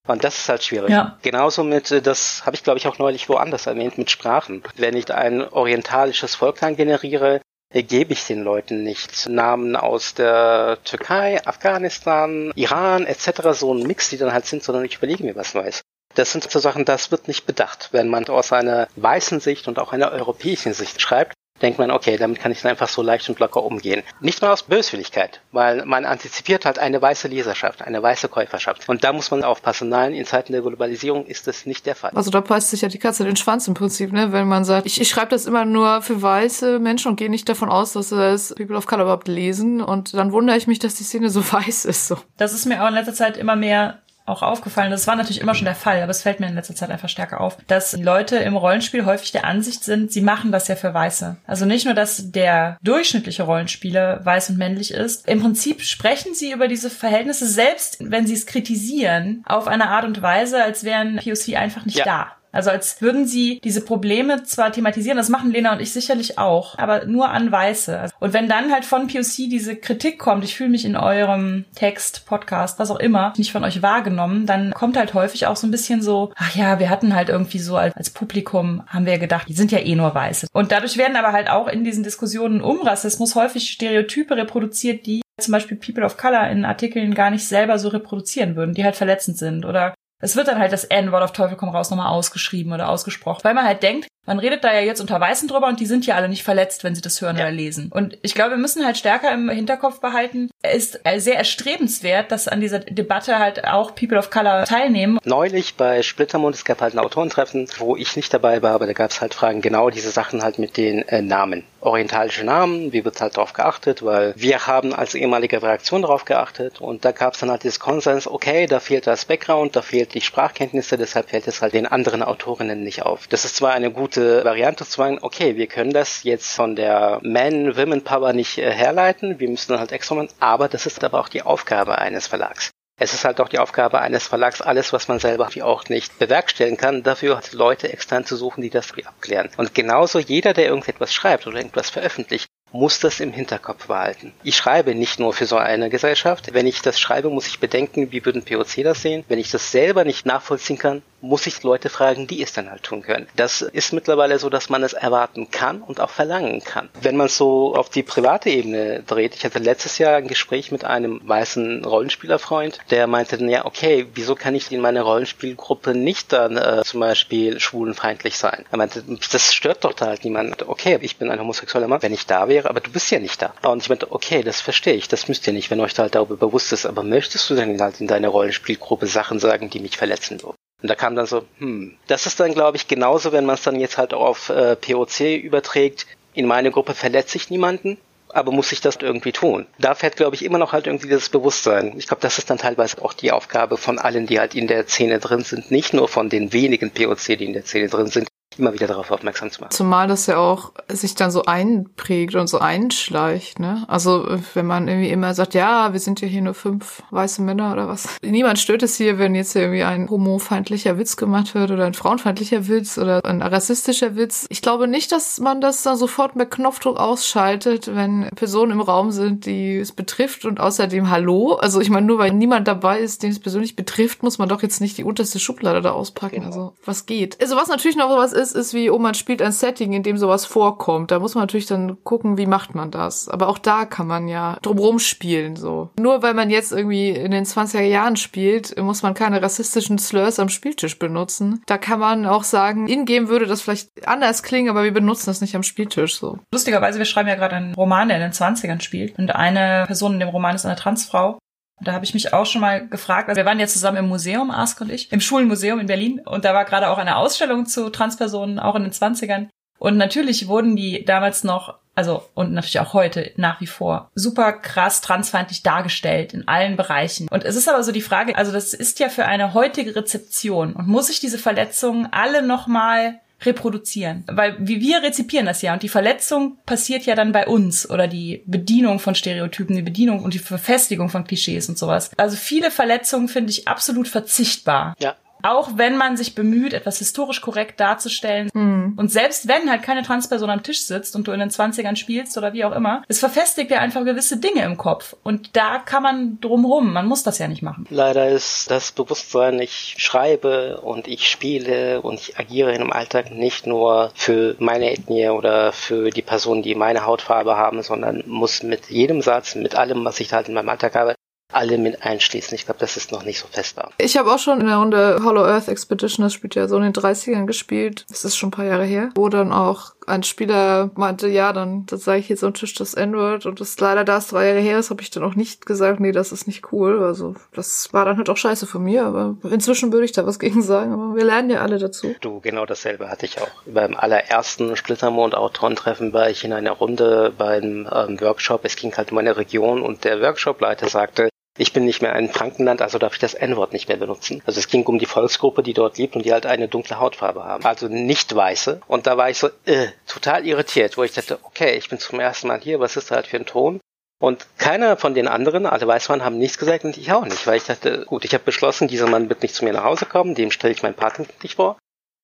Und 0.07 0.23
das 0.23 0.37
ist 0.37 0.49
halt 0.49 0.63
schwierig. 0.63 0.89
Ja. 0.89 1.17
Genauso 1.21 1.63
mit, 1.63 1.91
äh, 1.91 2.01
das 2.01 2.45
habe 2.45 2.55
ich 2.55 2.63
glaube 2.63 2.79
ich 2.79 2.87
auch 2.87 2.97
neulich 2.97 3.29
woanders 3.29 3.67
erwähnt, 3.67 3.97
mit 3.97 4.09
Sprachen. 4.09 4.63
Wenn 4.75 4.95
ich 4.95 5.13
ein 5.13 5.47
orientalisches 5.47 6.35
Volkland 6.35 6.77
generiere, 6.77 7.35
äh, 7.35 7.39
gebe 7.73 8.13
ich 8.13 8.27
den 8.27 8.43
Leuten 8.43 8.83
nicht 8.83 9.29
Namen 9.29 9.75
aus 9.75 10.13
der 10.13 10.79
Türkei, 10.83 11.45
Afghanistan, 11.45 12.51
Iran 12.55 13.05
etc., 13.05 13.51
so 13.53 13.73
ein 13.73 13.83
Mix, 13.83 14.09
die 14.09 14.17
dann 14.17 14.33
halt 14.33 14.45
sind, 14.45 14.63
sondern 14.63 14.85
ich 14.85 14.97
überlege 14.97 15.23
mir 15.23 15.35
was 15.35 15.53
Neues. 15.53 15.81
Das 16.15 16.31
sind 16.31 16.49
so 16.49 16.59
Sachen, 16.59 16.83
das 16.83 17.11
wird 17.11 17.29
nicht 17.29 17.45
bedacht. 17.45 17.89
Wenn 17.91 18.09
man 18.09 18.27
aus 18.27 18.51
einer 18.51 18.87
weißen 18.97 19.39
Sicht 19.39 19.67
und 19.67 19.79
auch 19.79 19.93
einer 19.93 20.11
europäischen 20.11 20.73
Sicht 20.73 21.01
schreibt, 21.01 21.33
denkt 21.61 21.79
man, 21.79 21.91
okay, 21.91 22.17
damit 22.17 22.39
kann 22.39 22.51
ich 22.51 22.61
dann 22.61 22.71
einfach 22.71 22.87
so 22.87 23.01
leicht 23.01 23.29
und 23.29 23.39
locker 23.39 23.63
umgehen. 23.63 24.03
Nicht 24.19 24.41
mal 24.41 24.51
aus 24.51 24.63
Böswilligkeit, 24.63 25.41
weil 25.51 25.85
man 25.85 26.05
antizipiert 26.05 26.65
halt 26.65 26.79
eine 26.79 27.01
weiße 27.01 27.27
Leserschaft, 27.27 27.81
eine 27.81 28.01
weiße 28.01 28.29
Käuferschaft. 28.29 28.87
Und 28.87 29.03
da 29.03 29.13
muss 29.13 29.31
man 29.31 29.43
aufpassen. 29.43 29.89
Nein, 29.89 30.13
in 30.13 30.25
Zeiten 30.25 30.53
der 30.53 30.61
Globalisierung 30.61 31.25
ist 31.25 31.47
das 31.47 31.65
nicht 31.65 31.85
der 31.85 31.95
Fall. 31.95 32.11
Also 32.15 32.31
da 32.31 32.41
beißt 32.41 32.69
sich 32.69 32.81
ja 32.81 32.89
die 32.89 32.99
Katze 32.99 33.23
den 33.23 33.35
Schwanz 33.35 33.67
im 33.67 33.73
Prinzip, 33.73 34.11
ne? 34.11 34.31
Wenn 34.31 34.47
man 34.47 34.65
sagt, 34.65 34.85
ich, 34.85 34.99
ich 34.99 35.09
schreibe 35.09 35.29
das 35.29 35.45
immer 35.45 35.65
nur 35.65 36.01
für 36.01 36.21
weiße 36.21 36.79
Menschen 36.79 37.09
und 37.09 37.15
gehe 37.17 37.29
nicht 37.29 37.47
davon 37.47 37.69
aus, 37.69 37.93
dass 37.93 38.11
es 38.11 38.53
People 38.55 38.77
of 38.77 38.85
Color 38.85 39.03
überhaupt 39.03 39.27
lesen. 39.27 39.81
Und 39.81 40.13
dann 40.13 40.31
wundere 40.31 40.57
ich 40.57 40.67
mich, 40.67 40.79
dass 40.79 40.95
die 40.95 41.03
Szene 41.03 41.29
so 41.29 41.41
weiß 41.51 41.85
ist. 41.85 42.07
So. 42.07 42.17
Das 42.37 42.53
ist 42.53 42.65
mir 42.65 42.83
auch 42.83 42.87
in 42.87 42.93
letzter 42.93 43.13
Zeit 43.13 43.37
immer 43.37 43.55
mehr 43.55 44.01
auch 44.25 44.41
aufgefallen. 44.41 44.91
Das 44.91 45.07
war 45.07 45.15
natürlich 45.15 45.41
immer 45.41 45.55
schon 45.55 45.65
der 45.65 45.75
Fall, 45.75 46.01
aber 46.01 46.11
es 46.11 46.21
fällt 46.21 46.39
mir 46.39 46.47
in 46.47 46.55
letzter 46.55 46.75
Zeit 46.75 46.89
einfach 46.89 47.09
stärker 47.09 47.41
auf, 47.41 47.57
dass 47.67 47.93
Leute 47.97 48.37
im 48.37 48.55
Rollenspiel 48.55 49.05
häufig 49.05 49.31
der 49.31 49.45
Ansicht 49.45 49.83
sind, 49.83 50.11
sie 50.11 50.21
machen 50.21 50.51
das 50.51 50.67
ja 50.67 50.75
für 50.75 50.93
Weiße. 50.93 51.37
Also 51.45 51.65
nicht 51.65 51.85
nur, 51.85 51.93
dass 51.93 52.31
der 52.31 52.77
durchschnittliche 52.81 53.43
Rollenspieler 53.43 54.23
weiß 54.25 54.51
und 54.51 54.57
männlich 54.57 54.93
ist. 54.93 55.27
Im 55.27 55.41
Prinzip 55.41 55.81
sprechen 55.81 56.33
sie 56.33 56.51
über 56.51 56.67
diese 56.67 56.89
Verhältnisse 56.89 57.47
selbst, 57.47 57.97
wenn 57.99 58.27
sie 58.27 58.33
es 58.35 58.45
kritisieren, 58.45 59.43
auf 59.45 59.67
eine 59.67 59.89
Art 59.89 60.05
und 60.05 60.21
Weise, 60.21 60.63
als 60.63 60.83
wären 60.83 61.17
POC 61.17 61.55
einfach 61.55 61.85
nicht 61.85 61.97
Ja. 61.97 62.05
da. 62.05 62.31
Also 62.51 62.69
als 62.69 63.01
würden 63.01 63.25
sie 63.25 63.59
diese 63.63 63.81
Probleme 63.81 64.43
zwar 64.43 64.71
thematisieren, 64.71 65.17
das 65.17 65.29
machen 65.29 65.51
Lena 65.51 65.73
und 65.73 65.81
ich 65.81 65.93
sicherlich 65.93 66.37
auch, 66.37 66.77
aber 66.77 67.05
nur 67.05 67.29
an 67.29 67.51
Weiße. 67.51 67.97
Also- 67.99 68.13
Und 68.19 68.33
wenn 68.33 68.47
dann 68.49 68.71
halt 68.71 68.85
von 68.85 69.07
POC 69.07 69.47
diese 69.49 69.75
Kritik 69.75 70.19
kommt, 70.19 70.43
ich 70.43 70.55
fühle 70.55 70.69
mich 70.69 70.85
in 70.85 70.95
eurem 70.95 71.65
Text, 71.75 72.25
Podcast, 72.25 72.79
was 72.79 72.91
auch 72.91 72.99
immer, 72.99 73.33
nicht 73.37 73.51
von 73.51 73.63
euch 73.63 73.81
wahrgenommen, 73.81 74.45
dann 74.45 74.73
kommt 74.73 74.97
halt 74.97 75.13
häufig 75.13 75.47
auch 75.47 75.55
so 75.55 75.67
ein 75.67 75.71
bisschen 75.71 76.01
so, 76.01 76.31
ach 76.35 76.55
ja, 76.55 76.79
wir 76.79 76.89
hatten 76.89 77.15
halt 77.15 77.29
irgendwie 77.29 77.59
so 77.59 77.77
als, 77.77 77.95
als 77.95 78.09
Publikum, 78.09 78.83
haben 78.87 79.05
wir 79.05 79.17
gedacht, 79.17 79.47
die 79.47 79.53
sind 79.53 79.71
ja 79.71 79.79
eh 79.79 79.95
nur 79.95 80.13
Weiße. 80.13 80.47
Und 80.53 80.71
dadurch 80.71 80.97
werden 80.97 81.15
aber 81.15 81.31
halt 81.31 81.49
auch 81.49 81.67
in 81.67 81.83
diesen 81.83 82.03
Diskussionen 82.03 82.61
um 82.61 82.81
Rassismus 82.81 83.35
häufig 83.35 83.69
Stereotype 83.69 84.35
reproduziert, 84.35 85.05
die 85.05 85.21
zum 85.39 85.53
Beispiel 85.53 85.77
People 85.77 86.03
of 86.05 86.17
Color 86.17 86.49
in 86.49 86.65
Artikeln 86.65 87.13
gar 87.15 87.31
nicht 87.31 87.47
selber 87.47 87.79
so 87.79 87.89
reproduzieren 87.89 88.55
würden, 88.55 88.75
die 88.75 88.83
halt 88.83 88.95
verletzend 88.95 89.37
sind 89.37 89.65
oder 89.65 89.93
es 90.21 90.35
wird 90.35 90.47
dann 90.47 90.59
halt 90.59 90.71
das 90.71 90.83
N-Wort 90.85 91.23
auf 91.23 91.33
Teufel 91.33 91.57
komm 91.57 91.69
raus 91.69 91.89
nochmal 91.89 92.07
ausgeschrieben 92.07 92.71
oder 92.73 92.89
ausgesprochen, 92.89 93.41
weil 93.43 93.53
man 93.53 93.65
halt 93.65 93.83
denkt, 93.83 94.07
man 94.25 94.39
redet 94.39 94.63
da 94.63 94.73
ja 94.73 94.81
jetzt 94.81 95.01
unter 95.01 95.19
Weißen 95.19 95.47
drüber 95.47 95.67
und 95.67 95.79
die 95.79 95.85
sind 95.85 96.05
ja 96.05 96.15
alle 96.15 96.29
nicht 96.29 96.43
verletzt, 96.43 96.83
wenn 96.83 96.95
sie 96.95 97.01
das 97.01 97.19
hören 97.21 97.37
Ja. 97.37 97.43
oder 97.45 97.51
lesen. 97.51 97.91
Und 97.93 98.17
ich 98.21 98.33
glaube, 98.35 98.51
wir 98.51 98.57
müssen 98.57 98.85
halt 98.85 98.97
stärker 98.97 99.31
im 99.31 99.49
Hinterkopf 99.49 99.99
behalten, 99.99 100.49
es 100.61 100.95
ist 100.95 100.99
sehr 101.17 101.35
erstrebenswert, 101.37 102.31
dass 102.31 102.47
an 102.47 102.61
dieser 102.61 102.79
Debatte 102.79 103.39
halt 103.39 103.65
auch 103.65 103.95
People 103.95 104.17
of 104.17 104.29
Color 104.29 104.65
teilnehmen. 104.65 105.19
Neulich 105.23 105.75
bei 105.75 106.03
Splittermund, 106.03 106.55
es 106.55 106.65
gab 106.65 106.81
halt 106.81 106.93
ein 106.93 106.99
Autorentreffen, 106.99 107.67
wo 107.79 107.95
ich 107.95 108.15
nicht 108.15 108.33
dabei 108.33 108.61
war, 108.61 108.73
aber 108.73 108.85
da 108.85 108.93
gab 108.93 109.11
es 109.11 109.21
halt 109.21 109.33
Fragen, 109.33 109.61
genau 109.61 109.89
diese 109.89 110.11
Sachen 110.11 110.43
halt 110.43 110.59
mit 110.59 110.77
den 110.77 111.07
äh, 111.07 111.21
Namen. 111.21 111.63
Orientalische 111.81 112.43
Namen, 112.43 112.93
wie 112.93 113.03
wird 113.03 113.19
halt 113.21 113.37
darauf 113.37 113.53
geachtet, 113.53 114.05
weil 114.05 114.33
wir 114.37 114.67
haben 114.67 114.93
als 114.93 115.15
ehemalige 115.15 115.63
Reaktion 115.63 116.03
darauf 116.03 116.25
geachtet 116.25 116.79
und 116.79 117.03
da 117.05 117.11
gab 117.11 117.33
es 117.33 117.39
dann 117.39 117.49
halt 117.49 117.63
dieses 117.63 117.79
Konsens, 117.79 118.27
okay, 118.27 118.67
da 118.67 118.79
fehlt 118.79 119.07
das 119.07 119.25
Background, 119.25 119.75
da 119.75 119.81
fehlt 119.81 120.13
die 120.13 120.21
Sprachkenntnisse, 120.21 120.97
deshalb 120.99 121.31
fällt 121.31 121.47
es 121.47 121.61
halt 121.63 121.73
den 121.73 121.87
anderen 121.87 122.21
Autorinnen 122.21 122.83
nicht 122.83 123.01
auf. 123.01 123.25
Das 123.27 123.45
ist 123.45 123.55
zwar 123.55 123.71
eine 123.73 123.89
gute 123.89 124.10
Variante 124.17 124.85
zu 124.85 124.91
sagen, 124.91 125.19
okay, 125.21 125.55
wir 125.55 125.67
können 125.67 125.93
das 125.93 126.23
jetzt 126.23 126.53
von 126.53 126.75
der 126.75 127.19
Man-Women-Power 127.23 128.33
nicht 128.33 128.57
äh, 128.57 128.71
herleiten, 128.71 129.39
wir 129.39 129.49
müssen 129.49 129.71
dann 129.71 129.79
halt 129.79 129.91
extra 129.91 130.15
machen, 130.15 130.29
aber 130.39 130.67
das 130.67 130.85
ist 130.85 131.03
aber 131.03 131.19
auch 131.19 131.29
die 131.29 131.43
Aufgabe 131.43 131.97
eines 131.97 132.27
Verlags. 132.27 132.71
Es 132.99 133.15
ist 133.15 133.25
halt 133.25 133.41
auch 133.41 133.49
die 133.49 133.57
Aufgabe 133.57 133.99
eines 133.99 134.27
Verlags, 134.27 134.61
alles, 134.61 134.93
was 134.93 135.07
man 135.07 135.17
selber 135.17 135.49
auch 135.63 135.89
nicht 135.89 136.19
bewerkstelligen 136.19 136.77
kann, 136.77 137.01
dafür 137.01 137.37
hat 137.37 137.51
Leute 137.51 137.91
extern 137.91 138.25
zu 138.25 138.35
suchen, 138.35 138.61
die 138.61 138.69
das 138.69 138.93
abklären. 139.05 139.49
Und 139.57 139.73
genauso 139.73 140.19
jeder, 140.19 140.53
der 140.53 140.65
irgendetwas 140.65 141.11
schreibt 141.11 141.47
oder 141.47 141.57
irgendwas 141.57 141.89
veröffentlicht, 141.89 142.47
muss 142.71 142.99
das 142.99 143.19
im 143.19 143.31
Hinterkopf 143.31 143.87
behalten. 143.87 144.33
Ich 144.43 144.55
schreibe 144.55 144.95
nicht 144.95 145.19
nur 145.19 145.33
für 145.33 145.45
so 145.45 145.57
eine 145.57 145.89
Gesellschaft. 145.89 146.53
Wenn 146.53 146.67
ich 146.67 146.81
das 146.81 146.99
schreibe, 146.99 147.29
muss 147.29 147.47
ich 147.47 147.59
bedenken, 147.59 148.11
wie 148.11 148.25
würden 148.25 148.43
POC 148.43 148.83
das 148.83 149.01
sehen. 149.01 149.25
Wenn 149.27 149.39
ich 149.39 149.51
das 149.51 149.71
selber 149.71 150.03
nicht 150.05 150.25
nachvollziehen 150.25 150.77
kann, 150.77 151.01
muss 151.21 151.47
ich 151.47 151.61
Leute 151.63 151.89
fragen, 151.89 152.27
die 152.27 152.41
es 152.41 152.53
dann 152.53 152.69
halt 152.69 152.83
tun 152.83 153.03
können. 153.03 153.27
Das 153.35 153.61
ist 153.61 153.93
mittlerweile 153.93 154.39
so, 154.39 154.49
dass 154.49 154.69
man 154.69 154.83
es 154.83 154.93
erwarten 154.93 155.51
kann 155.51 155.81
und 155.81 155.99
auch 155.99 156.09
verlangen 156.09 156.63
kann. 156.63 156.89
Wenn 156.99 157.15
man 157.15 157.27
es 157.27 157.37
so 157.37 157.75
auf 157.75 157.89
die 157.89 158.03
private 158.03 158.49
Ebene 158.49 159.03
dreht, 159.03 159.35
ich 159.35 159.45
hatte 159.45 159.59
letztes 159.59 159.97
Jahr 159.97 160.17
ein 160.17 160.27
Gespräch 160.27 160.71
mit 160.71 160.83
einem 160.83 161.21
weißen 161.23 161.85
Rollenspielerfreund, 161.85 162.79
der 162.89 163.07
meinte 163.07 163.37
dann, 163.37 163.49
ja, 163.49 163.65
okay, 163.65 164.07
wieso 164.13 164.35
kann 164.35 164.55
ich 164.55 164.71
in 164.71 164.81
meiner 164.81 165.03
Rollenspielgruppe 165.03 165.93
nicht 165.93 166.33
dann 166.33 166.57
äh, 166.57 166.81
zum 166.83 166.99
Beispiel 166.99 167.59
schwulenfeindlich 167.59 168.37
sein? 168.37 168.65
Er 168.71 168.77
meinte, 168.77 169.03
das 169.31 169.53
stört 169.53 169.83
doch 169.83 169.93
da 169.93 170.07
halt 170.07 170.23
niemand. 170.25 170.67
Okay, 170.67 170.97
ich 171.01 171.17
bin 171.17 171.29
ein 171.29 171.39
homosexueller 171.39 171.87
Mann, 171.87 172.01
wenn 172.01 172.13
ich 172.13 172.25
da 172.25 172.47
wäre, 172.47 172.60
aber 172.65 172.79
du 172.79 172.91
bist 172.91 173.11
ja 173.11 173.19
nicht 173.19 173.41
da. 173.41 173.53
Und 173.63 173.81
ich 173.81 173.89
meinte, 173.89 174.11
okay, 174.11 174.43
das 174.43 174.61
verstehe 174.61 174.93
ich, 174.93 175.07
das 175.07 175.27
müsst 175.27 175.47
ihr 175.47 175.53
nicht, 175.53 175.71
wenn 175.71 175.79
euch 175.79 175.93
da 175.93 176.03
halt 176.03 176.15
darüber 176.15 176.37
bewusst 176.37 176.73
ist, 176.73 176.85
aber 176.85 177.03
möchtest 177.03 177.49
du 177.49 177.55
denn 177.55 177.81
halt 177.81 178.01
in 178.01 178.07
deiner 178.07 178.29
Rollenspielgruppe 178.29 179.07
Sachen 179.07 179.39
sagen, 179.39 179.69
die 179.69 179.79
mich 179.79 179.97
verletzen 179.97 180.41
würden? 180.41 180.55
Und 180.81 180.89
da 180.89 180.95
kam 180.95 181.15
dann 181.15 181.27
so, 181.27 181.43
hm, 181.59 181.95
das 182.07 182.25
ist 182.25 182.39
dann, 182.39 182.53
glaube 182.53 182.77
ich, 182.77 182.87
genauso, 182.87 183.31
wenn 183.31 183.45
man 183.45 183.55
es 183.55 183.63
dann 183.63 183.79
jetzt 183.79 183.97
halt 183.97 184.13
auch 184.13 184.25
auf 184.25 184.49
äh, 184.49 184.75
POC 184.75 185.41
überträgt. 185.41 186.07
In 186.33 186.47
meine 186.47 186.71
Gruppe 186.71 186.93
verletze 186.93 187.37
ich 187.37 187.49
niemanden, 187.49 187.97
aber 188.29 188.51
muss 188.51 188.71
ich 188.71 188.81
das 188.81 188.95
irgendwie 188.97 189.31
tun? 189.31 189.67
Da 189.77 189.93
fährt, 189.95 190.15
glaube 190.15 190.35
ich, 190.35 190.43
immer 190.43 190.57
noch 190.57 190.71
halt 190.71 190.87
irgendwie 190.87 191.09
das 191.09 191.29
Bewusstsein. 191.29 191.93
Ich 191.97 192.07
glaube, 192.07 192.21
das 192.21 192.37
ist 192.37 192.49
dann 192.49 192.57
teilweise 192.57 193.01
auch 193.03 193.13
die 193.13 193.31
Aufgabe 193.31 193.77
von 193.77 193.99
allen, 193.99 194.25
die 194.25 194.39
halt 194.39 194.55
in 194.55 194.67
der 194.67 194.87
Szene 194.87 195.19
drin 195.19 195.43
sind, 195.43 195.71
nicht 195.71 195.93
nur 195.93 196.07
von 196.07 196.29
den 196.29 196.53
wenigen 196.53 196.91
POC, 196.91 197.37
die 197.37 197.45
in 197.45 197.53
der 197.53 197.63
Szene 197.63 197.89
drin 197.89 198.07
sind, 198.07 198.27
immer 198.57 198.73
wieder 198.73 198.87
darauf 198.87 199.11
aufmerksam 199.11 199.49
zu 199.49 199.61
machen. 199.61 199.71
Zumal 199.71 200.07
das 200.07 200.25
ja 200.27 200.37
auch 200.37 200.73
sich 200.89 201.15
dann 201.15 201.31
so 201.31 201.43
einprägt 201.45 202.35
und 202.35 202.47
so 202.47 202.59
einschleicht, 202.59 203.59
ne? 203.59 203.85
Also 203.87 204.25
wenn 204.53 204.65
man 204.65 204.87
irgendwie 204.87 205.09
immer 205.09 205.33
sagt, 205.33 205.53
ja, 205.53 205.93
wir 205.93 205.99
sind 205.99 206.19
ja 206.19 206.27
hier 206.27 206.41
nur 206.41 206.53
fünf 206.53 207.01
weiße 207.11 207.41
Männer 207.41 207.71
oder 207.71 207.87
was. 207.87 208.07
Niemand 208.21 208.59
stört 208.59 208.83
es 208.83 208.95
hier, 208.95 209.17
wenn 209.17 209.35
jetzt 209.35 209.53
hier 209.53 209.63
irgendwie 209.63 209.83
ein 209.83 210.09
homofeindlicher 210.09 210.97
Witz 210.97 211.15
gemacht 211.15 211.55
wird 211.55 211.71
oder 211.71 211.85
ein 211.85 211.93
frauenfeindlicher 211.93 212.67
Witz 212.67 212.97
oder 212.97 213.23
ein 213.23 213.41
rassistischer 213.41 214.15
Witz. 214.17 214.47
Ich 214.49 214.61
glaube 214.61 214.87
nicht, 214.87 215.13
dass 215.13 215.39
man 215.39 215.61
das 215.61 215.83
dann 215.83 215.95
sofort 215.95 216.35
mit 216.35 216.51
Knopfdruck 216.51 216.97
ausschaltet, 216.97 217.95
wenn 217.95 218.29
Personen 218.35 218.73
im 218.73 218.81
Raum 218.81 219.11
sind, 219.11 219.45
die 219.45 219.77
es 219.77 219.93
betrifft 219.93 220.43
und 220.43 220.59
außerdem 220.59 221.09
Hallo. 221.09 221.53
Also 221.53 221.79
ich 221.79 221.89
meine, 221.89 222.05
nur 222.05 222.19
weil 222.19 222.31
niemand 222.31 222.67
dabei 222.67 222.99
ist, 222.99 223.23
den 223.23 223.31
es 223.31 223.39
persönlich 223.39 223.77
betrifft, 223.77 224.23
muss 224.23 224.37
man 224.39 224.49
doch 224.49 224.61
jetzt 224.61 224.81
nicht 224.81 224.97
die 224.97 225.05
unterste 225.05 225.39
Schublade 225.39 225.81
da 225.81 225.91
auspacken. 225.91 226.35
Genau. 226.35 226.47
Also 226.47 226.73
was 226.83 227.05
geht? 227.05 227.41
Also 227.41 227.55
was 227.55 227.69
natürlich 227.69 227.95
noch 227.95 228.09
was 228.09 228.33
ist, 228.33 228.40
ist 228.41 228.73
wie, 228.73 228.89
oh, 228.89 228.97
man 228.97 229.13
spielt 229.13 229.41
ein 229.41 229.51
Setting, 229.51 229.93
in 229.93 230.03
dem 230.03 230.17
sowas 230.17 230.45
vorkommt. 230.45 231.11
Da 231.11 231.19
muss 231.19 231.35
man 231.35 231.43
natürlich 231.43 231.67
dann 231.67 232.03
gucken, 232.03 232.37
wie 232.37 232.47
macht 232.47 232.75
man 232.75 232.91
das. 232.91 233.29
Aber 233.29 233.47
auch 233.47 233.57
da 233.57 233.85
kann 233.85 234.07
man 234.07 234.27
ja 234.27 234.57
drumrum 234.61 234.99
spielen, 234.99 235.55
so. 235.55 235.89
Nur 235.99 236.23
weil 236.23 236.33
man 236.33 236.49
jetzt 236.49 236.71
irgendwie 236.71 237.09
in 237.09 237.31
den 237.31 237.45
20er 237.45 237.81
Jahren 237.81 238.15
spielt, 238.15 238.77
muss 238.77 239.03
man 239.03 239.13
keine 239.13 239.41
rassistischen 239.41 239.99
Slurs 239.99 240.39
am 240.39 240.49
Spieltisch 240.49 240.97
benutzen. 240.97 241.61
Da 241.67 241.77
kann 241.77 241.99
man 241.99 242.25
auch 242.25 242.43
sagen, 242.43 242.87
in-game 242.87 243.29
würde 243.29 243.45
das 243.45 243.61
vielleicht 243.61 244.07
anders 244.07 244.43
klingen, 244.43 244.69
aber 244.69 244.83
wir 244.83 244.93
benutzen 244.93 245.27
das 245.27 245.41
nicht 245.41 245.55
am 245.55 245.63
Spieltisch, 245.63 246.17
so. 246.17 246.39
Lustigerweise, 246.53 246.97
wir 246.97 247.05
schreiben 247.05 247.29
ja 247.29 247.35
gerade 247.35 247.55
einen 247.55 247.75
Roman, 247.75 248.07
der 248.07 248.17
in 248.17 248.23
den 248.23 248.31
20ern 248.31 248.81
spielt. 248.81 249.17
Und 249.19 249.35
eine 249.35 249.85
Person 249.85 250.13
in 250.13 250.19
dem 250.19 250.29
Roman 250.29 250.55
ist 250.55 250.65
eine 250.65 250.75
Transfrau. 250.75 251.37
Da 251.83 251.93
habe 251.93 252.05
ich 252.05 252.13
mich 252.13 252.33
auch 252.33 252.45
schon 252.45 252.61
mal 252.61 252.87
gefragt, 252.87 253.29
also 253.29 253.37
wir 253.37 253.45
waren 253.45 253.59
ja 253.59 253.67
zusammen 253.67 253.97
im 253.97 254.07
Museum, 254.07 254.51
Ask 254.51 254.81
und 254.81 254.91
ich, 254.91 255.11
im 255.11 255.21
Schulenmuseum 255.21 255.79
in 255.79 255.87
Berlin. 255.87 256.21
Und 256.23 256.45
da 256.45 256.53
war 256.53 256.65
gerade 256.65 256.89
auch 256.89 256.97
eine 256.97 257.15
Ausstellung 257.17 257.65
zu 257.65 257.89
Transpersonen, 257.89 258.59
auch 258.59 258.75
in 258.75 258.83
den 258.83 258.91
20ern. 258.91 259.47
Und 259.79 259.97
natürlich 259.97 260.47
wurden 260.47 260.75
die 260.75 261.05
damals 261.05 261.43
noch, 261.43 261.79
also 261.95 262.23
und 262.35 262.53
natürlich 262.53 262.79
auch 262.79 262.93
heute 262.93 263.31
nach 263.35 263.61
wie 263.61 263.67
vor, 263.67 264.11
super 264.13 264.53
krass 264.53 265.01
transfeindlich 265.01 265.63
dargestellt 265.63 266.35
in 266.35 266.47
allen 266.47 266.77
Bereichen. 266.77 267.27
Und 267.31 267.43
es 267.43 267.55
ist 267.55 267.67
aber 267.67 267.81
so 267.83 267.91
die 267.91 268.01
Frage, 268.01 268.35
also 268.35 268.51
das 268.51 268.75
ist 268.75 268.99
ja 268.99 269.09
für 269.09 269.25
eine 269.25 269.55
heutige 269.55 269.95
Rezeption. 269.95 270.73
Und 270.73 270.87
muss 270.87 271.09
ich 271.09 271.19
diese 271.19 271.39
Verletzungen 271.39 272.07
alle 272.11 272.43
nochmal 272.43 273.19
reproduzieren. 273.45 274.23
Weil 274.27 274.55
wir 274.59 275.03
rezipieren 275.03 275.45
das 275.45 275.61
ja 275.61 275.73
und 275.73 275.83
die 275.83 275.89
Verletzung 275.89 276.57
passiert 276.65 277.05
ja 277.05 277.15
dann 277.15 277.31
bei 277.31 277.47
uns 277.47 277.89
oder 277.89 278.07
die 278.07 278.43
Bedienung 278.45 278.99
von 278.99 279.15
Stereotypen, 279.15 279.75
die 279.75 279.81
Bedienung 279.81 280.23
und 280.23 280.33
die 280.33 280.39
Verfestigung 280.39 281.09
von 281.09 281.23
Klischees 281.23 281.69
und 281.69 281.77
sowas. 281.77 282.11
Also 282.17 282.37
viele 282.37 282.71
Verletzungen 282.71 283.27
finde 283.27 283.51
ich 283.51 283.67
absolut 283.67 284.07
verzichtbar. 284.07 284.95
Ja. 284.99 285.15
Auch 285.43 285.71
wenn 285.75 285.97
man 285.97 286.17
sich 286.17 286.35
bemüht, 286.35 286.73
etwas 286.73 286.99
historisch 286.99 287.41
korrekt 287.41 287.79
darzustellen. 287.79 288.49
Mhm. 288.53 288.93
Und 288.97 289.11
selbst 289.11 289.47
wenn 289.47 289.69
halt 289.69 289.83
keine 289.83 290.03
Transperson 290.03 290.49
am 290.49 290.63
Tisch 290.63 290.81
sitzt 290.81 291.15
und 291.15 291.27
du 291.27 291.31
in 291.31 291.39
den 291.39 291.49
20ern 291.49 291.95
spielst 291.95 292.37
oder 292.37 292.53
wie 292.53 292.65
auch 292.65 292.71
immer, 292.71 293.03
es 293.07 293.19
verfestigt 293.19 293.71
ja 293.71 293.79
einfach 293.79 294.05
gewisse 294.05 294.37
Dinge 294.37 294.63
im 294.63 294.77
Kopf. 294.77 295.15
Und 295.23 295.55
da 295.55 295.79
kann 295.79 296.03
man 296.03 296.39
drumrum. 296.41 296.93
Man 296.93 297.07
muss 297.07 297.23
das 297.23 297.39
ja 297.39 297.47
nicht 297.47 297.61
machen. 297.61 297.85
Leider 297.89 298.29
ist 298.29 298.69
das 298.71 298.91
Bewusstsein, 298.91 299.59
ich 299.59 299.95
schreibe 299.97 300.81
und 300.81 301.07
ich 301.07 301.29
spiele 301.29 302.01
und 302.01 302.19
ich 302.19 302.39
agiere 302.39 302.73
in 302.73 302.81
einem 302.81 302.91
Alltag 302.91 303.31
nicht 303.31 303.67
nur 303.67 304.11
für 304.15 304.55
meine 304.59 304.91
Ethnie 304.91 305.29
oder 305.29 305.71
für 305.71 306.09
die 306.09 306.21
Personen, 306.21 306.63
die 306.63 306.75
meine 306.75 307.05
Hautfarbe 307.05 307.55
haben, 307.57 307.81
sondern 307.83 308.23
muss 308.27 308.63
mit 308.63 308.89
jedem 308.89 309.21
Satz, 309.21 309.55
mit 309.55 309.75
allem, 309.75 310.05
was 310.05 310.19
ich 310.19 310.33
halt 310.33 310.47
in 310.47 310.53
meinem 310.53 310.69
Alltag 310.69 310.95
habe, 310.95 311.15
alle 311.53 311.77
mit 311.77 312.03
einschließen. 312.03 312.55
Ich 312.55 312.65
glaube, 312.65 312.79
das 312.79 312.97
ist 312.97 313.11
noch 313.11 313.23
nicht 313.23 313.39
so 313.39 313.47
fest 313.47 313.77
da. 313.77 313.89
Ich 313.97 314.17
habe 314.17 314.31
auch 314.31 314.39
schon 314.39 314.61
in 314.61 314.67
der 314.67 314.77
Runde 314.77 315.19
Hollow 315.23 315.43
Earth 315.43 315.67
Expedition, 315.67 316.23
das 316.23 316.33
spielt 316.33 316.55
ja 316.55 316.67
so 316.67 316.77
in 316.77 316.83
den 316.83 316.93
30ern 316.93 317.45
gespielt. 317.45 318.05
Das 318.09 318.25
ist 318.25 318.35
schon 318.35 318.49
ein 318.49 318.51
paar 318.51 318.65
Jahre 318.65 318.85
her. 318.85 319.09
Wo 319.15 319.29
dann 319.29 319.51
auch 319.51 319.93
ein 320.07 320.23
Spieler 320.23 320.91
meinte, 320.95 321.27
ja, 321.27 321.53
dann 321.53 321.85
das 321.85 322.03
sage 322.03 322.19
ich 322.19 322.29
jetzt 322.29 322.43
am 322.43 322.53
Tisch 322.53 322.73
das 322.73 322.93
N-Word 322.93 323.45
und 323.45 323.59
das 323.59 323.79
leider 323.79 324.03
da 324.03 324.17
es 324.17 324.27
drei 324.27 324.47
Jahre 324.47 324.59
her 324.59 324.79
ist, 324.79 324.89
habe 324.89 325.01
ich 325.01 325.11
dann 325.11 325.23
auch 325.23 325.35
nicht 325.35 325.65
gesagt, 325.65 325.99
nee, 325.99 326.11
das 326.11 326.31
ist 326.31 326.47
nicht 326.47 326.71
cool. 326.71 327.03
Also 327.03 327.35
das 327.53 327.89
war 327.91 328.05
dann 328.05 328.17
halt 328.17 328.29
auch 328.29 328.37
scheiße 328.37 328.65
von 328.67 328.83
mir, 328.83 329.05
aber 329.05 329.37
inzwischen 329.49 329.91
würde 329.91 330.05
ich 330.05 330.11
da 330.11 330.25
was 330.25 330.39
gegen 330.39 330.61
sagen, 330.61 330.93
aber 330.93 331.15
wir 331.15 331.23
lernen 331.23 331.49
ja 331.49 331.61
alle 331.61 331.77
dazu. 331.77 332.15
Du, 332.21 332.39
genau 332.39 332.65
dasselbe 332.65 333.09
hatte 333.09 333.25
ich 333.25 333.39
auch. 333.39 333.49
Beim 333.65 333.95
allerersten 333.95 334.75
Splittermond 334.75 335.35
Autoren-Treffen 335.35 336.13
war 336.13 336.29
ich 336.29 336.43
in 336.43 336.53
einer 336.53 336.71
Runde 336.71 337.33
beim 337.37 337.87
ähm, 337.91 338.19
Workshop. 338.21 338.65
Es 338.65 338.75
ging 338.75 338.95
halt 338.95 339.11
um 339.11 339.17
eine 339.17 339.37
Region 339.37 339.81
und 339.81 340.03
der 340.03 340.21
Workshopleiter 340.21 340.89
sagte, 340.89 341.29
ich 341.61 341.73
bin 341.73 341.85
nicht 341.85 342.01
mehr 342.01 342.13
ein 342.13 342.27
Frankenland, 342.27 342.81
also 342.81 342.97
darf 342.97 343.13
ich 343.13 343.19
das 343.19 343.35
N-Wort 343.35 343.71
nicht 343.71 343.87
mehr 343.87 343.97
benutzen. 343.97 344.41
Also 344.47 344.59
es 344.59 344.67
ging 344.67 344.83
um 344.87 344.97
die 344.97 345.05
Volksgruppe, 345.05 345.61
die 345.61 345.73
dort 345.73 345.99
lebt 345.99 346.15
und 346.15 346.25
die 346.25 346.33
halt 346.33 346.47
eine 346.47 346.67
dunkle 346.67 346.99
Hautfarbe 346.99 347.43
haben. 347.43 347.63
Also 347.63 347.87
nicht 347.87 348.35
weiße. 348.35 348.81
Und 348.87 349.05
da 349.05 349.15
war 349.15 349.29
ich 349.29 349.37
so 349.37 349.49
äh, 349.65 349.89
total 350.07 350.47
irritiert, 350.47 350.97
wo 350.97 351.03
ich 351.03 351.13
dachte, 351.13 351.37
okay, 351.43 351.77
ich 351.77 351.87
bin 351.87 351.99
zum 351.99 352.19
ersten 352.19 352.47
Mal 352.47 352.59
hier, 352.59 352.79
was 352.79 352.97
ist 352.97 353.11
da 353.11 353.15
halt 353.15 353.27
für 353.27 353.37
ein 353.37 353.45
Ton? 353.45 353.79
Und 354.19 354.47
keiner 354.57 354.97
von 354.97 355.13
den 355.13 355.27
anderen, 355.27 355.67
alle 355.67 355.85
Weißmann, 355.85 356.25
haben 356.25 356.39
nichts 356.39 356.57
gesagt 356.57 356.83
und 356.83 356.97
ich 356.97 357.11
auch 357.11 357.25
nicht, 357.25 357.45
weil 357.45 357.57
ich 357.57 357.65
dachte, 357.65 358.05
gut, 358.07 358.25
ich 358.25 358.33
habe 358.33 358.43
beschlossen, 358.43 358.87
dieser 358.87 359.07
Mann 359.07 359.29
wird 359.29 359.43
nicht 359.43 359.53
zu 359.53 359.63
mir 359.63 359.73
nach 359.73 359.83
Hause 359.83 360.07
kommen, 360.07 360.33
dem 360.33 360.49
stelle 360.49 360.73
ich 360.73 360.81
meinen 360.81 360.95
Partner 360.95 361.27
nicht 361.43 361.55
vor. 361.55 361.77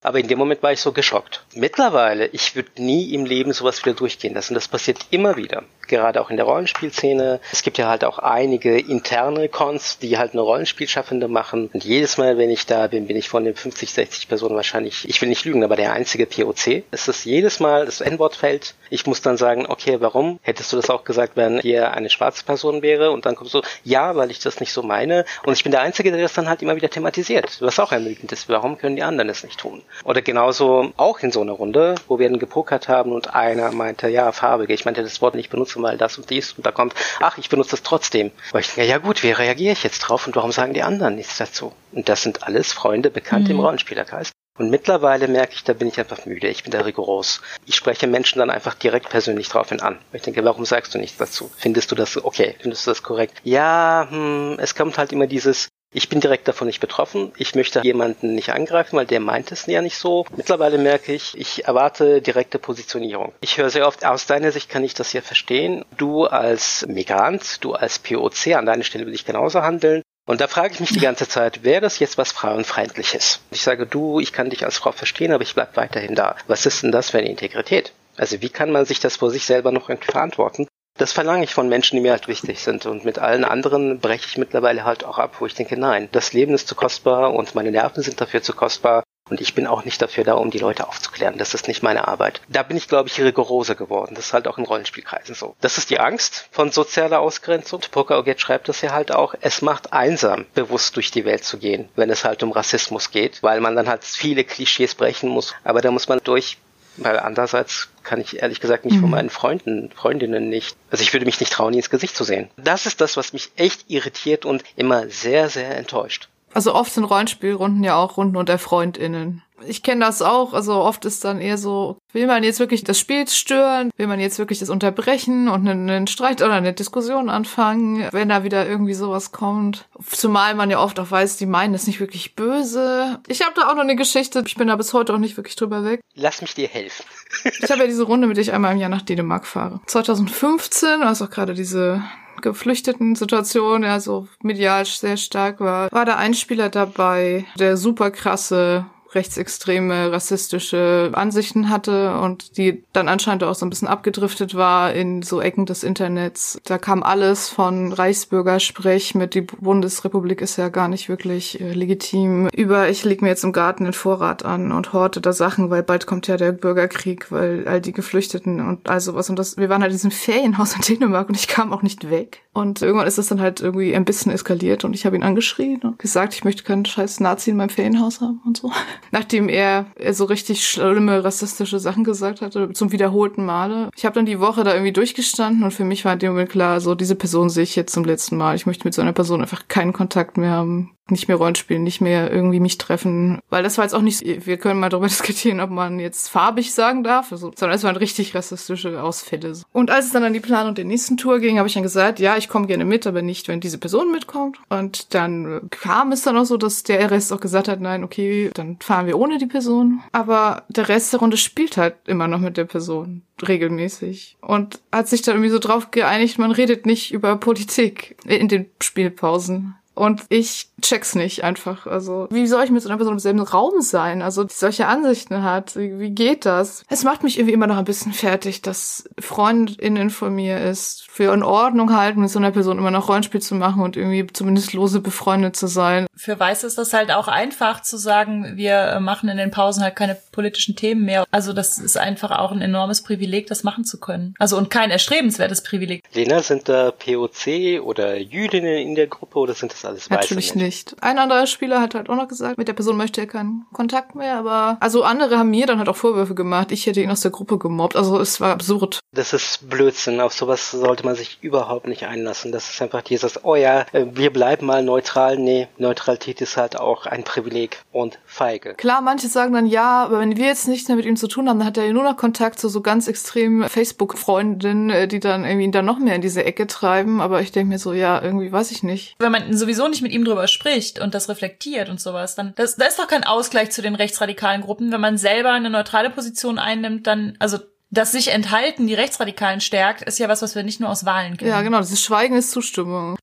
Aber 0.04 0.20
in 0.20 0.28
dem 0.28 0.38
Moment 0.38 0.62
war 0.62 0.72
ich 0.72 0.80
so 0.80 0.92
geschockt. 0.92 1.44
Mittlerweile, 1.56 2.28
ich 2.28 2.56
würde 2.56 2.82
nie 2.82 3.14
im 3.14 3.26
Leben 3.26 3.52
sowas 3.52 3.84
wieder 3.84 3.96
durchgehen 3.96 4.36
lassen. 4.36 4.54
Das 4.54 4.68
passiert 4.68 5.00
immer 5.10 5.36
wieder 5.38 5.64
gerade 5.88 6.22
auch 6.22 6.30
in 6.30 6.38
der 6.38 6.46
Rollenspielszene. 6.46 7.40
Es 7.52 7.64
gibt 7.64 7.78
ja 7.78 7.88
halt 7.88 8.04
auch 8.04 8.20
einige 8.20 8.78
interne 8.78 9.50
Cons, 9.50 10.00
die 10.00 10.18
halt 10.18 10.34
eine 10.34 10.42
Rollenspielschaffende 10.42 11.28
machen. 11.28 11.70
Und 11.74 11.84
jedes 11.84 12.18
Mal, 12.18 12.38
wenn 12.38 12.50
ich 12.50 12.66
da 12.66 12.88
bin, 12.88 13.08
bin 13.08 13.18
ich 13.18 13.30
von 13.30 13.44
den 13.44 13.56
50, 13.56 13.92
60 13.92 14.28
Personen 14.28 14.56
wahrscheinlich, 14.56 15.08
ich 15.08 15.22
will 15.22 15.30
nicht 15.30 15.46
lügen, 15.46 15.64
aber 15.64 15.76
der 15.76 15.94
einzige 15.94 16.26
POC. 16.26 16.84
Es 16.92 17.08
ist 17.08 17.26
jedes 17.26 17.60
Mal 17.60 17.86
das 17.86 18.02
N-Wort 18.02 18.36
fällt. 18.36 18.76
Ich 18.90 19.06
muss 19.06 19.22
dann 19.22 19.38
sagen, 19.38 19.66
okay, 19.68 19.98
warum? 20.00 20.40
Hättest 20.42 20.72
du 20.72 20.78
das 20.78 20.90
auch 20.90 21.04
gesagt, 21.04 21.34
wenn 21.36 21.60
hier 21.60 21.92
eine 21.92 22.10
schwarze 22.10 22.44
Person 22.44 22.82
wäre? 22.82 23.12
Und 23.12 23.26
dann 23.26 23.36
kommst 23.36 23.54
du, 23.54 23.62
ja, 23.84 24.16
weil 24.16 24.32
ich 24.32 24.40
das 24.40 24.60
nicht 24.60 24.74
so 24.74 24.84
meine. 24.84 25.26
Und 25.46 25.54
ich 25.54 25.64
bin 25.64 25.72
der 25.72 25.82
Einzige, 25.82 26.12
der 26.12 26.22
das 26.22 26.34
dann 26.34 26.50
halt 26.50 26.62
immer 26.62 26.76
wieder 26.76 26.90
thematisiert. 26.90 27.58
Was 27.62 27.80
auch 27.80 27.92
ermüdend 27.92 28.32
ist. 28.32 28.50
Warum 28.50 28.78
können 28.78 28.96
die 28.96 29.04
anderen 29.04 29.30
es 29.30 29.44
nicht 29.44 29.60
tun? 29.60 29.82
Oder 30.04 30.22
genauso 30.22 30.92
auch 30.98 31.20
in 31.20 31.32
so 31.32 31.42
einer 31.42 31.54
Runde, 31.54 31.96
wo 32.08 32.20
wir 32.20 32.30
dann 32.30 32.40
gepokert 32.40 32.88
haben 32.88 33.12
und 33.12 33.36
einer 33.36 33.72
meinte, 33.72 34.10
ja, 34.10 34.32
farbige. 34.32 34.74
Ich 34.74 34.86
meinte 34.86 35.04
das 35.04 35.22
Wort 35.22 35.36
nicht 35.36 35.50
benutzen 35.50 35.82
mal 35.82 35.98
das 35.98 36.18
und 36.18 36.30
dies 36.30 36.54
und 36.54 36.66
da 36.66 36.72
kommt, 36.72 36.94
ach, 37.20 37.38
ich 37.38 37.50
benutze 37.50 37.72
das 37.72 37.84
trotzdem. 37.84 38.32
Weil 38.52 38.62
ich 38.62 38.74
denke, 38.74 38.90
ja 38.90 38.98
gut, 38.98 39.24
wie 39.24 39.32
reagiere 39.32 39.74
ich 39.74 39.84
jetzt 39.84 40.00
drauf 40.00 40.28
und 40.28 40.36
warum 40.36 40.52
sagen 40.52 40.74
die 40.74 40.84
anderen 40.84 41.16
nichts 41.16 41.38
dazu? 41.38 41.74
Und 41.92 42.10
das 42.10 42.22
sind 42.22 42.44
alles 42.44 42.74
Freunde, 42.74 43.10
Bekannte 43.10 43.54
mhm. 43.54 43.60
im 43.60 43.66
Rollenspielerkreis. 43.66 44.32
Und 44.58 44.72
mittlerweile 44.72 45.28
merke 45.28 45.54
ich, 45.54 45.64
da 45.64 45.74
bin 45.74 45.88
ich 45.88 46.00
einfach 46.00 46.26
müde. 46.26 46.48
Ich 46.48 46.64
bin 46.64 46.72
da 46.72 46.82
rigoros. 46.82 47.42
Ich 47.66 47.76
spreche 47.76 48.08
Menschen 48.08 48.40
dann 48.40 48.50
einfach 48.50 48.74
direkt 48.74 49.10
persönlich 49.10 49.50
draufhin 49.50 49.82
an. 49.82 50.00
Ich 50.14 50.24
denke, 50.24 50.44
warum 50.44 50.66
sagst 50.66 50.96
du 50.96 50.98
nichts 50.98 51.18
dazu? 51.18 51.52
Findest 51.58 51.92
du 51.92 51.96
das 51.96 52.24
okay? 52.24 52.56
Findest 52.60 52.88
du 52.88 52.92
das 52.92 53.04
korrekt? 53.04 53.40
Ja, 53.44 54.08
hm, 54.10 54.58
es 54.60 54.74
kommt 54.74 54.98
halt 54.98 55.12
immer 55.12 55.28
dieses, 55.28 55.70
ich 55.94 56.10
bin 56.10 56.20
direkt 56.20 56.48
davon 56.48 56.68
nicht 56.68 56.80
betroffen. 56.80 57.32
Ich 57.38 57.56
möchte 57.56 57.82
jemanden 57.82 58.36
nicht 58.36 58.50
angreifen, 58.50 58.98
weil 58.98 59.06
der 59.06 59.20
meint 59.20 59.52
es 59.52 59.66
ja 59.68 59.82
nicht 59.82 59.98
so. 59.98 60.26
Mittlerweile 60.36 60.78
merke 60.78 61.14
ich, 61.14 61.38
ich 61.38 61.66
erwarte 61.66 62.22
direkte 62.22 62.60
Positionierung. 62.60 63.34
Ich 63.42 63.58
höre 63.58 63.70
sehr 63.70 63.88
oft, 63.88 64.06
aus 64.06 64.26
deiner 64.26 64.52
Sicht 64.52 64.70
kann 64.70 64.84
ich 64.84 64.94
das 64.94 65.14
ja 65.14 65.22
verstehen. 65.22 65.86
Du 65.98 66.26
als 66.26 66.86
Migrant, 66.88 67.64
du 67.64 67.74
als 67.74 68.00
POC, 68.00 68.56
an 68.56 68.66
deiner 68.66 68.84
Stelle 68.84 69.06
würde 69.06 69.16
ich 69.16 69.26
genauso 69.26 69.62
handeln. 69.62 70.02
Und 70.28 70.42
da 70.42 70.48
frage 70.48 70.74
ich 70.74 70.82
mich 70.82 70.92
die 70.92 71.00
ganze 71.00 71.28
Zeit, 71.30 71.64
wäre 71.64 71.80
das 71.80 72.00
jetzt 72.00 72.18
was 72.18 72.34
Frauenfeindliches? 72.34 73.40
Ich 73.50 73.62
sage, 73.62 73.88
du, 73.88 74.20
ich 74.20 74.34
kann 74.34 74.50
dich 74.50 74.66
als 74.66 74.78
Frau 74.78 74.92
verstehen, 74.92 75.32
aber 75.32 75.44
ich 75.44 75.56
bleib 75.56 75.78
weiterhin 75.78 76.16
da. 76.16 76.36
Was 76.48 76.66
ist 76.66 76.84
denn 76.84 76.92
das 76.92 77.12
für 77.12 77.20
eine 77.20 77.30
Integrität? 77.30 77.94
Also 78.18 78.42
wie 78.42 78.50
kann 78.50 78.72
man 78.72 78.86
sich 78.86 79.00
das 79.00 79.16
vor 79.16 79.32
sich 79.32 79.46
selber 79.46 79.72
noch 79.72 79.90
irgendwie 79.90 80.12
verantworten? 80.12 80.68
Das 80.98 81.14
verlange 81.14 81.44
ich 81.44 81.54
von 81.54 81.70
Menschen, 81.70 81.96
die 81.96 82.02
mir 82.02 82.12
halt 82.12 82.28
wichtig 82.28 82.60
sind. 82.60 82.86
Und 82.86 83.06
mit 83.06 83.20
allen 83.20 83.46
anderen 83.46 84.00
breche 84.00 84.26
ich 84.28 84.38
mittlerweile 84.38 84.84
halt 84.84 85.04
auch 85.04 85.20
ab, 85.20 85.36
wo 85.40 85.46
ich 85.46 85.54
denke, 85.54 85.78
nein, 85.78 86.10
das 86.12 86.34
Leben 86.34 86.54
ist 86.54 86.68
zu 86.68 86.76
kostbar 86.76 87.34
und 87.34 87.56
meine 87.56 87.72
Nerven 87.72 88.02
sind 88.02 88.20
dafür 88.20 88.42
zu 88.42 88.54
kostbar. 88.54 89.04
Und 89.30 89.42
ich 89.42 89.54
bin 89.54 89.68
auch 89.68 89.84
nicht 89.84 90.02
dafür 90.02 90.24
da, 90.24 90.36
um 90.36 90.52
die 90.52 90.58
Leute 90.58 90.88
aufzuklären. 90.88 91.38
Das 91.38 91.54
ist 91.54 91.68
nicht 91.68 91.84
meine 91.84 92.08
Arbeit. 92.08 92.42
Da 92.48 92.64
bin 92.64 92.78
ich, 92.78 92.88
glaube 92.88 93.10
ich, 93.10 93.20
rigoroser 93.20 93.76
geworden. 93.76 94.16
Das 94.16 94.28
ist 94.28 94.34
halt 94.34 94.48
auch 94.48 94.58
in 94.58 94.64
Rollenspielkreisen 94.64 95.36
so. 95.36 95.56
Das 95.60 95.78
ist 95.78 95.90
die 95.90 96.00
Angst 96.00 96.48
von 96.52 96.72
sozialer 96.72 97.20
Ausgrenzung. 97.20 97.82
Poker 97.92 98.20
Oget 98.20 98.40
schreibt 98.40 98.70
das 98.70 98.82
ja 98.82 98.94
halt 98.94 99.12
auch. 99.12 99.36
Es 99.42 99.62
macht 99.62 99.92
einsam, 99.92 100.46
bewusst 100.54 100.96
durch 100.96 101.12
die 101.12 101.26
Welt 101.26 101.44
zu 101.44 101.58
gehen, 101.58 101.90
wenn 101.96 102.10
es 102.10 102.24
halt 102.24 102.42
um 102.42 102.52
Rassismus 102.52 103.12
geht, 103.12 103.44
weil 103.44 103.60
man 103.60 103.76
dann 103.76 103.90
halt 103.90 104.06
viele 104.06 104.46
Klischees 104.46 104.96
brechen 104.96 105.30
muss. 105.30 105.54
Aber 105.64 105.82
da 105.82 105.92
muss 105.92 106.08
man 106.08 106.20
durch 106.24 106.58
weil 106.98 107.20
andererseits 107.20 107.90
kann 108.04 108.20
ich 108.20 108.42
ehrlich 108.42 108.60
gesagt 108.60 108.86
nicht 108.86 108.98
mhm. 108.98 109.02
von 109.02 109.10
meinen 109.10 109.30
Freunden, 109.30 109.92
Freundinnen 109.96 110.50
nicht. 110.50 110.76
Also 110.92 111.04
ich 111.04 111.14
würde 111.14 111.26
mich 111.26 111.40
nicht 111.40 111.52
trauen, 111.54 111.74
ins 111.74 111.90
Gesicht 111.90 112.16
zu 112.16 112.24
sehen. 112.24 112.50
Das 112.58 112.86
ist 112.86 113.02
das, 113.02 113.18
was 113.18 113.34
mich 113.34 113.52
echt 113.56 113.86
irritiert 113.90 114.46
und 114.46 114.64
immer 114.76 115.10
sehr, 115.10 115.50
sehr 115.50 115.78
enttäuscht. 115.78 116.30
Also 116.54 116.74
oft 116.74 116.94
sind 116.94 117.04
Rollenspielrunden 117.04 117.84
ja 117.84 117.96
auch 117.96 118.18
Runden 118.18 118.38
unter 118.38 118.58
FreundInnen. 118.58 119.44
Ich 119.66 119.84
kenne 119.84 120.06
das 120.06 120.22
auch. 120.22 120.54
Also 120.54 120.74
oft 120.74 121.06
ist 121.06 121.24
dann 121.24 121.42
eher 121.42 121.58
so, 121.58 121.98
will 122.14 122.28
man 122.28 122.44
jetzt 122.44 122.60
wirklich 122.60 122.84
das 122.84 123.00
Spiel 123.00 123.28
stören? 123.28 123.92
Will 123.98 124.08
man 124.08 124.20
jetzt 124.20 124.40
wirklich 124.40 124.60
das 124.60 124.70
unterbrechen 124.70 125.48
und 125.48 125.68
einen, 125.68 125.90
einen 125.90 126.08
Streit 126.08 126.42
oder 126.42 126.54
eine 126.54 126.74
Diskussion 126.74 127.30
anfangen, 127.30 128.08
wenn 128.12 128.30
da 128.30 128.44
wieder 128.44 128.68
irgendwie 128.68 128.94
sowas 128.94 129.32
kommt? 129.32 129.88
Zumal 130.06 130.56
man 130.56 130.70
ja 130.70 130.80
oft 130.80 131.00
auch 131.00 131.10
weiß, 131.10 131.38
die 131.38 131.46
meinen 131.46 131.74
es 131.74 131.88
nicht 131.88 132.00
wirklich 132.00 132.36
böse. 132.36 133.20
Ich 133.28 133.42
habe 133.42 133.54
da 133.56 133.70
auch 133.70 133.76
noch 133.76 133.82
eine 133.82 133.96
Geschichte. 133.96 134.44
Ich 134.46 134.56
bin 134.56 134.68
da 134.68 134.76
bis 134.76 134.94
heute 134.94 135.14
auch 135.14 135.20
nicht 135.20 135.38
wirklich 135.38 135.56
drüber 135.56 135.84
weg. 135.84 136.02
Lass 136.14 136.42
mich 136.42 136.54
dir 136.54 136.68
helfen. 136.68 137.06
ich 137.44 137.70
habe 137.70 137.82
ja 137.82 137.88
diese 137.88 138.04
Runde, 138.04 138.28
mit 138.28 138.38
der 138.38 138.44
ich 138.44 138.54
einmal 138.54 138.74
im 138.74 138.80
Jahr 138.80 138.90
nach 138.90 139.02
Dänemark 139.02 139.46
fahre. 139.46 139.82
2015, 139.88 141.02
also 141.02 141.26
auch 141.26 141.30
gerade 141.30 141.54
diese 141.54 142.04
geflüchteten 142.42 143.16
Situation, 143.16 143.84
ja, 143.84 144.00
so 144.00 144.28
medial 144.44 144.86
sehr 144.86 145.18
stark 145.18 145.60
war, 145.60 145.92
war 145.92 146.06
da 146.06 146.18
ein 146.18 146.34
Spieler 146.34 146.70
dabei, 146.70 147.46
der 147.58 147.78
super 147.78 148.12
krasse 148.12 148.86
rechtsextreme, 149.18 150.12
rassistische 150.12 151.10
Ansichten 151.14 151.70
hatte 151.70 152.20
und 152.20 152.58
die 152.58 152.84
dann 152.94 153.10
anscheinend 153.10 153.44
auch 153.44 153.56
so 153.56 153.66
ein 153.66 153.70
bisschen 153.70 153.88
abgedriftet 153.88 154.56
war 154.56 154.94
in 154.94 155.24
so 155.24 155.42
Ecken 155.42 155.66
des 155.66 155.84
Internets. 155.84 156.60
Da 156.66 156.78
kam 156.78 157.04
alles 157.04 157.50
von 157.50 157.92
Reichsbürgersprech 157.92 159.16
mit 159.16 159.34
die 159.34 159.42
Bundesrepublik 159.42 160.42
ist 160.42 160.58
ja 160.58 160.70
gar 160.70 160.88
nicht 160.88 161.10
wirklich 161.10 161.60
äh, 161.60 161.74
legitim. 161.74 162.48
Über 162.54 162.90
ich 162.90 163.04
leg 163.04 163.22
mir 163.22 163.30
jetzt 163.30 163.44
im 163.44 163.54
Garten 163.54 163.86
den 163.86 163.94
Vorrat 163.94 164.46
an 164.46 164.72
und 164.72 164.94
horte 164.94 165.20
da 165.20 165.34
Sachen, 165.34 165.70
weil 165.70 165.84
bald 165.84 166.06
kommt 166.06 166.28
ja 166.28 166.38
der 166.38 166.52
Bürgerkrieg, 166.52 167.32
weil 167.32 167.68
all 167.68 167.82
die 167.82 167.94
Geflüchteten 167.94 168.60
und 168.60 168.90
all 168.90 169.00
sowas. 169.00 169.30
Und 169.30 169.40
das 169.40 169.58
wir 169.58 169.70
waren 169.70 169.82
halt 169.82 169.92
in 169.92 169.98
diesem 169.98 170.12
Ferienhaus 170.12 170.76
in 170.76 170.82
Dänemark 170.82 171.28
und 171.30 171.36
ich 171.36 171.48
kam 171.48 171.74
auch 171.74 171.82
nicht 171.82 172.10
weg. 172.10 172.44
Und 172.54 172.82
irgendwann 172.82 173.08
ist 173.08 173.18
es 173.18 173.28
dann 173.28 173.42
halt 173.42 173.62
irgendwie 173.62 173.96
ein 173.96 174.06
bisschen 174.06 174.32
eskaliert 174.32 174.84
und 174.84 174.94
ich 174.94 175.06
habe 175.06 175.16
ihn 175.16 175.24
angeschrien 175.24 175.82
und 175.82 176.00
gesagt, 176.00 176.34
ich 176.34 176.44
möchte 176.44 176.64
keinen 176.64 176.86
scheiß 176.86 177.20
Nazi 177.20 177.52
in 177.52 177.58
meinem 177.58 177.70
Ferienhaus 177.70 178.22
haben 178.22 178.42
und 178.46 178.58
so 178.58 178.72
nachdem 179.12 179.50
er, 179.50 179.86
er 179.96 180.14
so 180.14 180.26
richtig 180.26 180.68
schlimme 180.68 181.24
rassistische 181.24 181.80
Sachen 181.80 182.04
gesagt 182.04 182.42
hatte, 182.42 182.72
zum 182.74 182.92
wiederholten 182.92 183.46
Male. 183.46 183.90
Ich 183.96 184.06
habe 184.06 184.16
dann 184.16 184.26
die 184.26 184.40
Woche 184.40 184.64
da 184.64 184.74
irgendwie 184.74 184.94
durchgestanden 184.94 185.64
und 185.64 185.72
für 185.72 185.86
mich 185.86 186.06
war 186.06 186.14
in 186.14 186.20
dem 186.20 186.32
Moment 186.32 186.50
klar, 186.50 186.80
so 186.80 186.96
diese 186.96 187.16
Person 187.16 187.50
sehe 187.50 187.64
ich 187.64 187.76
jetzt 187.76 187.94
zum 187.94 188.06
letzten 188.06 188.38
Mal. 188.38 188.56
Ich 188.56 188.66
möchte 188.66 188.86
mit 188.86 188.94
so 188.94 189.02
einer 189.02 189.14
Person 189.14 189.42
einfach 189.42 189.68
keinen 189.68 189.94
Kontakt 189.94 190.38
mehr 190.38 190.52
haben 190.52 190.92
nicht 191.12 191.28
mehr 191.28 191.38
Rollenspielen, 191.38 191.84
nicht 191.84 192.02
mehr 192.02 192.32
irgendwie 192.32 192.60
mich 192.60 192.78
treffen, 192.78 193.40
weil 193.50 193.64
das 193.64 193.78
war 193.78 193.86
jetzt 193.86 193.94
auch 193.94 194.02
nicht, 194.02 194.46
wir 194.46 194.58
können 194.58 194.80
mal 194.80 194.90
darüber 194.90 195.08
diskutieren, 195.08 195.60
ob 195.60 195.70
man 195.70 196.00
jetzt 196.00 196.30
farbig 196.30 196.74
sagen 196.74 197.04
darf, 197.04 197.32
also, 197.32 197.52
sondern 197.56 197.76
es 197.76 197.84
waren 197.84 197.96
richtig 197.96 198.36
rassistische 198.36 199.02
Ausfälle. 199.02 199.54
Und 199.72 199.92
als 199.92 200.08
es 200.08 200.12
dann 200.12 200.24
an 200.24 200.34
die 200.34 200.40
Planung 200.40 200.76
der 200.76 200.86
nächsten 200.86 201.18
Tour 201.18 201.40
ging, 201.40 201.58
habe 201.58 201.68
ich 201.68 201.74
dann 201.74 201.84
gesagt, 201.84 202.20
ja, 202.20 202.38
ich 202.38 202.50
komme 202.50 202.68
gerne 202.68 202.86
mit, 202.86 203.06
aber 203.08 203.22
nicht, 203.22 203.48
wenn 203.48 203.60
diese 203.60 203.78
Person 203.78 204.12
mitkommt. 204.12 204.58
Und 204.70 205.14
dann 205.14 205.62
kam 205.70 206.12
es 206.12 206.24
dann 206.24 206.38
auch 206.38 206.46
so, 206.46 206.58
dass 206.58 206.84
der 206.84 207.12
Rest 207.12 207.32
auch 207.32 207.40
gesagt 207.40 207.68
hat, 207.68 207.80
nein, 207.80 208.04
okay, 208.04 208.50
dann 208.54 208.78
fahren 208.88 209.06
wir 209.06 209.20
ohne 209.20 209.38
die 209.38 209.48
Person. 209.48 210.02
Aber 210.14 210.64
der 210.70 210.88
Rest 210.88 211.12
der 211.12 211.20
Runde 211.20 211.36
spielt 211.36 211.76
halt 211.76 211.96
immer 212.06 212.30
noch 212.30 212.40
mit 212.40 212.56
der 212.56 212.64
Person 212.64 213.22
regelmäßig 213.46 214.38
und 214.42 214.80
hat 214.92 215.10
sich 215.10 215.22
dann 215.22 215.36
irgendwie 215.36 215.52
so 215.52 215.60
drauf 215.60 215.92
geeinigt, 215.92 216.40
man 216.40 216.52
redet 216.52 216.86
nicht 216.86 217.12
über 217.12 217.36
Politik 217.36 218.16
in 218.26 218.48
den 218.48 218.68
Spielpausen. 218.82 219.76
Und 219.94 220.24
ich 220.30 220.70
check's 220.82 221.16
nicht 221.16 221.44
einfach. 221.44 221.88
Also, 221.88 222.28
wie 222.32 222.48
soll 222.48 222.64
ich 222.64 222.72
mit 222.72 222.82
so 222.82 222.90
einer 222.90 222.98
Person 222.98 223.14
im 223.14 223.20
selben 223.20 223.40
Raum 223.40 223.82
sein? 223.82 224.22
Also, 224.22 224.44
die 224.44 224.54
solche 224.54 224.88
Ansichten 224.88 225.44
hat. 225.44 225.76
Wie, 225.76 226.10
geht 226.12 226.46
das? 226.46 226.84
Es 226.90 227.04
macht 227.04 227.24
mich 227.24 227.38
irgendwie 227.38 227.54
immer 227.54 227.68
noch 227.68 227.78
ein 227.78 227.86
bisschen 227.86 228.14
fertig, 228.14 228.62
dass 228.62 229.10
Freundinnen 229.20 230.10
von 230.10 230.34
mir 230.34 230.60
ist, 230.60 231.06
für 231.10 231.34
in 231.34 231.44
Ordnung 231.44 231.96
halten, 231.96 232.22
mit 232.22 232.30
so 232.30 232.40
einer 232.40 232.52
Person 232.52 232.78
immer 232.78 232.92
noch 232.92 233.10
Rollenspiel 233.10 233.42
zu 233.42 233.56
machen 233.56 233.82
und 233.82 233.98
irgendwie 233.98 234.28
zumindest 234.32 234.74
lose 234.74 235.02
befreundet 235.02 235.56
zu 235.56 235.68
sein. 235.68 236.08
Für 236.16 236.40
Weiße 236.40 236.68
ist 236.68 236.78
das 236.78 236.94
halt 236.94 237.12
auch 237.12 237.28
einfach 237.28 237.82
zu 237.82 237.98
sagen, 237.98 238.54
wir 238.56 239.00
machen 239.00 239.30
in 239.30 239.38
den 239.38 239.52
Pausen 239.52 239.84
halt 239.84 239.96
keine 239.96 240.18
politischen 240.32 240.76
Themen 240.76 241.06
mehr. 241.06 241.26
Also 241.32 241.54
das 241.54 241.78
ist 241.78 241.98
einfach 241.98 242.32
auch 242.32 242.52
ein 242.52 242.62
enormes 242.62 243.02
Privileg, 243.02 243.48
das 243.48 243.64
machen 243.64 243.86
zu 243.86 244.00
können. 244.00 244.34
Also 244.40 244.58
und 244.58 244.70
kein 244.70 244.92
erstrebenswertes 244.92 245.64
Privileg. 245.64 246.04
Lena, 246.14 246.42
sind 246.42 246.70
da 246.70 246.92
POC 246.92 247.82
oder 247.84 248.18
Jüdinnen 248.18 248.78
in 248.78 248.96
der 248.96 249.08
Gruppe 249.08 249.40
oder 249.40 249.54
sind 249.54 249.72
das 249.72 249.86
alles 249.86 250.10
Weiße 250.10 250.14
Natürlich 250.14 250.56
Menschen? 250.56 250.67
Nicht. 250.68 250.96
Ein 251.02 251.18
anderer 251.18 251.48
Spieler 251.48 251.80
hat 251.80 251.96
halt 251.96 252.10
auch 252.10 252.16
noch 252.16 252.28
gesagt, 252.28 252.58
mit 252.58 252.68
der 252.68 252.74
Person 252.74 252.98
möchte 252.98 253.22
er 253.22 253.28
keinen 253.28 253.66
Kontakt 253.72 254.16
mehr, 254.16 254.38
aber 254.38 254.78
also 254.82 255.04
andere 255.04 255.38
haben 255.38 255.50
mir 255.50 255.66
dann 255.66 255.80
halt 255.80 255.88
auch 255.88 255.96
Vorwürfe 255.96 256.36
gemacht, 256.36 256.72
ich 256.72 256.86
hätte 256.86 257.02
ihn 257.02 257.10
aus 257.10 257.22
der 257.22 257.32
Gruppe 257.32 257.58
gemobbt. 257.58 257.96
Also 257.96 258.20
es 258.20 258.42
war 258.42 258.52
absurd. 258.52 259.00
Das 259.14 259.34
ist 259.34 259.70
Blödsinn. 259.70 260.20
Auf 260.20 260.34
sowas 260.34 260.72
sollte 260.72 261.06
man 261.06 261.16
sich 261.16 261.40
überhaupt 261.42 261.88
nicht 261.88 262.04
einlassen. 262.06 262.52
Das 262.52 262.70
ist 262.70 262.82
einfach 262.82 263.02
dieses, 263.02 263.44
oh 263.46 263.56
ja, 263.56 263.86
äh, 263.94 264.06
wir 264.14 264.32
bleiben 264.32 264.66
mal 264.66 264.84
neutral. 264.84 265.38
Nee, 265.38 265.68
Neutralität 265.78 266.42
ist 266.42 266.58
halt 266.58 266.78
auch 266.78 267.06
ein 267.06 267.24
Privileg 267.24 267.82
und 267.94 268.20
feige. 268.26 268.74
Klar, 268.76 269.02
manche 269.02 269.28
sagen 269.28 269.54
dann 269.54 269.66
ja, 269.66 270.04
aber 270.04 270.20
wenn 270.20 270.36
wir 270.36 270.46
jetzt 270.46 270.68
nichts 270.68 270.90
mehr 270.90 270.98
mit 270.98 271.06
ihm 271.06 271.16
zu 271.16 271.28
tun 271.28 271.48
haben, 271.48 271.60
dann 271.60 271.68
hat 271.68 271.78
er 271.78 271.86
ja 271.86 271.94
nur 271.94 272.04
noch 272.04 272.18
Kontakt 272.18 272.60
zu 272.60 272.68
so 272.68 272.82
ganz 272.82 273.08
extremen 273.08 273.70
Facebook-Freundinnen, 273.70 274.90
äh, 274.90 275.08
die 275.08 275.22
dann 275.22 275.46
irgendwie 275.46 275.72
da 275.72 275.82
noch 275.82 276.00
mehr 276.00 276.16
in 276.16 276.22
diese 276.22 276.44
Ecke 276.44 276.68
treiben. 276.68 277.22
Aber 277.22 277.42
ich 277.42 277.54
denke 277.54 277.70
mir 277.70 277.80
so, 277.80 277.94
ja, 277.94 278.22
irgendwie 278.22 278.52
weiß 278.52 278.72
ich 278.72 278.84
nicht. 278.84 279.16
Wenn 279.20 279.32
man 279.32 279.56
sowieso 279.56 279.88
nicht 279.88 280.02
mit 280.02 280.12
ihm 280.12 280.26
drüber 280.26 280.48
spricht 280.48 280.57
und 281.00 281.14
das 281.14 281.30
reflektiert 281.30 281.90
und 281.90 282.00
sowas, 282.00 282.36
dann 282.36 282.54
das, 282.56 282.76
da 282.76 282.86
ist 282.86 283.00
doch 283.00 283.08
kein 283.08 283.24
Ausgleich 283.24 283.72
zu 283.72 283.82
den 283.82 283.96
rechtsradikalen 283.96 284.62
Gruppen. 284.62 284.92
Wenn 284.92 285.02
man 285.02 285.18
selber 285.18 285.52
eine 285.52 285.70
neutrale 285.70 286.10
Position 286.10 286.60
einnimmt, 286.60 287.08
dann, 287.08 287.36
also 287.40 287.60
das 287.90 288.12
sich 288.12 288.30
enthalten 288.30 288.88
die 288.88 288.94
Rechtsradikalen 288.94 289.62
stärkt, 289.62 290.02
ist 290.02 290.20
ja 290.20 290.28
was, 290.28 290.42
was 290.42 290.56
wir 290.56 290.64
nicht 290.64 290.80
nur 290.80 290.90
aus 290.90 291.06
Wahlen 291.06 291.38
kennen. 291.38 291.52
Ja, 291.52 291.62
genau. 291.62 291.80
Dieses 291.80 292.02
Schweigen 292.02 292.36
ist 292.36 292.52
Zustimmung. 292.52 293.18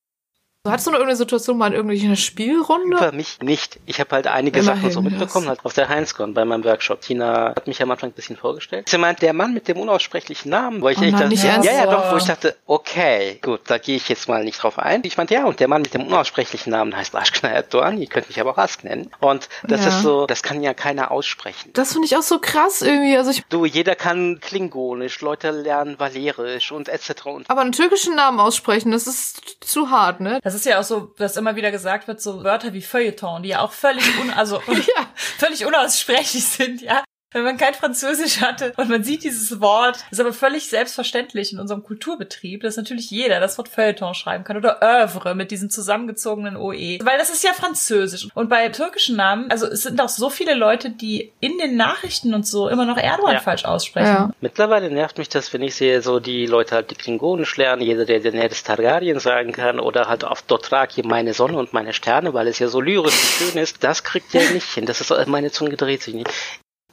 Hattest 0.66 0.86
du 0.86 0.92
noch 0.92 0.98
irgendeine 0.98 1.18
Situation 1.18 1.58
mal 1.58 1.66
in 1.66 1.72
irgendeiner 1.74 2.16
Spielrunde? 2.16 2.96
Über 2.96 3.12
mich 3.12 3.38
nicht. 3.42 3.78
Ich 3.84 4.00
habe 4.00 4.12
halt 4.12 4.26
einige 4.26 4.60
Immerhin, 4.60 4.80
Sachen 4.80 4.90
so 4.92 5.02
mitbekommen, 5.02 5.46
halt 5.46 5.62
auf 5.62 5.74
der 5.74 5.90
Heinzcon 5.90 6.32
bei 6.32 6.46
meinem 6.46 6.64
Workshop. 6.64 7.02
Tina 7.02 7.48
hat 7.54 7.66
mich 7.66 7.82
am 7.82 7.90
Anfang 7.90 8.08
ein 8.08 8.12
bisschen 8.14 8.38
vorgestellt. 8.38 8.88
Sie 8.88 8.96
meint, 8.96 9.20
der 9.20 9.34
Mann 9.34 9.52
mit 9.52 9.68
dem 9.68 9.76
unaussprechlichen 9.76 10.48
Namen, 10.48 10.80
wo 10.80 10.88
ich 10.88 10.96
oh, 10.96 11.02
echt 11.02 11.20
dachte, 11.20 11.34
ja, 11.34 11.62
ja, 11.62 11.84
doch, 11.84 12.10
wo 12.10 12.16
ich 12.16 12.24
dachte, 12.24 12.56
okay, 12.64 13.38
gut, 13.42 13.60
da 13.66 13.76
gehe 13.76 13.96
ich 13.96 14.08
jetzt 14.08 14.26
mal 14.26 14.42
nicht 14.42 14.62
drauf 14.62 14.78
ein. 14.78 15.02
Ich 15.04 15.18
meinte, 15.18 15.34
ja, 15.34 15.44
und 15.44 15.60
der 15.60 15.68
Mann 15.68 15.82
mit 15.82 15.92
dem 15.92 16.06
unaussprechlichen 16.06 16.70
Namen 16.70 16.96
heißt 16.96 17.14
Aschkner 17.14 17.50
Erdogan, 17.50 17.98
ihr 17.98 18.06
könnt 18.06 18.28
mich 18.28 18.40
aber 18.40 18.52
auch 18.52 18.58
Ask 18.58 18.84
nennen. 18.84 19.10
Und 19.20 19.50
das 19.64 19.82
ja. 19.82 19.88
ist 19.88 20.00
so, 20.00 20.24
das 20.24 20.42
kann 20.42 20.62
ja 20.62 20.72
keiner 20.72 21.10
aussprechen. 21.10 21.72
Das 21.74 21.92
finde 21.92 22.06
ich 22.06 22.16
auch 22.16 22.22
so 22.22 22.38
krass 22.38 22.80
irgendwie. 22.80 23.18
Also 23.18 23.32
ich 23.32 23.44
du, 23.50 23.66
jeder 23.66 23.96
kann 23.96 24.40
Klingonisch, 24.40 25.20
Leute 25.20 25.50
lernen 25.50 25.98
Valerisch 25.98 26.72
und 26.72 26.88
etc. 26.88 27.26
Und 27.26 27.50
aber 27.50 27.60
einen 27.60 27.72
türkischen 27.72 28.14
Namen 28.14 28.40
aussprechen, 28.40 28.92
das 28.92 29.06
ist 29.06 29.58
zu 29.60 29.90
hart, 29.90 30.20
ne? 30.20 30.40
Das 30.42 30.53
ist 30.54 30.66
ja 30.66 30.80
auch 30.80 30.84
so, 30.84 31.12
dass 31.18 31.36
immer 31.36 31.56
wieder 31.56 31.70
gesagt 31.70 32.08
wird, 32.08 32.20
so 32.20 32.44
Wörter 32.44 32.72
wie 32.72 32.82
Feuilleton, 32.82 33.42
die 33.42 33.50
ja 33.50 33.60
auch 33.60 33.72
völlig 33.72 34.04
un 34.20 34.30
also 34.30 34.60
ja. 34.68 35.06
völlig 35.38 35.66
unaussprechlich 35.66 36.44
sind, 36.44 36.82
ja 36.82 37.04
wenn 37.34 37.44
man 37.44 37.56
kein 37.56 37.74
Französisch 37.74 38.40
hatte 38.40 38.72
und 38.76 38.88
man 38.88 39.04
sieht 39.04 39.24
dieses 39.24 39.60
Wort, 39.60 39.98
ist 40.10 40.20
aber 40.20 40.32
völlig 40.32 40.68
selbstverständlich 40.68 41.52
in 41.52 41.58
unserem 41.58 41.82
Kulturbetrieb, 41.82 42.62
dass 42.62 42.76
natürlich 42.76 43.10
jeder 43.10 43.40
das 43.40 43.58
Wort 43.58 43.68
Feuilleton 43.68 44.14
schreiben 44.14 44.44
kann 44.44 44.56
oder 44.56 44.80
Oeuvre 44.82 45.34
mit 45.34 45.50
diesen 45.50 45.70
zusammengezogenen 45.70 46.56
OE, 46.56 46.98
weil 47.02 47.18
das 47.18 47.30
ist 47.30 47.44
ja 47.44 47.52
Französisch. 47.52 48.28
Und 48.34 48.48
bei 48.48 48.68
türkischen 48.68 49.16
Namen, 49.16 49.50
also 49.50 49.66
es 49.66 49.82
sind 49.82 50.00
auch 50.00 50.08
so 50.08 50.30
viele 50.30 50.54
Leute, 50.54 50.90
die 50.90 51.32
in 51.40 51.58
den 51.58 51.76
Nachrichten 51.76 52.34
und 52.34 52.46
so 52.46 52.68
immer 52.68 52.84
noch 52.84 52.96
Erdogan 52.96 53.34
ja. 53.34 53.40
falsch 53.40 53.64
aussprechen. 53.64 54.06
Ja. 54.06 54.30
Mittlerweile 54.40 54.90
nervt 54.90 55.18
mich 55.18 55.28
das, 55.28 55.52
wenn 55.52 55.62
ich 55.62 55.74
sehe, 55.74 56.02
so 56.02 56.20
die 56.20 56.46
Leute 56.46 56.74
halt 56.74 56.90
die 56.90 56.94
Klingonisch 56.94 57.56
lernen, 57.56 57.82
jeder, 57.82 58.04
der 58.04 58.20
den 58.20 58.34
Daenerys 58.34 58.62
Targaryen 58.62 59.18
sagen 59.18 59.52
kann 59.52 59.80
oder 59.80 60.08
halt 60.08 60.24
auf 60.24 60.42
Dothraki 60.42 61.02
meine 61.02 61.34
Sonne 61.34 61.56
und 61.56 61.72
meine 61.72 61.92
Sterne, 61.92 62.34
weil 62.34 62.48
es 62.48 62.58
ja 62.58 62.68
so 62.68 62.80
lyrisch 62.80 63.14
und 63.14 63.48
schön 63.50 63.62
ist, 63.62 63.82
das 63.82 64.04
kriegt 64.04 64.34
der 64.34 64.50
nicht 64.50 64.72
hin. 64.72 64.86
Das 64.86 65.00
ist 65.00 65.12
meine 65.26 65.50
Zunge 65.50 65.76
dreht 65.76 66.02
sich 66.02 66.14
nicht. 66.14 66.30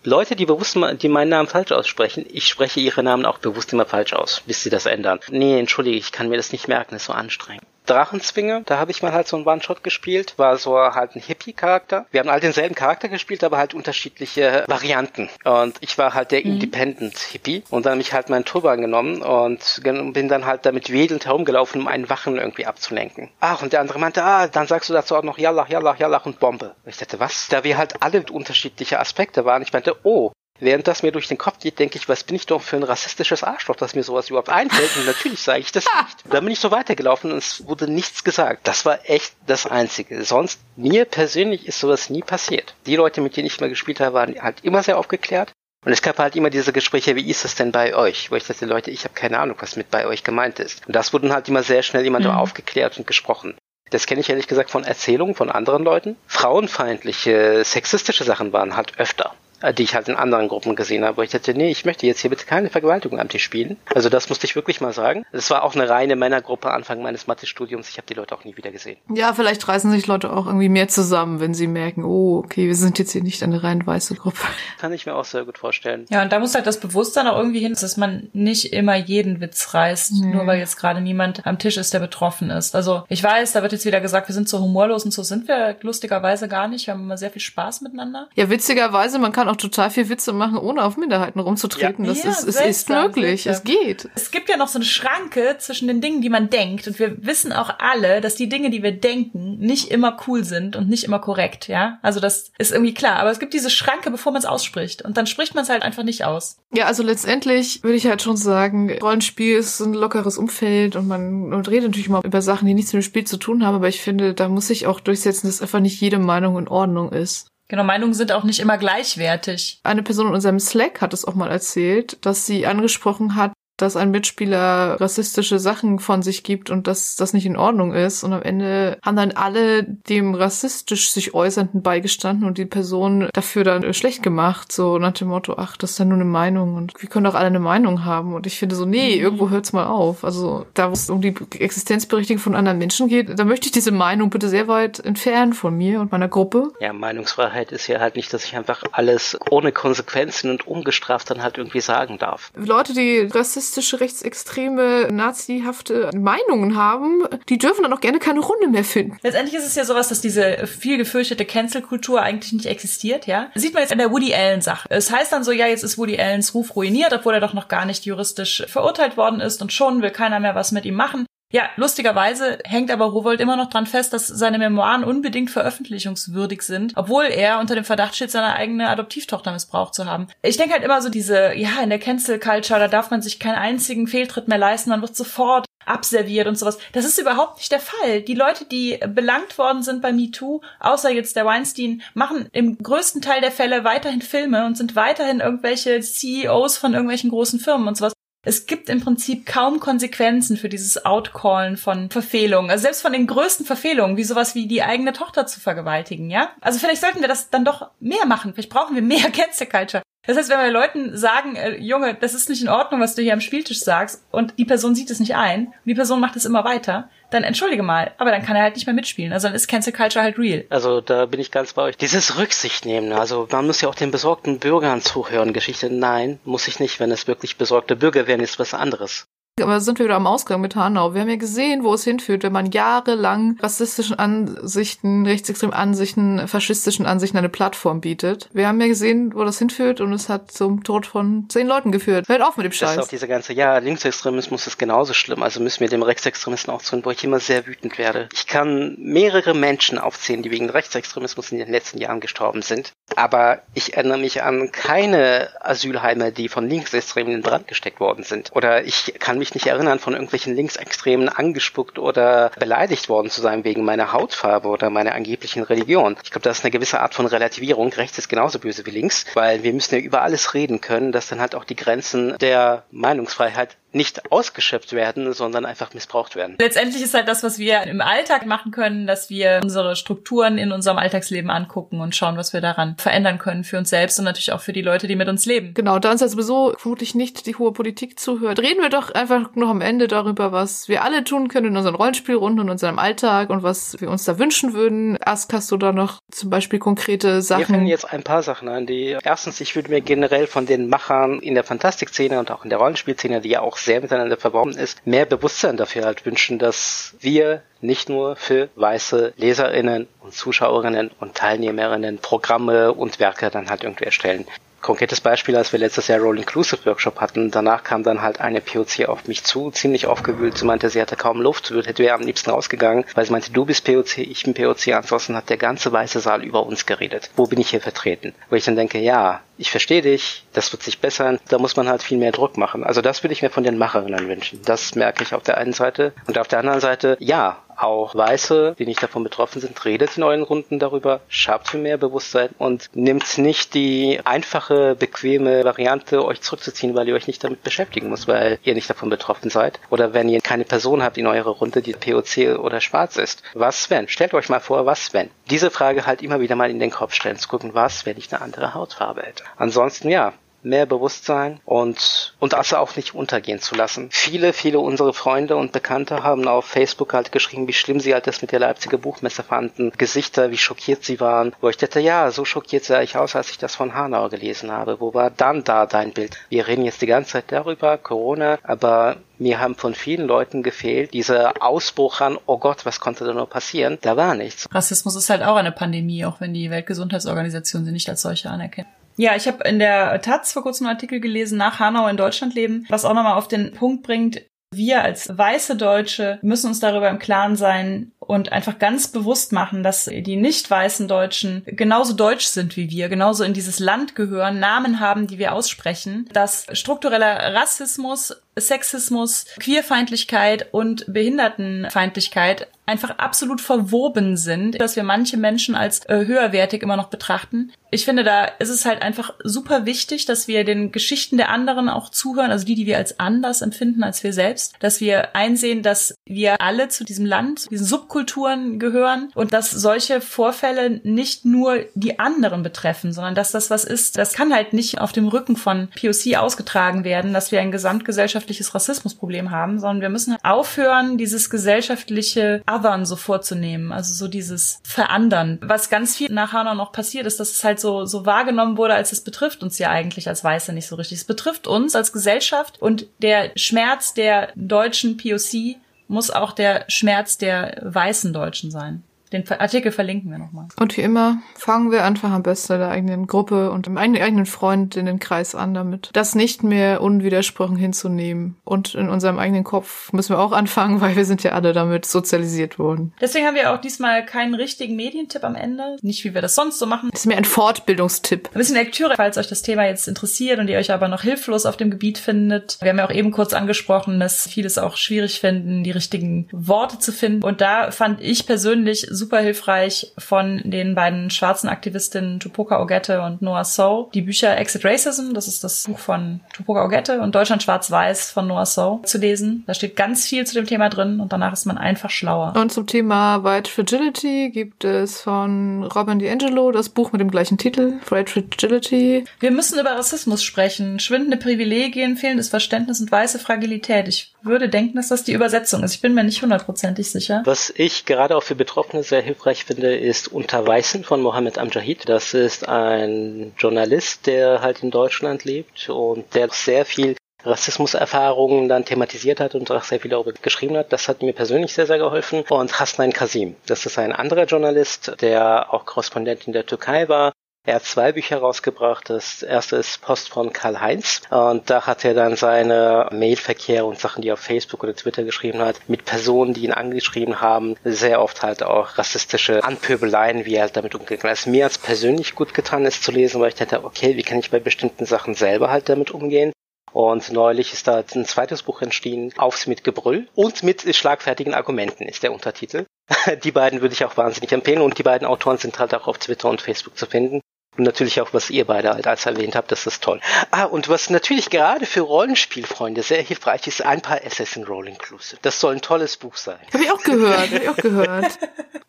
Leute, 0.04 0.36
die 0.36 0.48
bewusst 0.48 0.78
die 1.02 1.10
meinen 1.10 1.30
Namen 1.30 1.48
falsch 1.48 1.72
aussprechen, 1.72 2.26
ich 2.32 2.48
spreche 2.48 2.80
ihre 2.80 3.04
Namen 3.04 3.26
auch 3.26 3.38
bewusst 3.38 3.72
immer 3.72 3.86
falsch 3.86 4.14
aus, 4.14 4.42
bis 4.48 4.64
sie 4.64 4.72
das 4.72 4.88
ändern. 4.88 5.20
Nee, 5.30 5.60
entschuldige, 5.60 5.98
ich 5.98 6.12
kann 6.12 6.30
mir 6.30 6.38
das 6.38 6.52
nicht 6.52 6.68
merken, 6.68 6.96
ist 6.96 7.06
so 7.06 7.14
anstrengend. 7.14 7.66
Drachenzwinge, 7.86 8.64
da 8.66 8.78
habe 8.78 8.92
ich 8.92 9.02
mal 9.02 9.12
halt 9.12 9.28
so 9.28 9.38
einen 9.38 9.46
One-Shot 9.46 9.84
gespielt, 9.84 10.36
war 10.38 10.58
so 10.58 10.78
halt 10.78 11.16
ein 11.16 11.22
Hippie-Charakter. 11.22 12.06
Wir 12.12 12.20
haben 12.20 12.30
all 12.30 12.40
denselben 12.40 12.76
Charakter 12.76 13.10
gespielt, 13.10 13.44
aber 13.44 13.58
halt 13.58 13.74
unterschiedliche 13.74 14.64
Varianten. 14.68 15.30
Und 15.44 15.78
ich 15.82 15.98
war 15.98 16.14
halt 16.14 16.32
der 16.32 16.42
mhm. 16.42 16.54
Independent-Hippie 16.54 17.64
und 17.70 17.86
dann 17.86 17.94
habe 17.94 18.02
ich 18.02 18.14
halt 18.14 18.30
meinen 18.30 18.46
Turban 18.46 18.82
genommen 18.82 19.22
und 19.22 19.82
bin 19.84 20.28
dann 20.28 20.46
halt 20.46 20.66
damit 20.66 20.92
wedelnd 20.92 21.26
herumgelaufen, 21.26 21.82
um 21.82 21.88
einen 21.88 22.10
Wachen 22.10 22.38
irgendwie 22.38 22.66
abzulenken. 22.66 23.30
Ach, 23.40 23.62
und 23.62 23.74
der 23.74 23.82
andere 23.82 24.00
meinte, 24.00 24.24
ah, 24.24 24.48
dann 24.48 24.68
sagst 24.68 24.90
du 24.90 24.94
dazu 24.94 25.16
auch 25.16 25.24
noch 25.24 25.38
Yallah, 25.38 25.68
Yallah, 25.68 25.96
Yallah 25.98 26.22
und 26.24 26.40
Bombe. 26.40 26.76
Und 26.84 26.90
ich 26.90 26.98
dachte, 26.98 27.20
was? 27.20 27.48
Da 27.50 27.64
wir 27.64 27.78
halt 27.78 28.02
alle 28.02 28.24
unterschiedliche 28.32 29.00
Aspekte 29.00 29.46
waren, 29.46 29.62
ich 29.62 29.74
meinte, 29.74 29.96
oh, 30.04 30.32
Während 30.62 30.88
das 30.88 31.02
mir 31.02 31.12
durch 31.12 31.28
den 31.28 31.40
Kopf 31.40 31.60
geht, 31.60 31.80
denke 31.80 31.98
ich, 31.98 32.08
was 32.08 32.24
bin 32.24 32.36
ich 32.36 32.46
doch 32.46 32.62
für 32.62 32.76
ein 32.76 32.84
rassistisches 32.84 33.44
Arschloch, 33.44 33.76
dass 33.76 33.96
mir 33.96 34.04
sowas 34.04 34.30
überhaupt 34.30 34.50
einfällt. 34.50 34.96
Und 34.96 35.08
natürlich 35.08 35.42
sage 35.42 35.60
ich 35.60 35.72
das 35.72 35.86
nicht. 35.86 36.18
Dann 36.30 36.44
bin 36.44 36.54
ich 36.54 36.60
so 36.60 36.70
weitergelaufen 36.70 37.32
und 37.32 37.40
es 37.40 37.66
wurde 37.66 37.90
nichts 37.90 38.24
gesagt. 38.24 38.68
Das 38.68 38.86
war 38.86 39.00
echt 39.10 39.34
das 39.48 39.66
Einzige. 39.66 40.24
Sonst, 40.24 40.60
mir 40.76 41.06
persönlich 41.06 41.68
ist 41.68 41.80
sowas 41.80 42.12
nie 42.12 42.22
passiert. 42.22 42.76
Die 42.86 42.96
Leute, 42.96 43.22
mit 43.22 43.36
denen 43.36 43.48
ich 43.48 43.60
mal 43.60 43.70
gespielt 43.70 44.00
habe, 44.00 44.14
waren 44.14 44.40
halt 44.40 44.64
immer 44.64 44.84
sehr 44.84 45.00
aufgeklärt. 45.00 45.52
Und 45.84 45.94
es 45.94 46.04
gab 46.04 46.20
halt 46.20 46.36
immer 46.36 46.52
diese 46.52 46.74
Gespräche, 46.74 47.16
wie 47.16 47.28
ist 47.28 47.44
es 47.44 47.56
denn 47.56 47.72
bei 47.72 47.96
euch? 47.96 48.30
Wo 48.30 48.36
ich 48.36 48.46
dachte, 48.46 48.68
Leute, 48.68 48.92
ich 48.92 49.04
habe 49.04 49.16
keine 49.16 49.40
Ahnung, 49.40 49.58
was 49.62 49.78
mit 49.78 49.90
bei 49.90 50.06
euch 50.06 50.24
gemeint 50.24 50.60
ist. 50.60 50.86
Und 50.86 50.96
das 50.96 51.12
wurden 51.12 51.34
halt 51.34 51.50
immer 51.50 51.64
sehr 51.64 51.82
schnell 51.82 52.04
jemand 52.04 52.26
mhm. 52.26 52.32
aufgeklärt 52.32 53.00
und 53.00 53.08
gesprochen. 53.08 53.56
Das 53.90 54.06
kenne 54.06 54.22
ich 54.22 54.30
ehrlich 54.30 54.48
gesagt 54.48 54.70
von 54.70 54.84
Erzählungen 54.84 55.34
von 55.34 55.50
anderen 55.50 55.84
Leuten. 55.84 56.18
Frauenfeindliche, 56.28 57.64
sexistische 57.66 58.24
Sachen 58.24 58.54
waren 58.54 58.78
halt 58.78 59.00
öfter. 59.00 59.34
Äh, 59.62 59.74
die 59.74 59.84
ich 59.84 59.96
halt 59.96 60.08
in 60.08 60.16
anderen 60.16 60.48
Gruppen 60.48 60.76
gesehen 60.76 61.06
habe, 61.06 61.18
wo 61.18 61.22
ich 61.22 61.30
dachte, 61.30 61.54
nee, 61.54 61.70
ich 61.70 61.86
möchte 61.86 62.08
jetzt 62.08 62.20
hier 62.20 62.30
bitte 62.30 62.46
keine 62.46 62.70
Vergewaltigung 62.70 63.20
am 63.20 63.30
Tisch 63.30 63.44
spielen. 63.44 63.78
Also 63.94 64.10
das 64.10 64.30
musste 64.30 64.46
ich 64.46 64.56
wirklich 64.56 64.82
mal 64.82 64.94
sagen. 64.94 65.26
Es 65.32 65.50
war 65.50 65.64
auch 65.64 65.76
eine 65.76 65.88
reine 65.88 66.16
Männergruppe 66.16 66.72
Anfang 66.72 67.02
meines 67.02 67.28
Mathestudiums. 67.28 67.90
Ich 67.90 67.98
habe 67.98 68.08
die 68.08 68.14
Leute 68.16 68.36
auch 68.36 68.44
nie 68.44 68.58
wieder 68.58 68.72
gesehen. 68.72 68.98
Ja, 69.14 69.34
vielleicht 69.34 69.68
reißen 69.68 69.92
sich 69.92 70.08
Leute 70.08 70.32
auch 70.32 70.48
irgendwie 70.48 70.70
mehr 70.70 70.88
zusammen, 70.88 71.40
wenn 71.40 71.54
sie 71.54 71.68
merken, 71.68 72.04
oh, 72.04 72.40
okay, 72.40 72.68
wir 72.68 72.76
sind 72.76 72.98
jetzt 73.00 73.12
hier 73.12 73.24
nicht 73.24 73.44
eine 73.44 73.64
rein 73.64 73.86
weiße 73.86 74.16
Gruppe. 74.16 74.40
Kann 74.80 74.94
ich 74.94 75.06
mir 75.06 75.16
auch 75.16 75.26
sehr 75.26 75.46
gut 75.46 75.58
vorstellen. 75.58 76.06
Ja, 76.10 76.24
und 76.24 76.32
da 76.32 76.40
muss 76.40 76.56
halt 76.56 76.66
das 76.66 76.80
Bewusstsein 76.80 77.28
auch 77.28 77.38
irgendwie 77.38 77.60
hin, 77.60 77.76
dass 77.80 77.98
man 77.98 78.30
nicht 78.34 78.74
immer 78.74 78.96
jeden 78.96 79.42
Witz 79.42 79.74
reißt, 79.74 80.14
nee. 80.14 80.34
nur 80.34 80.48
weil 80.48 80.60
jetzt 80.60 80.78
gerade 80.78 81.02
niemand 81.02 81.46
am 81.46 81.60
Tisch 81.60 81.78
ist, 81.78 81.94
der 81.94 82.00
betroffen 82.00 82.50
ist. 82.50 82.76
Also 82.76 83.04
ich 83.10 83.24
weiß, 83.24 83.54
da 83.54 83.62
wird 83.62 83.72
jetzt 83.72 83.86
wieder 83.86 84.02
gesagt, 84.02 84.28
wir 84.28 84.34
sind 84.34 84.50
so 84.50 84.60
humorlos 84.60 85.06
und 85.06 85.12
so 85.12 85.24
sind 85.24 85.48
wir 85.48 85.76
lustigerweise 85.82 86.48
gar 86.48 86.68
nicht. 86.68 86.88
Wir 86.88 86.94
haben 86.94 87.04
immer 87.04 87.18
sehr 87.18 87.32
viel 87.32 87.42
Spaß 87.42 87.82
miteinander. 87.82 88.28
Ja, 88.36 88.50
witzigerweise, 88.50 89.20
man 89.20 89.32
kann 89.32 89.51
auch 89.52 89.58
total 89.58 89.92
viel 89.92 90.10
Witze 90.10 90.34
machen, 90.34 90.58
ohne 90.58 90.84
auf 90.84 90.98
Minderheiten 90.98 91.40
rumzutreten. 91.40 92.06
Ja. 92.06 92.12
Das 92.12 92.24
ja, 92.24 92.32
ist, 92.32 92.44
es 92.44 92.62
ist 92.62 92.90
möglich. 92.90 93.44
Seltsam. 93.44 93.54
Es 93.54 93.64
geht. 93.64 94.10
Es 94.16 94.32
gibt 94.32 94.50
ja 94.50 94.58
noch 94.58 94.68
so 94.68 94.78
eine 94.78 94.86
Schranke 94.86 95.56
zwischen 95.60 95.88
den 95.88 96.02
Dingen, 96.02 96.22
die 96.22 96.30
man 96.30 96.50
denkt. 96.50 96.88
Und 96.88 97.00
wir 97.00 97.26
wissen 97.26 97.52
auch 97.52 97.76
alle, 97.80 98.22
dass 98.22 98.36
die 98.36 98.50
Dinge, 98.50 98.70
die 98.70 98.82
wir 98.82 98.94
denken, 98.94 99.58
nicht 99.60 99.92
immer 99.92 100.18
cool 100.28 100.44
sind 100.44 100.76
und 100.76 100.90
nicht 100.90 101.04
immer 101.04 101.20
korrekt, 101.20 101.68
ja. 101.68 102.00
Also 102.02 102.20
das 102.20 102.52
ist 102.58 102.72
irgendwie 102.72 102.94
klar. 102.94 103.18
Aber 103.18 103.30
es 103.30 103.40
gibt 103.40 103.54
diese 103.54 103.70
Schranke, 103.70 104.10
bevor 104.10 104.32
man 104.32 104.40
es 104.40 104.46
ausspricht. 104.46 105.02
Und 105.04 105.18
dann 105.18 105.28
spricht 105.28 105.54
man 105.54 105.64
es 105.64 105.70
halt 105.70 105.84
einfach 105.84 106.04
nicht 106.04 106.24
aus. 106.24 106.58
Ja, 106.74 106.86
also 106.86 107.04
letztendlich 107.04 107.84
würde 107.84 107.98
ich 107.98 108.08
halt 108.08 108.22
schon 108.22 108.38
sagen, 108.38 108.92
Rollenspiel 109.02 109.58
ist 109.58 109.82
ein 109.82 109.94
lockeres 109.94 110.38
Umfeld 110.38 110.96
und 110.96 111.08
man 111.08 111.54
und 111.54 111.70
redet 111.70 111.90
natürlich 111.90 112.10
mal 112.10 112.22
über 112.24 112.42
Sachen, 112.42 112.68
die 112.68 112.74
nichts 112.74 112.94
mit 112.94 113.04
dem 113.04 113.06
Spiel 113.06 113.26
zu 113.26 113.38
tun 113.38 113.66
haben. 113.66 113.76
Aber 113.76 113.90
ich 113.90 114.02
finde, 114.02 114.34
da 114.34 114.48
muss 114.48 114.68
sich 114.68 114.88
auch 114.88 115.00
durchsetzen, 115.00 115.48
dass 115.48 115.62
einfach 115.62 115.80
nicht 115.80 116.00
jede 116.00 116.20
Meinung 116.20 116.58
in 116.58 116.68
Ordnung 116.68 117.12
ist. 117.12 117.48
Genau, 117.72 117.86
Meinungen 117.86 118.14
sind 118.14 118.34
auch 118.34 118.44
nicht 118.44 118.60
immer 118.60 118.78
gleichwertig. 118.78 119.80
Eine 119.84 120.04
Person 120.04 120.28
in 120.28 120.34
unserem 120.34 120.60
Slack 120.60 121.00
hat 121.00 121.14
es 121.14 121.24
auch 121.24 121.36
mal 121.36 121.50
erzählt, 121.50 122.18
dass 122.26 122.46
sie 122.46 122.68
angesprochen 122.68 123.38
hat, 123.38 123.54
dass 123.82 123.96
ein 123.96 124.12
Mitspieler 124.12 125.00
rassistische 125.00 125.60
Sachen 125.60 126.00
von 126.00 126.22
sich 126.22 126.44
gibt 126.44 126.70
und 126.70 126.88
dass 126.88 127.16
das 127.16 127.34
nicht 127.34 127.46
in 127.46 127.58
Ordnung 127.58 127.94
ist. 127.94 128.24
Und 128.24 128.34
am 128.34 128.42
Ende 128.42 128.98
haben 129.04 129.16
dann 129.16 129.32
alle 129.32 129.84
dem 129.84 130.36
rassistisch 130.36 131.12
sich 131.12 131.34
Äußernden 131.34 131.82
beigestanden 131.82 132.48
und 132.48 132.58
die 132.58 132.66
Person 132.66 133.30
dafür 133.34 133.64
dann 133.64 133.94
schlecht 133.94 134.24
gemacht. 134.24 134.72
So 134.72 134.98
nach 134.98 135.14
dem 135.14 135.30
Motto, 135.30 135.56
ach, 135.58 135.78
das 135.78 135.92
ist 135.92 136.00
ja 136.00 136.06
nur 136.06 136.16
eine 136.16 136.26
Meinung 136.26 136.76
und 136.76 136.94
wir 137.00 137.10
können 137.10 137.26
doch 137.26 137.36
alle 137.36 137.48
eine 137.48 137.60
Meinung 137.60 138.06
haben. 138.06 138.34
Und 138.34 138.46
ich 138.46 138.60
finde 138.60 138.76
so, 138.76 138.86
nee, 138.86 139.16
mhm. 139.16 139.22
irgendwo 139.22 139.50
hört's 139.50 139.74
mal 139.74 139.88
auf. 139.88 140.24
Also 140.24 140.66
da, 140.74 140.90
wo 140.90 140.94
es 140.94 141.10
um 141.10 141.22
die 141.22 141.34
Existenzberechtigung 141.60 142.42
von 142.42 142.56
anderen 142.56 142.78
Menschen 142.78 143.08
geht, 143.08 143.38
da 143.38 143.44
möchte 143.44 143.66
ich 143.68 143.72
diese 143.72 143.92
Meinung 143.92 144.30
bitte 144.30 144.50
sehr 144.50 144.68
weit 144.68 145.00
entfernen 145.00 145.54
von 145.54 145.76
mir 145.76 146.02
und 146.02 146.12
meiner 146.12 146.28
Gruppe. 146.28 146.72
Ja, 146.80 146.94
Meinungsfreiheit 146.94 147.72
ist 147.72 147.88
ja 147.88 148.00
halt 148.00 148.16
nicht, 148.16 148.32
dass 148.34 148.46
ich 148.46 148.56
einfach 148.56 148.84
alles 148.92 149.38
ohne 149.50 149.72
Konsequenzen 149.72 150.52
und 150.52 150.68
ungestraft 150.68 151.30
dann 151.30 151.42
halt 151.42 151.58
irgendwie 151.58 151.82
sagen 151.82 152.18
darf. 152.18 152.52
Leute, 152.56 152.94
die 152.94 153.28
rassistisch 153.32 153.71
rassistische, 153.72 154.02
rechtsextreme, 154.02 155.08
nazihafte 155.12 156.10
Meinungen 156.14 156.76
haben, 156.76 157.24
die 157.48 157.58
dürfen 157.58 157.84
dann 157.84 157.94
auch 157.94 158.02
gerne 158.02 158.20
keine 158.20 158.42
Runde 158.42 158.68
mehr 158.68 158.84
finden. 158.84 159.18
Letztendlich 159.24 159.56
ist 159.56 159.66
es 159.66 159.76
ja 159.76 159.86
sowas, 159.86 160.10
dass 160.10 160.20
diese 160.20 160.68
viel 160.68 160.98
gefürchtete 160.98 161.46
Cancel-Kultur 161.46 162.22
eigentlich 162.22 162.52
nicht 162.52 162.66
existiert, 162.66 163.28
ja. 163.28 163.50
Das 163.54 163.64
sieht 163.64 163.74
man 163.74 163.82
jetzt 163.82 163.92
an 163.92 163.98
der 163.98 164.12
Woody 164.12 164.34
Allen-Sache. 164.34 164.88
Es 164.90 165.12
heißt 165.12 165.32
dann 165.32 165.44
so, 165.44 165.52
ja, 165.52 165.68
jetzt 165.68 165.84
ist 165.84 165.98
Woody 165.98 166.20
Allens 166.20 166.54
Ruf 166.54 166.76
ruiniert, 166.76 167.14
obwohl 167.14 167.34
er 167.34 167.40
doch 167.40 167.54
noch 167.54 167.70
gar 167.70 167.86
nicht 167.86 168.06
juristisch 168.06 168.64
verurteilt 168.68 169.16
worden 169.16 169.40
ist 169.40 169.62
und 169.62 169.72
schon 169.72 170.02
will 170.02 170.12
keiner 170.12 170.40
mehr 170.40 170.56
was 170.56 170.72
mit 170.72 170.86
ihm 170.86 170.96
machen. 170.96 171.26
Ja, 171.52 171.64
lustigerweise 171.76 172.60
hängt 172.64 172.92
aber 172.92 173.06
Rowold 173.06 173.42
immer 173.42 173.58
noch 173.58 173.70
dran 173.70 173.86
fest, 173.86 174.14
dass 174.14 174.28
seine 174.28 174.58
Memoiren 174.58 175.04
unbedingt 175.04 175.52
veröffentlichungswürdig 175.52 176.62
sind, 176.62 176.94
obwohl 176.96 177.26
er 177.26 177.60
unter 177.60 177.76
dem 177.76 177.84
Verdacht 177.84 178.16
steht, 178.16 178.32
seine 178.32 178.54
eigene 178.56 178.90
Adoptivtochter 178.90 179.52
missbraucht 179.52 179.94
zu 179.94 180.06
haben. 180.06 180.28
Ich 180.42 180.58
denke 180.58 180.74
halt 180.74 180.84
immer 180.84 181.02
so 181.02 181.10
diese, 181.10 181.54
ja, 181.56 181.82
in 181.84 181.90
der 181.90 182.00
Cancel 182.00 182.40
Culture, 182.40 182.80
da 182.80 182.88
darf 182.88 183.12
man 183.12 183.22
sich 183.22 183.40
keinen 183.40 183.56
einzigen 183.56 184.08
Fehltritt 184.08 184.48
mehr 184.48 184.58
leisten, 184.58 184.90
man 184.90 185.02
wird 185.02 185.16
sofort 185.16 185.66
abserviert 185.86 186.48
und 186.48 186.58
sowas. 186.58 186.78
Das 186.94 187.06
ist 187.06 187.20
überhaupt 187.20 187.58
nicht 187.58 187.72
der 187.72 187.80
Fall. 187.80 188.22
Die 188.22 188.36
Leute, 188.36 188.66
die 188.66 189.00
belangt 189.08 189.58
worden 189.58 189.84
sind 189.84 190.02
bei 190.02 190.14
MeToo, 190.14 190.62
außer 190.80 191.10
jetzt 191.10 191.36
der 191.36 191.46
Weinstein, 191.46 192.02
machen 192.14 192.48
im 192.52 192.78
größten 192.78 193.22
Teil 193.22 193.42
der 193.42 193.52
Fälle 193.52 193.84
weiterhin 193.84 194.22
Filme 194.22 194.66
und 194.66 194.78
sind 194.78 194.96
weiterhin 194.96 195.40
irgendwelche 195.40 196.00
CEOs 196.00 196.78
von 196.78 196.94
irgendwelchen 196.94 197.30
großen 197.30 197.60
Firmen 197.60 197.88
und 197.88 197.98
sowas. 197.98 198.14
Es 198.44 198.66
gibt 198.66 198.90
im 198.90 199.02
Prinzip 199.02 199.46
kaum 199.46 199.80
Konsequenzen 199.80 200.58
für 200.58 200.68
dieses 200.68 201.06
Outcallen 201.06 201.78
von 201.78 202.10
Verfehlungen. 202.10 202.72
Also 202.72 202.84
selbst 202.84 203.04
von 203.04 203.14
den 203.14 203.28
größten 203.28 203.68
Verfehlungen, 203.68 204.18
wie 204.18 204.24
sowas 204.24 204.56
wie 204.56 204.68
die 204.68 204.82
eigene 204.82 205.14
Tochter 205.14 205.46
zu 205.46 205.60
vergewaltigen, 205.60 206.32
ja? 206.32 206.52
Also 206.60 206.80
vielleicht 206.80 207.02
sollten 207.02 207.22
wir 207.22 207.28
das 207.28 207.52
dann 207.52 207.66
doch 207.66 207.92
mehr 208.00 208.26
machen. 208.26 208.54
Vielleicht 208.54 208.72
brauchen 208.72 208.96
wir 208.96 209.04
mehr 209.04 209.30
Cancel 209.32 209.68
Culture. 209.68 210.02
Das 210.28 210.38
heißt, 210.38 210.50
wenn 210.52 210.60
wir 210.60 210.72
Leuten 210.72 211.18
sagen, 211.18 211.56
äh, 211.56 211.78
Junge, 211.78 212.14
das 212.14 212.36
ist 212.36 212.48
nicht 212.48 212.62
in 212.62 212.70
Ordnung, 212.70 213.02
was 213.02 213.16
du 213.16 213.24
hier 213.24 213.34
am 213.34 213.42
Spieltisch 213.42 213.80
sagst, 213.80 214.24
und 214.32 214.54
die 214.60 214.66
Person 214.66 214.94
sieht 214.94 215.10
es 215.10 215.20
nicht 215.20 215.36
ein, 215.36 215.68
und 215.68 215.86
die 215.86 215.96
Person 215.96 216.20
macht 216.20 216.36
es 216.36 216.46
immer 216.46 216.64
weiter, 216.64 217.10
dann 217.32 217.44
entschuldige 217.44 217.82
mal, 217.82 218.12
aber 218.18 218.30
dann 218.30 218.44
kann 218.44 218.56
er 218.56 218.64
halt 218.64 218.76
nicht 218.76 218.86
mehr 218.86 218.94
mitspielen. 218.94 219.34
Also 219.34 219.48
dann 219.48 219.56
ist 219.56 219.68
Cancel 219.68 219.94
Culture 219.94 220.24
halt 220.24 220.38
real. 220.38 220.66
Also 220.70 221.02
da 221.02 221.26
bin 221.26 221.40
ich 221.40 221.50
ganz 221.50 221.74
bei 221.74 221.82
euch. 221.84 221.98
Dieses 221.98 222.38
Rücksicht 222.38 222.86
nehmen, 222.86 223.14
also 223.14 223.48
man 223.52 223.66
muss 223.66 223.82
ja 223.82 223.90
auch 223.90 223.96
den 223.96 224.12
besorgten 224.12 224.60
Bürgern 224.60 225.02
zuhören. 225.02 225.54
Geschichte, 225.54 225.90
nein, 225.90 226.40
muss 226.44 226.68
ich 226.68 226.80
nicht, 226.80 227.00
wenn 227.00 227.12
es 227.12 227.28
wirklich 227.28 227.58
besorgte 227.58 227.96
Bürger 227.96 228.28
wären, 228.28 228.42
ist 228.42 228.60
was 228.60 228.74
anderes. 228.74 229.28
Aber 229.62 229.80
sind 229.82 230.00
wir 230.00 230.06
wieder 230.06 230.16
am 230.16 230.28
Ausgang 230.28 230.62
mit 230.62 230.76
Hanau. 230.76 231.14
Wir 231.14 231.22
haben 231.22 231.30
ja 231.30 231.36
gesehen, 231.36 231.84
wo 231.84 231.94
es 231.94 232.04
hinführt, 232.04 232.44
wenn 232.44 232.52
man 232.52 232.72
jahrelang 232.72 233.58
rassistischen 233.60 234.18
Ansichten, 234.18 235.26
rechtsextremen 235.26 235.74
Ansichten, 235.74 236.48
faschistischen 236.48 237.06
Ansichten 237.06 237.38
eine 237.38 237.50
Plattform 237.50 238.02
bietet. 238.02 238.50
Wir 238.54 238.68
haben 238.68 238.80
ja 238.82 238.88
gesehen, 238.88 239.34
wo 239.34 239.44
das 239.44 239.60
hinführt 239.60 240.02
und 240.02 240.14
es 240.14 240.30
hat 240.30 240.52
zum 240.52 240.84
Tod 240.84 241.06
von 241.06 241.46
zehn 241.50 241.68
Leuten 241.68 241.92
geführt. 241.92 242.28
Hört 242.28 242.42
auf 242.42 242.58
mit 242.58 242.66
dem 242.66 242.72
Scheiß. 242.72 242.96
Das 242.96 242.98
ist 242.98 243.04
auch 243.04 243.10
diese 243.10 243.28
ganze, 243.28 243.54
ja, 243.54 243.78
Linksextremismus 243.78 244.68
ist 244.68 244.78
genauso 244.78 245.14
schlimm. 245.14 245.44
Also 245.44 245.60
müssen 245.60 245.82
wir 245.82 245.90
dem 245.90 246.04
Rechtsextremisten 246.04 246.74
auch 246.74 246.82
tun, 246.82 247.02
wo 247.04 247.12
ich 247.12 247.24
immer 247.24 247.40
sehr 247.40 247.66
wütend 247.68 247.98
werde. 247.98 248.30
Ich 248.34 248.48
kann 248.48 248.96
mehrere 249.00 249.54
Menschen 249.54 249.98
aufzählen, 249.98 250.44
die 250.44 250.52
wegen 250.52 250.70
Rechtsextremismus 250.70 251.52
in 251.52 251.60
den 251.60 251.72
letzten 251.72 251.98
Jahren 251.98 252.20
gestorben 252.20 252.62
sind. 252.62 252.94
Aber 253.16 253.62
ich 253.74 253.96
erinnere 253.96 254.18
mich 254.18 254.44
an 254.44 254.72
keine 254.72 255.50
Asylheime, 255.60 256.32
die 256.32 256.50
von 256.50 256.68
Linksextremen 256.70 257.34
in 257.34 257.42
Brand 257.42 257.68
gesteckt 257.68 258.00
worden 258.00 258.24
sind. 258.24 258.52
Oder 258.54 258.84
ich 258.86 259.14
kann 259.20 259.38
mich 259.38 259.51
nicht 259.56 259.68
erinnern, 259.68 260.00
von 260.00 260.14
irgendwelchen 260.14 260.56
Linksextremen 260.56 261.30
angespuckt 261.30 262.00
oder 262.00 262.52
beleidigt 262.60 263.10
worden 263.10 263.30
zu 263.30 263.42
sein 263.42 263.64
wegen 263.64 263.84
meiner 263.84 264.14
Hautfarbe 264.14 264.68
oder 264.68 264.90
meiner 264.90 265.14
angeblichen 265.14 265.64
Religion. 265.64 266.18
Ich 266.24 266.32
glaube, 266.32 266.44
das 266.44 266.60
ist 266.60 266.64
eine 266.64 266.72
gewisse 266.72 267.00
Art 267.02 267.14
von 267.14 267.26
Relativierung. 267.26 267.92
Rechts 267.94 268.18
ist 268.18 268.30
genauso 268.30 268.60
böse 268.60 268.86
wie 268.86 268.92
links, 268.92 269.26
weil 269.34 269.64
wir 269.64 269.74
müssen 269.74 269.96
ja 269.96 270.02
über 270.02 270.22
alles 270.22 270.54
reden 270.54 270.82
können, 270.82 271.12
dass 271.12 271.28
dann 271.28 271.42
halt 271.42 271.56
auch 271.56 271.64
die 271.64 271.76
Grenzen 271.76 272.38
der 272.40 272.84
Meinungsfreiheit 272.92 273.78
nicht 273.94 274.32
ausgeschöpft 274.32 274.94
werden, 274.94 275.34
sondern 275.34 275.66
einfach 275.66 275.94
missbraucht 275.94 276.36
werden. 276.36 276.56
Letztendlich 276.60 277.02
ist 277.02 277.14
halt 277.14 277.28
das, 277.28 277.44
was 277.44 277.60
wir 277.60 277.84
im 277.84 278.02
Alltag 278.02 278.46
machen 278.46 278.72
können, 278.72 279.08
dass 279.08 279.30
wir 279.30 279.60
unsere 279.62 279.96
Strukturen 279.96 280.58
in 280.58 280.72
unserem 280.72 280.98
Alltagsleben 280.98 281.50
angucken 281.50 282.00
und 282.00 282.16
schauen, 282.16 282.38
was 282.38 282.54
wir 282.54 282.62
daran 282.62 282.96
verändern 282.98 283.38
können 283.38 283.64
für 283.64 283.78
uns 283.78 283.90
selbst 283.90 284.18
und 284.20 284.26
natürlich 284.26 284.52
auch 284.52 284.62
für 284.62 284.74
die 284.74 284.82
Leute, 284.82 285.08
die 285.08 285.16
mit 285.16 285.28
uns 285.28 285.46
leben. 285.46 285.74
Genau, 285.74 286.00
da 286.00 286.12
uns 286.12 286.22
ja 286.22 286.28
sowieso 286.28 286.74
vermutlich 286.78 287.16
nicht 287.16 287.46
die 287.46 287.56
hohe 287.56 287.74
Politik 287.74 288.20
zuhört, 288.20 288.60
reden 288.60 288.82
wir 288.82 288.90
doch 288.90 289.12
einfach 289.12 289.56
noch 289.56 289.70
am 289.70 289.82
Ende 289.82 290.08
darüber, 290.08 290.52
was 290.52 290.88
wir 290.88 291.04
alle 291.04 291.24
tun 291.24 291.48
können 291.48 291.68
in 291.68 291.78
unseren 291.78 291.96
Rollenspielrunden 291.96 292.62
und 292.62 292.70
unserem 292.70 293.00
Alltag 293.00 293.50
und 293.50 293.64
was 293.64 294.00
wir 294.00 294.10
uns 294.10 294.24
da 294.24 294.40
wünschen 294.40 294.74
würden. 294.74 295.18
Ask, 295.24 295.52
hast 295.54 295.72
du 295.72 295.78
da 295.78 295.92
noch 295.92 296.20
zum 296.32 296.50
Beispiel 296.50 296.80
konkrete 296.80 297.42
Sachen? 297.42 297.62
Mir 297.62 297.68
fallen 297.68 297.88
jetzt 297.88 298.12
ein 298.12 298.24
paar 298.24 298.44
Sachen 298.44 298.70
an, 298.70 298.86
die 298.86 299.18
erstens, 299.24 299.60
ich 299.62 299.76
würde 299.76 299.90
mir 299.90 300.02
generell 300.02 300.48
von 300.48 300.66
den 300.66 300.88
Machern 300.88 301.40
in 301.40 301.56
der 301.56 301.64
Fantastikszene 301.64 302.40
und 302.40 302.52
auch 302.52 302.64
in 302.64 302.70
der 302.70 302.80
Rollenspielszene, 302.80 303.42
die 303.42 303.50
ja 303.50 303.62
auch 303.62 303.78
sehr 303.84 304.02
miteinander 304.02 304.38
verworben 304.38 304.78
ist, 304.78 305.06
mehr 305.06 305.26
Bewusstsein 305.26 305.78
dafür 305.78 306.06
halt 306.06 306.26
wünschen, 306.26 306.60
dass 306.60 307.16
wir 307.20 307.64
nicht 307.82 308.10
nur 308.10 308.36
für 308.36 308.70
weiße 308.76 309.34
Leserinnen 309.38 310.08
und 310.20 310.34
Zuschauerinnen 310.34 311.12
und 311.20 311.36
Teilnehmerinnen 311.36 312.20
Programme 312.20 312.94
und 312.94 313.20
Werke 313.20 313.50
dann 313.50 313.70
halt 313.70 313.84
irgendwie 313.84 314.06
erstellen 314.06 314.46
konkretes 314.82 315.22
Beispiel, 315.22 315.56
als 315.56 315.72
wir 315.72 315.80
letztes 315.80 316.08
Jahr 316.08 316.20
Roll 316.20 316.38
Inclusive 316.38 316.86
Workshop 316.86 317.22
hatten, 317.22 317.52
danach 317.52 317.84
kam 317.84 318.04
dann 318.04 318.22
halt 318.22 318.42
eine 318.42 318.62
POC 318.62 319.08
auf 319.08 319.28
mich 319.28 319.44
zu, 319.44 319.72
ziemlich 319.72 320.08
aufgewühlt. 320.08 320.58
Sie 320.58 320.66
meinte, 320.66 320.90
sie 320.90 321.02
hatte 321.02 321.16
kaum 321.16 321.42
Luft, 321.42 321.70
hätte 321.70 322.04
wäre 322.04 322.16
am 322.16 322.22
liebsten 322.22 322.50
rausgegangen, 322.50 323.06
weil 323.14 323.26
sie 323.26 323.32
meinte, 323.32 323.52
du 323.52 323.66
bist 323.66 323.86
POC, 323.86 324.20
ich 324.20 324.44
bin 324.44 324.54
POC. 324.54 324.94
Ansonsten 324.94 325.36
hat 325.36 325.50
der 325.50 325.58
ganze 325.58 325.92
weiße 325.92 326.20
Saal 326.20 326.44
über 326.44 326.66
uns 326.66 326.86
geredet. 326.86 327.30
Wo 327.36 327.48
bin 327.48 327.60
ich 327.60 327.70
hier 327.70 327.82
vertreten? 327.82 328.34
Wo 328.50 328.56
ich 328.56 328.66
dann 328.66 328.76
denke, 328.76 329.00
ja, 329.00 329.42
ich 329.62 329.70
verstehe 329.70 330.02
dich, 330.02 330.44
das 330.54 330.74
wird 330.74 330.82
sich 330.82 331.00
bessern, 331.00 331.40
da 331.50 331.60
muss 331.60 331.76
man 331.76 331.88
halt 331.88 332.02
viel 332.02 332.18
mehr 332.18 332.32
Druck 332.32 332.58
machen. 332.58 332.84
Also 332.84 333.02
das 333.02 333.24
würde 333.24 333.34
ich 333.34 333.44
mir 333.44 333.52
von 333.52 333.64
den 333.64 333.78
Macherinnen 333.78 334.28
wünschen. 334.28 334.60
Das 334.66 334.96
merke 334.96 335.24
ich 335.24 335.36
auf 335.36 335.44
der 335.44 335.58
einen 335.58 335.74
Seite. 335.74 336.14
Und 336.28 336.40
auf 336.40 336.48
der 336.48 336.60
anderen 336.60 336.80
Seite, 336.80 337.16
ja, 337.20 337.60
auch 337.82 338.16
Weiße, 338.16 338.76
die 338.78 338.86
nicht 338.86 339.02
davon 339.02 339.24
betroffen 339.24 339.62
sind, 339.62 339.84
redet 339.86 340.18
in 340.18 340.24
euren 340.24 340.44
Runden 340.44 340.80
darüber, 340.80 341.22
schafft 341.28 341.70
für 341.70 341.78
mehr 341.78 341.98
Bewusstsein 341.98 342.50
und 342.58 342.90
nimmt 342.94 343.38
nicht 343.38 343.74
die 343.74 344.20
einfache, 344.24 344.96
bequeme 344.96 345.64
Variante, 345.64 346.24
euch 346.24 346.42
zurückzuziehen, 346.42 346.96
weil 346.96 347.08
ihr 347.08 347.16
euch 347.16 347.28
nicht 347.28 347.44
damit 347.44 347.64
beschäftigen 347.64 348.10
muss, 348.10 348.28
weil 348.28 348.60
ihr 348.64 348.76
nicht 348.76 348.90
davon 348.90 349.10
betroffen 349.10 349.50
seid. 349.50 349.80
Oder 349.90 350.14
wenn 350.14 350.30
ihr 350.30 350.42
keine 350.42 350.66
Person 350.66 351.04
habt 351.04 351.18
in 351.18 351.28
eurer 351.28 351.52
Runde, 351.52 351.82
die 351.82 351.94
POC 351.94 352.60
oder 352.60 352.82
schwarz 352.82 353.18
ist. 353.18 353.44
Was 353.54 353.90
wenn? 353.90 354.08
Stellt 354.08 354.34
euch 354.34 354.50
mal 354.50 354.60
vor, 354.60 354.86
was 354.86 355.14
wenn? 355.14 355.30
Diese 355.50 355.72
Frage 355.72 356.06
halt 356.06 356.22
immer 356.22 356.40
wieder 356.40 356.56
mal 356.56 356.70
in 356.70 356.80
den 356.80 356.92
Kopf 356.92 357.14
stellen, 357.14 357.38
zu 357.38 357.48
gucken, 357.48 357.74
was, 357.74 358.06
wenn 358.06 358.18
ich 358.18 358.32
eine 358.32 358.42
andere 358.42 358.74
Hautfarbe 358.74 359.24
hätte. 359.24 359.44
Ansonsten 359.58 360.10
ja, 360.10 360.34
mehr 360.64 360.86
Bewusstsein 360.86 361.60
und, 361.66 362.36
und 362.40 362.54
das 362.54 362.74
auch 362.74 362.96
nicht 362.96 363.16
untergehen 363.16 363.60
zu 363.60 363.76
lassen. 363.76 364.10
Viele, 364.12 364.54
viele 364.54 364.80
unserer 364.80 365.14
Freunde 365.14 365.56
und 365.56 365.72
Bekannte 365.72 366.24
haben 366.24 366.48
auf 366.48 366.66
Facebook 366.66 367.14
halt 367.14 367.32
geschrieben, 367.32 367.68
wie 367.68 367.74
schlimm 367.74 368.00
sie 368.00 368.14
halt 368.14 368.28
das 368.28 368.42
mit 368.42 368.52
der 368.52 368.60
Leipziger 368.60 368.98
Buchmesse 368.98 369.44
fanden. 369.44 369.92
Gesichter, 369.98 370.52
wie 370.52 370.58
schockiert 370.58 371.04
sie 371.04 371.20
waren. 371.20 371.54
Wo 371.62 371.70
ich 371.70 371.78
dachte, 371.78 372.00
ja, 372.00 372.32
so 372.32 372.46
schockiert 372.46 372.84
sah 372.84 373.02
ich 373.02 373.18
aus, 373.18 373.36
als 373.36 373.50
ich 373.50 373.58
das 373.58 373.76
von 373.76 373.94
Hanau 373.96 374.30
gelesen 374.30 374.72
habe. 374.72 375.00
Wo 375.00 375.14
war 375.14 375.30
dann 375.30 375.64
da 375.64 375.86
dein 375.86 376.14
Bild? 376.14 376.38
Wir 376.50 376.68
reden 376.68 376.86
jetzt 376.86 377.02
die 377.02 377.08
ganze 377.08 377.32
Zeit 377.32 377.46
darüber, 377.48 377.98
Corona, 377.98 378.60
aber 378.64 379.18
mir 379.38 379.60
haben 379.60 379.76
von 379.76 379.96
vielen 379.96 380.28
Leuten 380.28 380.62
gefehlt, 380.62 381.14
dieser 381.14 381.54
Ausbruch 381.64 382.22
an, 382.22 382.38
oh 382.46 382.60
Gott, 382.60 382.86
was 382.86 383.00
konnte 383.00 383.26
da 383.26 383.34
nur 383.34 383.50
passieren? 383.50 383.98
Da 384.02 384.16
war 384.16 384.36
nichts. 384.36 384.68
Rassismus 384.72 385.16
ist 385.16 385.30
halt 385.32 385.42
auch 385.42 385.56
eine 385.56 385.72
Pandemie, 385.72 386.26
auch 386.26 386.40
wenn 386.40 386.54
die 386.54 386.70
Weltgesundheitsorganisation 386.70 387.86
sie 387.86 387.92
nicht 387.92 388.08
als 388.08 388.22
solche 388.22 388.50
anerkennt. 388.50 388.88
Ja, 389.18 389.36
ich 389.36 389.48
habe 389.48 389.68
in 389.68 389.80
der 389.80 390.22
Taz 390.22 390.54
vor 390.54 390.64
kurzem 390.64 390.88
einen 390.88 390.96
Artikel 390.96 391.20
gelesen, 391.20 391.58
nach 391.58 391.80
Hanau 391.80 392.08
in 392.08 392.18
Deutschland 392.18 392.56
leben, 392.56 392.86
was 392.90 393.06
auch 393.06 393.14
nochmal 393.14 393.38
auf 393.38 393.48
den 393.48 393.74
Punkt 393.74 394.04
bringt, 394.04 394.42
wir 394.74 395.04
als 395.04 395.38
weiße 395.38 395.76
Deutsche 395.76 396.40
müssen 396.42 396.68
uns 396.68 396.80
darüber 396.80 397.10
im 397.10 397.20
Klaren 397.20 397.58
sein 397.58 398.14
und 398.20 398.54
einfach 398.54 398.80
ganz 398.80 399.10
bewusst 399.10 399.52
machen, 399.52 399.84
dass 399.84 400.06
die 400.06 400.38
nicht 400.38 400.72
weißen 400.72 401.10
Deutschen 401.10 401.64
genauso 401.66 402.14
deutsch 402.14 402.46
sind 402.46 402.78
wie 402.78 402.90
wir, 402.90 403.10
genauso 403.10 403.44
in 403.44 403.54
dieses 403.54 403.80
Land 403.80 404.16
gehören, 404.16 404.60
Namen 404.60 405.02
haben, 405.02 405.28
die 405.28 405.40
wir 405.40 405.54
aussprechen, 405.54 406.30
dass 406.32 406.68
struktureller 406.72 407.54
Rassismus, 407.54 408.42
Sexismus, 408.58 409.46
Queerfeindlichkeit 409.60 410.68
und 410.72 411.06
Behindertenfeindlichkeit 411.12 412.68
einfach 412.92 413.18
absolut 413.18 413.62
verwoben 413.62 414.38
sind, 414.38 414.80
dass 414.80 414.96
wir 414.96 415.04
manche 415.04 415.38
Menschen 415.38 415.76
als 415.76 416.06
äh, 416.06 416.26
höherwertig 416.26 416.84
immer 416.84 416.98
noch 416.98 417.10
betrachten. 417.10 417.72
Ich 417.90 418.06
finde, 418.06 418.24
da 418.24 418.46
ist 418.46 418.70
es 418.70 418.86
halt 418.86 419.02
einfach 419.02 419.34
super 419.44 419.86
wichtig, 419.86 420.26
dass 420.26 420.48
wir 420.48 420.64
den 420.64 420.92
Geschichten 420.92 421.38
der 421.38 421.50
anderen 421.50 421.90
auch 421.90 422.10
zuhören, 422.10 422.52
also 422.52 422.66
die, 422.66 422.76
die 422.76 422.86
wir 422.86 422.98
als 422.98 423.20
anders 423.20 423.62
empfinden 423.62 424.04
als 424.04 424.24
wir 424.24 424.32
selbst, 424.32 424.76
dass 424.80 425.02
wir 425.02 425.36
einsehen, 425.36 425.84
dass 425.84 426.16
wir 426.26 426.62
alle 426.62 426.88
zu 426.88 427.04
diesem 427.04 427.26
Land, 427.26 427.70
diesen 427.70 427.86
Subkulturen 427.86 428.12
Subkulturen 428.32 428.80
gehören 428.80 429.32
und 429.36 429.54
dass 429.54 429.72
solche 429.72 430.22
Vorfälle 430.22 431.02
nicht 431.04 431.46
nur 431.46 431.86
die 431.96 432.20
anderen 432.20 432.64
betreffen, 432.64 433.14
sondern 433.14 433.36
dass 433.36 433.52
das 433.52 433.70
was 433.70 433.84
ist, 433.84 434.18
das 434.18 434.34
kann 434.34 434.54
halt 434.54 434.74
nicht 434.74 435.00
auf 435.00 435.12
dem 435.12 435.28
Rücken 435.28 435.56
von 435.56 435.90
POC 435.90 436.36
ausgetragen 436.38 437.04
werden, 437.04 437.34
dass 437.34 437.52
wir 437.52 437.62
ein 437.62 437.72
gesamtgesellschaftliches 437.72 438.74
Rassismusproblem 438.76 439.52
haben, 439.52 439.80
sondern 439.80 440.02
wir 440.02 440.10
müssen 440.10 440.36
aufhören, 440.44 441.18
dieses 441.18 441.50
gesellschaftliche 441.50 442.62
Othern 442.82 443.06
so 443.06 443.16
vorzunehmen, 443.16 443.92
also 443.92 444.14
so 444.14 444.28
dieses 444.28 444.80
Verandern. 444.84 445.60
Was 445.62 445.90
ganz 445.90 446.16
viel 446.16 446.32
nach 446.32 446.52
Hanau 446.52 446.74
noch 446.74 446.92
passiert 446.92 447.28
ist, 447.28 447.40
dass 447.40 447.52
es 447.52 447.64
halt 447.64 447.80
so, 447.80 448.06
so 448.06 448.26
wahrgenommen 448.26 448.78
wurde, 448.78 448.96
als 448.96 449.12
es 449.12 449.22
betrifft 449.22 449.62
uns 449.62 449.78
ja 449.78 449.90
eigentlich 449.90 450.28
als 450.28 450.44
Weiße 450.44 450.74
nicht 450.74 450.88
so 450.88 450.96
richtig. 450.96 451.20
Es 451.20 451.26
betrifft 451.26 451.68
uns 451.68 451.96
als 451.96 452.12
Gesellschaft 452.12 452.82
und 452.82 453.06
der 453.20 453.52
Schmerz 453.56 454.14
der 454.14 454.50
deutschen 454.56 455.18
POC 455.18 455.78
muss 456.08 456.32
auch 456.32 456.52
der 456.52 456.86
Schmerz 456.88 457.38
der 457.38 457.78
weißen 457.84 458.34
Deutschen 458.34 458.72
sein. 458.72 459.04
Den 459.32 459.50
Artikel 459.50 459.92
verlinken 459.92 460.32
wir 460.32 460.38
nochmal. 460.38 460.68
Und 460.80 460.98
wie 460.98 461.02
immer 461.02 461.42
fangen 461.56 461.92
wir 461.92 462.04
einfach 462.04 462.32
am 462.32 462.44
besten 462.44 462.74
in 462.74 462.80
der 462.80 462.90
eigenen 462.90 463.28
Gruppe 463.28 463.72
und 463.72 463.88
im 463.88 463.98
eigenen 463.98 464.46
Freund 464.46 464.98
in 464.98 465.06
den 465.06 465.20
Kreis 465.20 465.56
an 465.56 465.74
damit. 465.74 466.10
Das 466.14 466.36
nicht 466.36 466.64
mehr 466.64 467.02
unwidersprochen 467.02 467.78
hinzunehmen. 467.78 468.58
Und 468.64 468.96
in 468.96 469.10
unserem 469.10 469.40
eigenen 469.40 469.64
Kopf 469.64 470.12
müssen 470.12 470.36
wir 470.36 470.40
auch 470.40 470.52
anfangen, 470.52 471.02
weil 471.02 471.16
wir 471.16 471.26
sind 471.26 471.44
ja 471.44 471.52
alle 471.52 471.74
damit 471.74 472.06
sozialisiert 472.06 472.80
worden. 472.80 473.14
Deswegen 473.22 473.46
haben 473.46 473.56
wir 473.56 473.74
auch 473.74 473.80
diesmal 473.80 474.26
keinen 474.26 474.54
richtigen 474.54 474.96
Medientipp 474.96 475.44
am 475.44 475.56
Ende. 475.56 475.98
Nicht 476.02 476.24
wie 476.24 476.34
wir 476.34 476.42
das 476.42 476.56
sonst 476.56 476.80
so 476.80 476.86
machen. 476.86 477.10
Das 477.12 477.22
ist 477.22 477.26
mir 477.28 477.38
ein 477.38 477.46
Fortbildungstipp. 477.46 478.50
Ein 478.54 478.58
bisschen 478.58 478.76
Lektüre, 478.76 479.14
falls 479.16 479.38
euch 479.38 479.48
das 479.48 479.62
Thema 479.62 479.86
jetzt 479.86 480.08
interessiert 480.08 480.60
und 480.60 480.70
ihr 480.70 480.78
euch 480.78 480.92
aber 480.92 481.08
noch 481.08 481.22
hilflos 481.22 481.66
auf 481.66 481.78
dem 481.78 481.92
Gebiet 481.92 482.18
findet. 482.18 482.78
Wir 482.82 482.90
haben 482.90 482.98
ja 482.98 483.06
auch 483.06 483.12
eben 483.12 483.32
kurz 483.32 483.54
angesprochen, 483.54 484.20
dass 484.20 484.48
viele 484.48 484.68
es 484.68 484.78
auch 484.78 484.98
schwierig 484.98 485.40
finden, 485.40 485.84
die 485.84 485.92
richtigen 485.92 486.48
Worte 486.52 487.00
zu 487.00 487.12
finden. 487.12 487.44
Und 487.44 487.62
da 487.62 487.92
fand 487.92 488.22
ich 488.22 488.46
persönlich 488.46 489.08
super 489.22 489.40
hilfreich 489.40 490.12
von 490.18 490.62
den 490.64 490.96
beiden 490.96 491.30
schwarzen 491.30 491.70
Aktivistinnen 491.70 492.40
Tupoka 492.40 492.82
Ogette 492.82 493.22
und 493.22 493.44
Noah 493.44 493.64
So. 493.64 494.10
Die 494.16 494.24
Bücher 494.24 494.58
Exit 494.58 494.84
Racism, 494.84 495.34
das 495.34 495.48
ist 495.48 495.64
das 495.64 495.84
Buch 495.84 496.00
von 496.00 496.40
Tupoka 496.54 496.84
Ogette 496.84 497.22
und 497.22 497.36
Deutschland 497.36 497.62
Schwarz-Weiß 497.62 498.32
von 498.32 498.48
Noah 498.48 498.66
So 498.66 499.00
zu 499.04 499.20
lesen. 499.20 499.64
Da 499.68 499.76
steht 499.76 499.96
ganz 499.96 500.26
viel 500.26 500.44
zu 500.48 500.56
dem 500.56 500.66
Thema 500.66 500.90
drin 500.90 501.20
und 501.20 501.32
danach 501.32 501.54
ist 501.54 501.68
man 501.68 501.78
einfach 501.78 502.10
schlauer. 502.10 502.54
Und 502.56 502.72
zum 502.72 502.88
Thema 502.88 503.44
White 503.44 503.70
Fragility 503.70 504.50
gibt 504.50 504.86
es 504.86 505.22
von 505.22 505.84
Robin 505.84 506.18
DiAngelo 506.18 506.72
das 506.72 506.90
Buch 506.90 507.12
mit 507.12 507.22
dem 507.22 507.30
gleichen 507.30 507.60
Titel, 507.60 508.00
White 508.10 508.32
Fragility. 508.32 509.26
Wir 509.40 509.52
müssen 509.52 509.80
über 509.80 509.92
Rassismus 509.92 510.42
sprechen. 510.44 511.00
Schwindende 511.00 511.38
Privilegien, 511.38 512.18
fehlendes 512.18 512.50
Verständnis 512.50 513.00
und 513.00 513.12
weiße 513.12 513.38
Fragilität. 513.38 514.08
Ich 514.08 514.34
würde 514.42 514.68
denken, 514.68 514.98
dass 514.98 515.10
das 515.10 515.24
die 515.24 515.34
Übersetzung 515.34 515.84
ist. 515.84 515.94
Ich 515.94 516.02
bin 516.02 516.16
mir 516.16 516.24
nicht 516.24 516.42
hundertprozentig 516.42 517.12
sicher. 517.12 517.44
Was 517.46 517.72
ich 517.76 518.06
gerade 518.06 518.36
auch 518.36 518.44
für 518.44 518.56
Betroffene 518.56 519.04
sehr 519.12 519.22
hilfreich 519.22 519.66
finde, 519.66 519.96
ist 519.96 520.30
Unterweisen 520.30 521.04
von 521.04 521.22
Mohammed 521.22 521.58
Amjahid. 521.58 522.08
Das 522.08 522.34
ist 522.34 522.68
ein 522.68 523.54
Journalist, 523.58 524.26
der 524.26 524.62
halt 524.62 524.84
in 524.84 524.90
Deutschland 524.90 525.44
lebt 525.44 525.90
und 525.90 526.34
der 526.34 526.48
sehr 526.50 526.86
viel 526.86 527.18
Rassismuserfahrungen 527.44 528.70
dann 528.70 528.86
thematisiert 528.86 529.40
hat 529.40 529.54
und 529.56 529.70
auch 529.70 529.84
sehr 529.84 530.00
viel 530.00 530.12
darüber 530.12 530.32
geschrieben 530.32 530.78
hat. 530.78 530.94
Das 530.94 531.10
hat 531.10 531.22
mir 531.24 531.34
persönlich 531.34 531.74
sehr, 531.74 531.88
sehr 531.88 531.98
geholfen. 531.98 532.44
Und 532.50 532.80
Hasnain 532.80 533.12
Kasim, 533.12 533.56
das 533.66 533.86
ist 533.86 534.00
ein 534.00 534.14
anderer 534.14 534.46
Journalist, 534.46 535.14
der 535.22 535.74
auch 535.74 535.86
Korrespondent 535.86 536.48
in 536.48 536.54
der 536.54 536.66
Türkei 536.66 537.10
war 537.10 537.34
er 537.64 537.76
hat 537.76 537.84
zwei 537.84 538.12
Bücher 538.12 538.40
rausgebracht. 538.40 539.10
Das 539.10 539.44
erste 539.44 539.76
ist 539.76 540.02
Post 540.02 540.30
von 540.30 540.52
Karl-Heinz. 540.52 541.22
Und 541.30 541.70
da 541.70 541.86
hat 541.86 542.04
er 542.04 542.16
dann 542.16 542.36
seine 542.36 543.08
Mailverkehr 543.12 543.86
und 543.86 544.00
Sachen, 544.00 544.24
die 544.24 544.30
er 544.30 544.34
auf 544.34 544.40
Facebook 544.40 544.84
oder 544.84 544.96
Twitter 544.96 545.24
geschrieben 545.24 545.60
hat, 545.60 545.78
mit 545.88 546.04
Personen, 546.06 546.56
die 546.56 546.66
ihn 546.66 546.74
angeschrieben 546.74 547.40
haben, 547.40 547.76
sehr 547.84 548.22
oft 548.22 548.42
halt 548.42 548.64
auch 548.64 548.98
rassistische 548.98 549.64
Anpöbeleien, 549.64 550.46
wie 550.46 550.56
er 550.56 550.64
halt 550.64 550.76
damit 550.76 550.96
umgegangen 550.96 551.34
ist. 551.34 551.46
Mir 551.46 551.66
als 551.66 551.78
persönlich 551.78 552.34
gut 552.34 552.56
getan 552.56 552.86
ist 552.86 553.04
zu 553.04 553.12
lesen, 553.12 553.40
weil 553.40 553.50
ich 553.50 553.56
dachte, 553.56 553.84
okay, 553.84 554.18
wie 554.18 554.24
kann 554.24 554.40
ich 554.40 554.50
bei 554.50 554.60
bestimmten 554.60 555.06
Sachen 555.06 555.36
selber 555.36 555.70
halt 555.70 555.88
damit 555.88 556.10
umgehen? 556.10 556.52
Und 556.94 557.32
neulich 557.32 557.72
ist 557.74 557.88
da 557.88 558.04
ein 558.14 558.26
zweites 558.26 558.64
Buch 558.64 558.82
entstehen, 558.82 559.34
Aufs 559.38 559.68
mit 559.68 559.84
Gebrüll 559.84 560.28
und 560.36 560.64
mit 560.64 560.94
schlagfertigen 560.94 561.54
Argumenten 561.54 562.04
ist 562.04 562.24
der 562.24 562.34
Untertitel. 562.34 562.86
Die 563.44 563.52
beiden 563.52 563.82
würde 563.82 563.94
ich 563.94 564.04
auch 564.04 564.18
wahnsinnig 564.18 564.52
empfehlen 564.52 564.82
und 564.82 564.98
die 564.98 565.04
beiden 565.04 565.28
Autoren 565.28 565.58
sind 565.58 565.80
halt 565.80 565.94
auch 565.94 566.08
auf 566.08 566.18
Twitter 566.18 566.50
und 566.50 566.62
Facebook 566.62 566.98
zu 566.98 567.06
finden. 567.06 567.42
Und 567.78 567.86
natürlich 567.86 568.20
auch, 568.20 568.34
was 568.34 568.50
ihr 568.50 568.66
beide 568.66 568.94
halt 568.94 569.08
als 569.08 569.26
erwähnt 569.26 569.56
habt, 569.56 569.72
das 569.72 569.88
ist 569.88 570.04
toll. 570.04 570.20
Ah, 570.52 570.66
und 570.66 570.90
was 570.90 571.10
natürlich 571.10 571.50
gerade 571.50 571.86
für 571.86 572.02
Rollenspielfreunde 572.02 573.02
sehr 573.02 573.22
hilfreich 573.22 573.66
ist, 573.66 573.86
ein 573.86 574.02
paar 574.02 574.20
Assassin 574.26 574.66
Roll 574.66 574.90
Inclusive. 574.90 575.40
Das 575.42 575.60
soll 575.62 575.76
ein 575.76 575.82
tolles 575.82 576.18
Buch 576.18 576.36
sein. 576.36 576.60
Habe 576.74 576.84
ich 576.84 576.92
auch 576.92 577.02
gehört, 577.02 577.52
habe 577.52 577.64
ich 577.64 577.70
auch 577.70 577.78
gehört. 577.78 578.40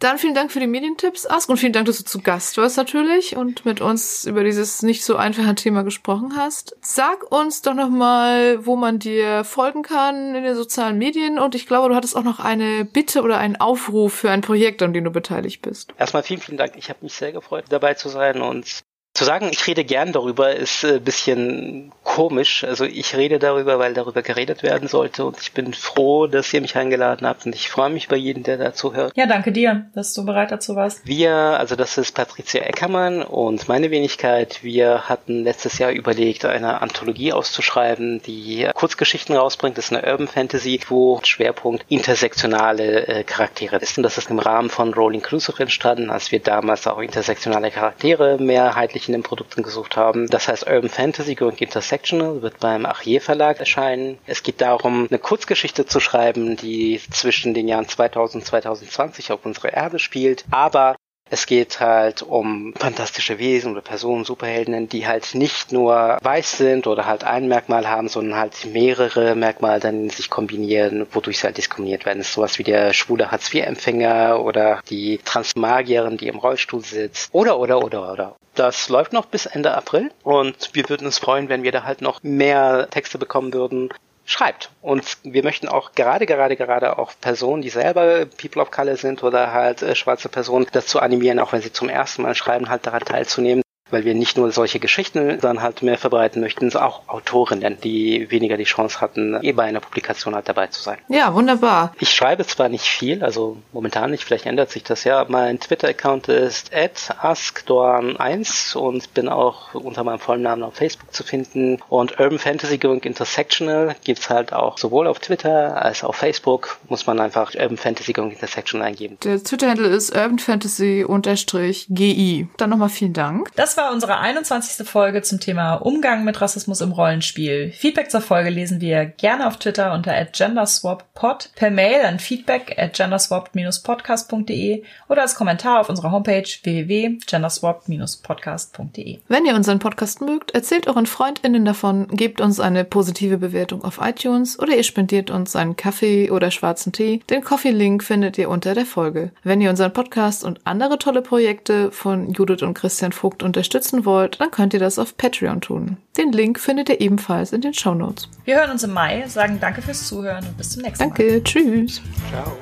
Dann 0.01 0.19
vielen 0.19 0.35
Dank 0.35 0.51
für 0.51 0.59
die 0.59 0.67
Medientipps, 0.67 1.27
Ask, 1.27 1.49
und 1.49 1.59
vielen 1.59 1.73
Dank, 1.73 1.87
dass 1.87 1.99
du 1.99 2.05
zu 2.05 2.21
Gast 2.21 2.57
warst 2.57 2.77
natürlich 2.77 3.37
und 3.37 3.65
mit 3.65 3.81
uns 3.81 4.25
über 4.25 4.43
dieses 4.43 4.83
nicht 4.83 5.05
so 5.05 5.15
einfache 5.15 5.55
Thema 5.55 5.85
gesprochen 5.85 6.35
hast. 6.37 6.75
Sag 6.81 7.31
uns 7.31 7.63
doch 7.63 7.75
nochmal, 7.75 8.67
wo 8.67 8.75
man 8.75 8.99
dir 8.99 9.45
folgen 9.45 9.83
kann 9.83 10.35
in 10.35 10.43
den 10.43 10.57
sozialen 10.57 10.99
Medien 10.99 11.39
und 11.39 11.55
ich 11.55 11.69
glaube, 11.69 11.89
du 11.89 11.95
hattest 11.95 12.17
auch 12.17 12.25
noch 12.25 12.41
eine 12.41 12.85
Bitte 12.85 13.23
oder 13.23 13.39
einen 13.39 13.55
Aufruf 13.55 14.13
für 14.13 14.31
ein 14.33 14.41
Projekt, 14.41 14.83
an 14.83 14.93
dem 14.93 15.05
du 15.05 15.13
beteiligt 15.13 15.63
bist. 15.63 15.95
Erstmal 15.97 16.25
vielen, 16.25 16.41
vielen 16.41 16.59
Dank. 16.59 16.73
Ich 16.77 16.89
habe 16.89 16.99
mich 17.03 17.15
sehr 17.15 17.31
gefreut, 17.31 17.67
dabei 17.69 17.95
zu 17.95 18.09
sein 18.09 18.43
und 18.43 18.82
zu 19.15 19.25
sagen, 19.25 19.49
ich 19.51 19.67
rede 19.67 19.85
gern 19.85 20.13
darüber, 20.13 20.55
ist 20.55 20.85
ein 20.85 21.03
bisschen 21.03 21.93
komisch. 22.03 22.65
Also 22.65 22.85
ich 22.85 23.17
rede 23.17 23.39
darüber, 23.39 23.79
weil 23.79 23.95
darüber 23.95 24.23
geredet 24.23 24.63
werden 24.63 24.89
sollte 24.89 25.25
und 25.25 25.39
ich 25.41 25.53
bin 25.53 25.75
froh, 25.75 26.27
dass 26.27 26.53
ihr 26.53 26.61
mich 26.61 26.77
eingeladen 26.77 27.27
habt 27.27 27.47
und 27.47 27.55
ich 27.55 27.69
freue 27.69 27.91
mich 27.91 28.09
bei 28.09 28.17
jedem, 28.17 28.43
der 28.43 28.57
dazu 28.57 28.95
hört. 28.95 29.17
Ja, 29.17 29.27
danke 29.27 29.53
dir, 29.53 29.87
dass 29.95 30.15
du 30.15 30.25
bereit 30.25 30.51
dazu 30.51 30.77
warst. 30.77 31.07
Wir, 31.07 31.35
also 31.35 31.77
das 31.77 31.99
ist 31.99 32.15
Patricia 32.15 32.63
Eckermann 32.63 33.23
und 33.23 33.69
meine 33.69 33.91
Wenigkeit, 33.91 34.63
wir 34.63 35.09
hatten 35.09 35.45
letztes 35.45 35.79
Jahr 35.79 35.91
überlegt, 35.91 36.45
eine 36.45 36.81
Anthologie 36.81 37.33
auszuschreiben, 37.33 38.23
die 38.23 38.69
Kurzgeschichten 38.75 39.37
rausbringt. 39.37 39.79
Das 39.79 39.87
ist 39.87 39.93
eine 39.93 40.11
Urban 40.11 40.29
Fantasy, 40.29 40.81
wo 40.89 41.21
Schwerpunkt 41.23 41.85
intersektionale 41.89 43.07
äh, 43.07 43.25
Charaktere 43.25 43.77
ist. 43.77 43.97
Und 43.97 44.05
das 44.05 44.19
ist 44.19 44.31
im 44.31 44.39
Rahmen 44.39 44.71
von 44.71 44.93
Rolling 44.95 45.23
Inclusive 45.23 45.63
entstanden, 45.63 46.11
als 46.11 46.33
wir 46.33 46.41
damals 46.41 46.87
auch 46.87 46.99
intersektionale 46.99 47.71
Charaktere 47.71 48.39
mehrheitlich 48.41 49.02
in 49.09 49.13
den 49.13 49.23
Produkten 49.23 49.63
gesucht 49.63 49.97
haben. 49.97 50.29
Das 50.29 50.49
heißt 50.49 50.67
Urban 50.67 50.91
Fantasy 50.91 51.35
Going 51.35 51.57
Intersectional 51.57 52.43
wird 52.43 52.61
beim 52.61 52.87
Achier 52.87 53.21
Verlag 53.21 53.59
erscheinen. 53.61 54.19
Es 54.27 54.43
geht 54.43 54.61
darum, 54.61 55.07
eine 55.09 55.19
Kurzgeschichte 55.19 55.87
zu 55.87 56.01
schreiben, 56.01 56.57
die 56.57 57.01
zwischen 57.11 57.55
den 57.55 57.69
Jahren 57.69 57.89
2000 57.89 58.43
und 58.43 58.47
2020 58.47 59.33
auf 59.33 59.45
unserer 59.45 59.73
Erde 59.73 59.99
spielt, 59.99 60.45
aber 60.51 60.97
es 61.33 61.47
geht 61.47 61.81
halt 61.81 62.21
um 62.21 62.75
fantastische 62.79 63.39
Wesen 63.39 63.73
oder 63.73 63.81
Personen, 63.81 64.25
Superheldinnen, 64.25 64.91
die 64.91 65.07
halt 65.07 65.35
nicht 65.35 65.73
nur 65.73 66.19
weiß 66.21 66.59
sind 66.59 66.87
oder 66.87 67.07
halt 67.07 67.25
ein 67.25 67.49
Merkmal 67.49 67.89
haben, 67.89 68.09
sondern 68.09 68.39
halt 68.39 68.67
mehrere 68.67 69.35
Merkmale 69.35 69.81
dann 69.81 70.11
sich 70.11 70.29
kombinieren, 70.29 71.07
wodurch 71.11 71.39
sie 71.39 71.47
halt 71.47 71.57
diskriminiert 71.57 72.05
werden. 72.05 72.19
Das 72.19 72.29
ist 72.29 72.35
sowas 72.35 72.59
wie 72.59 72.65
der 72.65 72.93
schwule 72.93 73.31
Hartz-IV-Empfänger 73.31 74.41
oder 74.45 74.83
die 74.91 75.21
Transmagierin, 75.25 76.19
die 76.19 76.29
im 76.29 76.39
Rollstuhl 76.39 76.85
sitzt. 76.85 77.31
Oder, 77.33 77.59
oder, 77.59 77.83
oder, 77.83 78.13
oder. 78.13 78.37
Das 78.55 78.91
läuft 78.91 79.15
noch 79.15 79.25
bis 79.25 79.47
Ende 79.47 79.75
April 79.75 80.11
und 80.25 80.69
wir 80.75 80.91
würden 80.91 81.07
uns 81.07 81.19
freuen, 81.19 81.49
wenn 81.49 81.63
wir 81.63 81.73
da 81.73 81.85
halt 81.85 82.03
noch 82.03 82.23
mehr 82.23 82.89
Texte 82.91 83.17
bekommen 83.17 83.55
würden 83.55 83.89
schreibt. 84.25 84.71
Und 84.81 85.19
wir 85.25 85.43
möchten 85.43 85.69
auch 85.69 85.93
gerade, 85.93 86.27
gerade, 86.27 86.57
gerade 86.57 86.99
auch 86.99 87.13
Personen, 87.21 87.63
die 87.63 87.71
selber 87.71 88.27
People 88.27 88.63
of 88.63 88.71
Color 88.71 88.97
sind 88.97 89.23
oder 89.23 89.53
halt 89.53 89.83
äh, 89.83 89.95
schwarze 89.95 90.29
Personen, 90.29 90.67
dazu 90.73 91.01
animieren, 91.01 91.39
auch 91.39 91.53
wenn 91.53 91.63
sie 91.63 91.73
zum 91.73 91.89
ersten 91.89 92.23
Mal 92.23 92.35
schreiben, 92.35 92.69
halt 92.69 92.87
daran 92.87 93.03
teilzunehmen 93.03 93.63
weil 93.93 94.05
wir 94.05 94.15
nicht 94.15 94.37
nur 94.37 94.51
solche 94.51 94.81
Geschichten 94.81 95.39
dann 95.41 95.63
halt 95.63 95.83
mehr 95.83 95.99
verbreiten 95.99 96.41
möchten, 96.41 96.71
sondern 96.71 96.91
auch 96.91 97.09
Autorinnen, 97.09 97.79
die 97.81 98.31
weniger 98.31 98.57
die 98.57 98.65
Chance 98.65 99.01
hatten, 99.01 99.39
eh 99.43 99.53
bei 99.53 99.65
einer 99.65 99.81
Publikation 99.81 100.35
halt 100.35 100.49
dabei 100.49 100.69
zu 100.69 100.83
sein. 100.83 100.99
Ja, 101.09 101.35
wunderbar. 101.35 101.95
Ich 102.01 102.11
schreibe 102.11 102.47
zwar 102.47 102.69
nicht 102.69 102.87
viel, 102.87 103.23
also 103.23 103.59
momentan 103.73 104.11
nicht, 104.11 104.25
vielleicht 104.25 104.47
ändert 104.47 104.71
sich 104.71 104.83
das 104.83 105.05
ja. 105.05 105.25
Mein 105.29 105.61
Twitter-Account 105.61 106.29
ist 106.29 106.73
askdorn1 106.73 108.77
und 108.77 109.15
bin 109.15 109.29
auch 109.29 109.75
unter 109.75 110.05
meinem 110.05 110.19
vollen 110.19 110.43
Namen 110.43 110.63
auf 110.63 110.75
Facebook 110.75 111.15
zu 111.15 111.23
finden. 111.23 111.79
Und 111.89 112.19
Urban 112.19 112.39
Fantasy 112.39 112.79
Going 112.79 113.01
Intersectional 113.01 113.95
gibt's 114.05 114.31
halt 114.31 114.53
auch 114.53 114.79
sowohl 114.79 115.07
auf 115.07 115.19
Twitter 115.19 115.83
als 115.83 116.03
auch 116.03 116.11
auf 116.11 116.17
Facebook. 116.17 116.79
Muss 116.89 117.07
man 117.07 117.21
einfach 117.21 117.55
Urban 117.55 117.77
Fantasy 117.77 118.13
Going 118.13 118.33
Intersectional 118.33 118.87
eingeben. 118.87 119.19
Der 119.23 119.43
Twitter-Handle 119.43 119.89
ist 119.89 120.15
Urban 120.15 120.39
Fantasy-GI. 120.39 122.49
Dann 122.57 122.71
nochmal 122.71 122.89
vielen 122.89 123.13
Dank. 123.13 123.51
Das 123.55 123.77
war 123.77 123.82
war 123.83 123.93
unsere 123.93 124.19
21. 124.19 124.89
Folge 124.89 125.23
zum 125.23 125.41
Thema 125.41 125.75
Umgang 125.75 126.23
mit 126.23 126.41
Rassismus 126.41 126.81
im 126.83 126.93
Rollenspiel. 126.93 127.73
Feedback 127.73 128.13
zur 128.13 128.21
Folge 128.21 128.49
lesen 128.49 128.81
wir 128.81 129.07
gerne 129.07 129.49
auf 129.49 129.57
Twitter 129.57 129.93
unter 129.93 130.13
genderswappod, 130.25 131.51
per 131.57 131.73
Mail 131.73 132.05
an 132.05 132.21
feedback 132.21 132.77
at 132.79 132.95
genderswapped-podcast.de 132.95 134.85
oder 135.09 135.23
als 135.23 135.35
Kommentar 135.35 135.81
auf 135.81 135.89
unserer 135.89 136.13
Homepage 136.13 136.47
www.genderswapped-podcast.de. 136.63 139.19
Wenn 139.27 139.47
ihr 139.47 139.57
unseren 139.57 139.81
Podcast 139.81 140.21
mögt, 140.21 140.53
erzählt 140.53 140.87
euren 140.87 141.07
FreundInnen 141.07 141.65
davon, 141.65 142.07
gebt 142.07 142.41
uns 142.41 142.61
eine 142.61 142.85
positive 142.85 143.39
Bewertung 143.39 143.83
auf 143.83 143.99
iTunes 144.01 144.61
oder 144.61 144.77
ihr 144.77 144.85
spendiert 144.85 145.33
uns 145.33 145.57
einen 145.57 145.75
Kaffee 145.75 146.31
oder 146.31 146.53
schwarzen 146.53 146.93
Tee. 146.93 147.21
Den 147.31 147.43
Coffee-Link 147.43 148.05
findet 148.05 148.39
ihr 148.39 148.49
unter 148.49 148.75
der 148.75 148.87
Folge. 148.87 149.33
Wenn 149.43 149.61
ihr 149.61 149.71
unseren 149.71 149.93
Podcast 149.93 150.45
und 150.45 150.61
andere 150.63 150.99
tolle 150.99 151.23
Projekte 151.23 151.91
von 151.91 152.31
Judith 152.31 152.63
und 152.63 152.75
Christian 152.75 153.11
Vogt 153.11 153.43
unterstützen 153.73 154.05
wollt, 154.05 154.39
dann 154.39 154.51
könnt 154.51 154.75
ihr 154.75 154.81
das 154.81 154.99
auf 154.99 155.17
Patreon 155.17 155.63
tun. 155.63 155.97
Den 156.19 156.31
Link 156.31 156.61
findet 156.61 156.91
ihr 156.91 157.01
ebenfalls 157.01 157.53
in 157.53 157.63
den 157.63 157.73
Show 157.73 157.95
Notes. 157.95 158.29
Wir 158.45 158.57
hören 158.57 158.71
uns 158.71 158.83
im 158.83 158.93
Mai, 158.93 159.27
sagen 159.29 159.59
danke 159.61 159.81
fürs 159.81 160.07
Zuhören 160.07 160.47
und 160.47 160.59
bis 160.59 160.71
zum 160.71 160.83
nächsten 160.83 161.09
Mal. 161.09 161.15
Danke, 161.17 161.43
tschüss. 161.43 162.03
Ciao. 162.31 162.59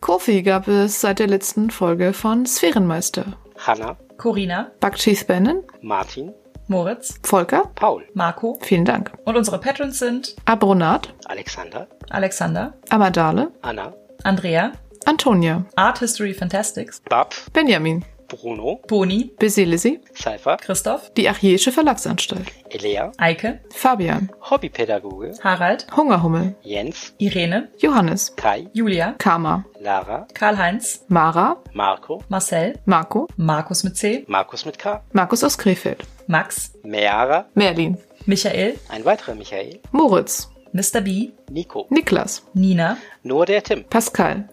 Kofi 0.00 0.42
gab 0.42 0.68
es 0.68 1.00
seit 1.00 1.18
der 1.18 1.26
letzten 1.26 1.70
Folge 1.70 2.12
von 2.12 2.44
Sphärenmeister. 2.44 3.38
Hanna, 3.58 3.96
Corina, 4.18 4.72
Bakchith 4.80 5.26
Bannon, 5.26 5.62
Martin, 5.82 6.32
Moritz, 6.68 7.18
Volker, 7.22 7.70
Paul, 7.74 8.04
Marco. 8.14 8.58
Vielen 8.60 8.84
Dank. 8.84 9.10
und 9.24 9.36
unsere 9.36 9.58
Patrons 9.58 9.98
sind 9.98 10.36
Abronat, 10.44 11.12
Alexander, 11.26 11.88
Alexander, 12.10 12.74
Amadale, 12.90 13.50
Anna, 13.62 13.94
Andrea, 14.24 14.72
Antonia, 15.06 15.64
Art 15.76 15.98
History 15.98 16.34
Fantastics, 16.34 17.00
Bab, 17.08 17.34
Benjamin, 17.54 18.04
Bruno, 18.28 18.80
Boni, 18.86 19.30
Beselisi, 19.38 20.00
Cypher, 20.14 20.58
Christoph, 20.58 21.10
die 21.14 21.26
Archäische 21.28 21.72
Verlagsanstalt, 21.72 22.52
Elea, 22.68 23.12
Eike, 23.16 23.60
Fabian, 23.72 24.30
Hobbypädagoge, 24.50 25.32
Harald, 25.42 25.86
Hungerhummel, 25.96 26.54
Jens, 26.62 27.14
Irene, 27.16 27.70
Johannes, 27.78 28.36
Kai, 28.36 28.68
Julia, 28.74 29.14
Karma, 29.16 29.64
Lara, 29.80 30.26
Karl-Heinz, 30.34 31.06
Mara, 31.08 31.56
Marco, 31.72 32.22
Marcel, 32.28 32.78
Marco, 32.84 33.28
Markus 33.36 33.82
mit 33.84 33.96
C, 33.96 34.24
Markus 34.28 34.66
mit 34.66 34.78
K, 34.78 35.02
Markus 35.12 35.42
aus 35.42 35.56
Krefeld, 35.56 36.04
Max, 36.28 36.72
Meara, 36.82 37.46
Merlin, 37.54 37.96
Michael, 38.26 38.78
ein 38.90 39.04
weiterer 39.06 39.34
Michael, 39.34 39.80
Moritz, 39.92 40.50
Mr. 40.72 41.00
B, 41.00 41.30
Nico, 41.50 41.86
Niklas, 41.88 42.42
Nina, 42.52 42.98
nur 43.22 43.46
der 43.46 43.62
Tim, 43.62 43.84
Pascal, 43.84 44.46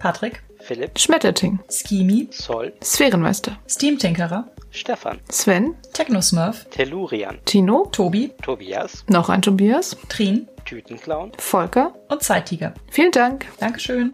Patrick, 0.00 0.42
Philipp, 0.58 0.98
Schmetterting, 0.98 1.60
Skimi, 1.70 2.26
Sol, 2.32 2.72
Sphärenmeister, 2.82 3.56
Steam 3.68 3.96
Tinkerer, 3.96 4.48
Stefan, 4.72 5.20
Sven, 5.30 5.76
Technosmurf, 5.92 6.64
Tellurian, 6.70 7.38
Tino, 7.44 7.86
Tobi, 7.92 8.32
Tobias, 8.42 9.04
noch 9.08 9.28
ein 9.28 9.40
Tobias, 9.40 9.96
Trin. 10.08 10.48
Tütenclown, 10.64 11.32
Volker. 11.38 11.94
und 12.08 12.22
Zeittiger. 12.22 12.74
Vielen 12.90 13.12
Dank. 13.12 13.46
Dankeschön. 13.60 14.08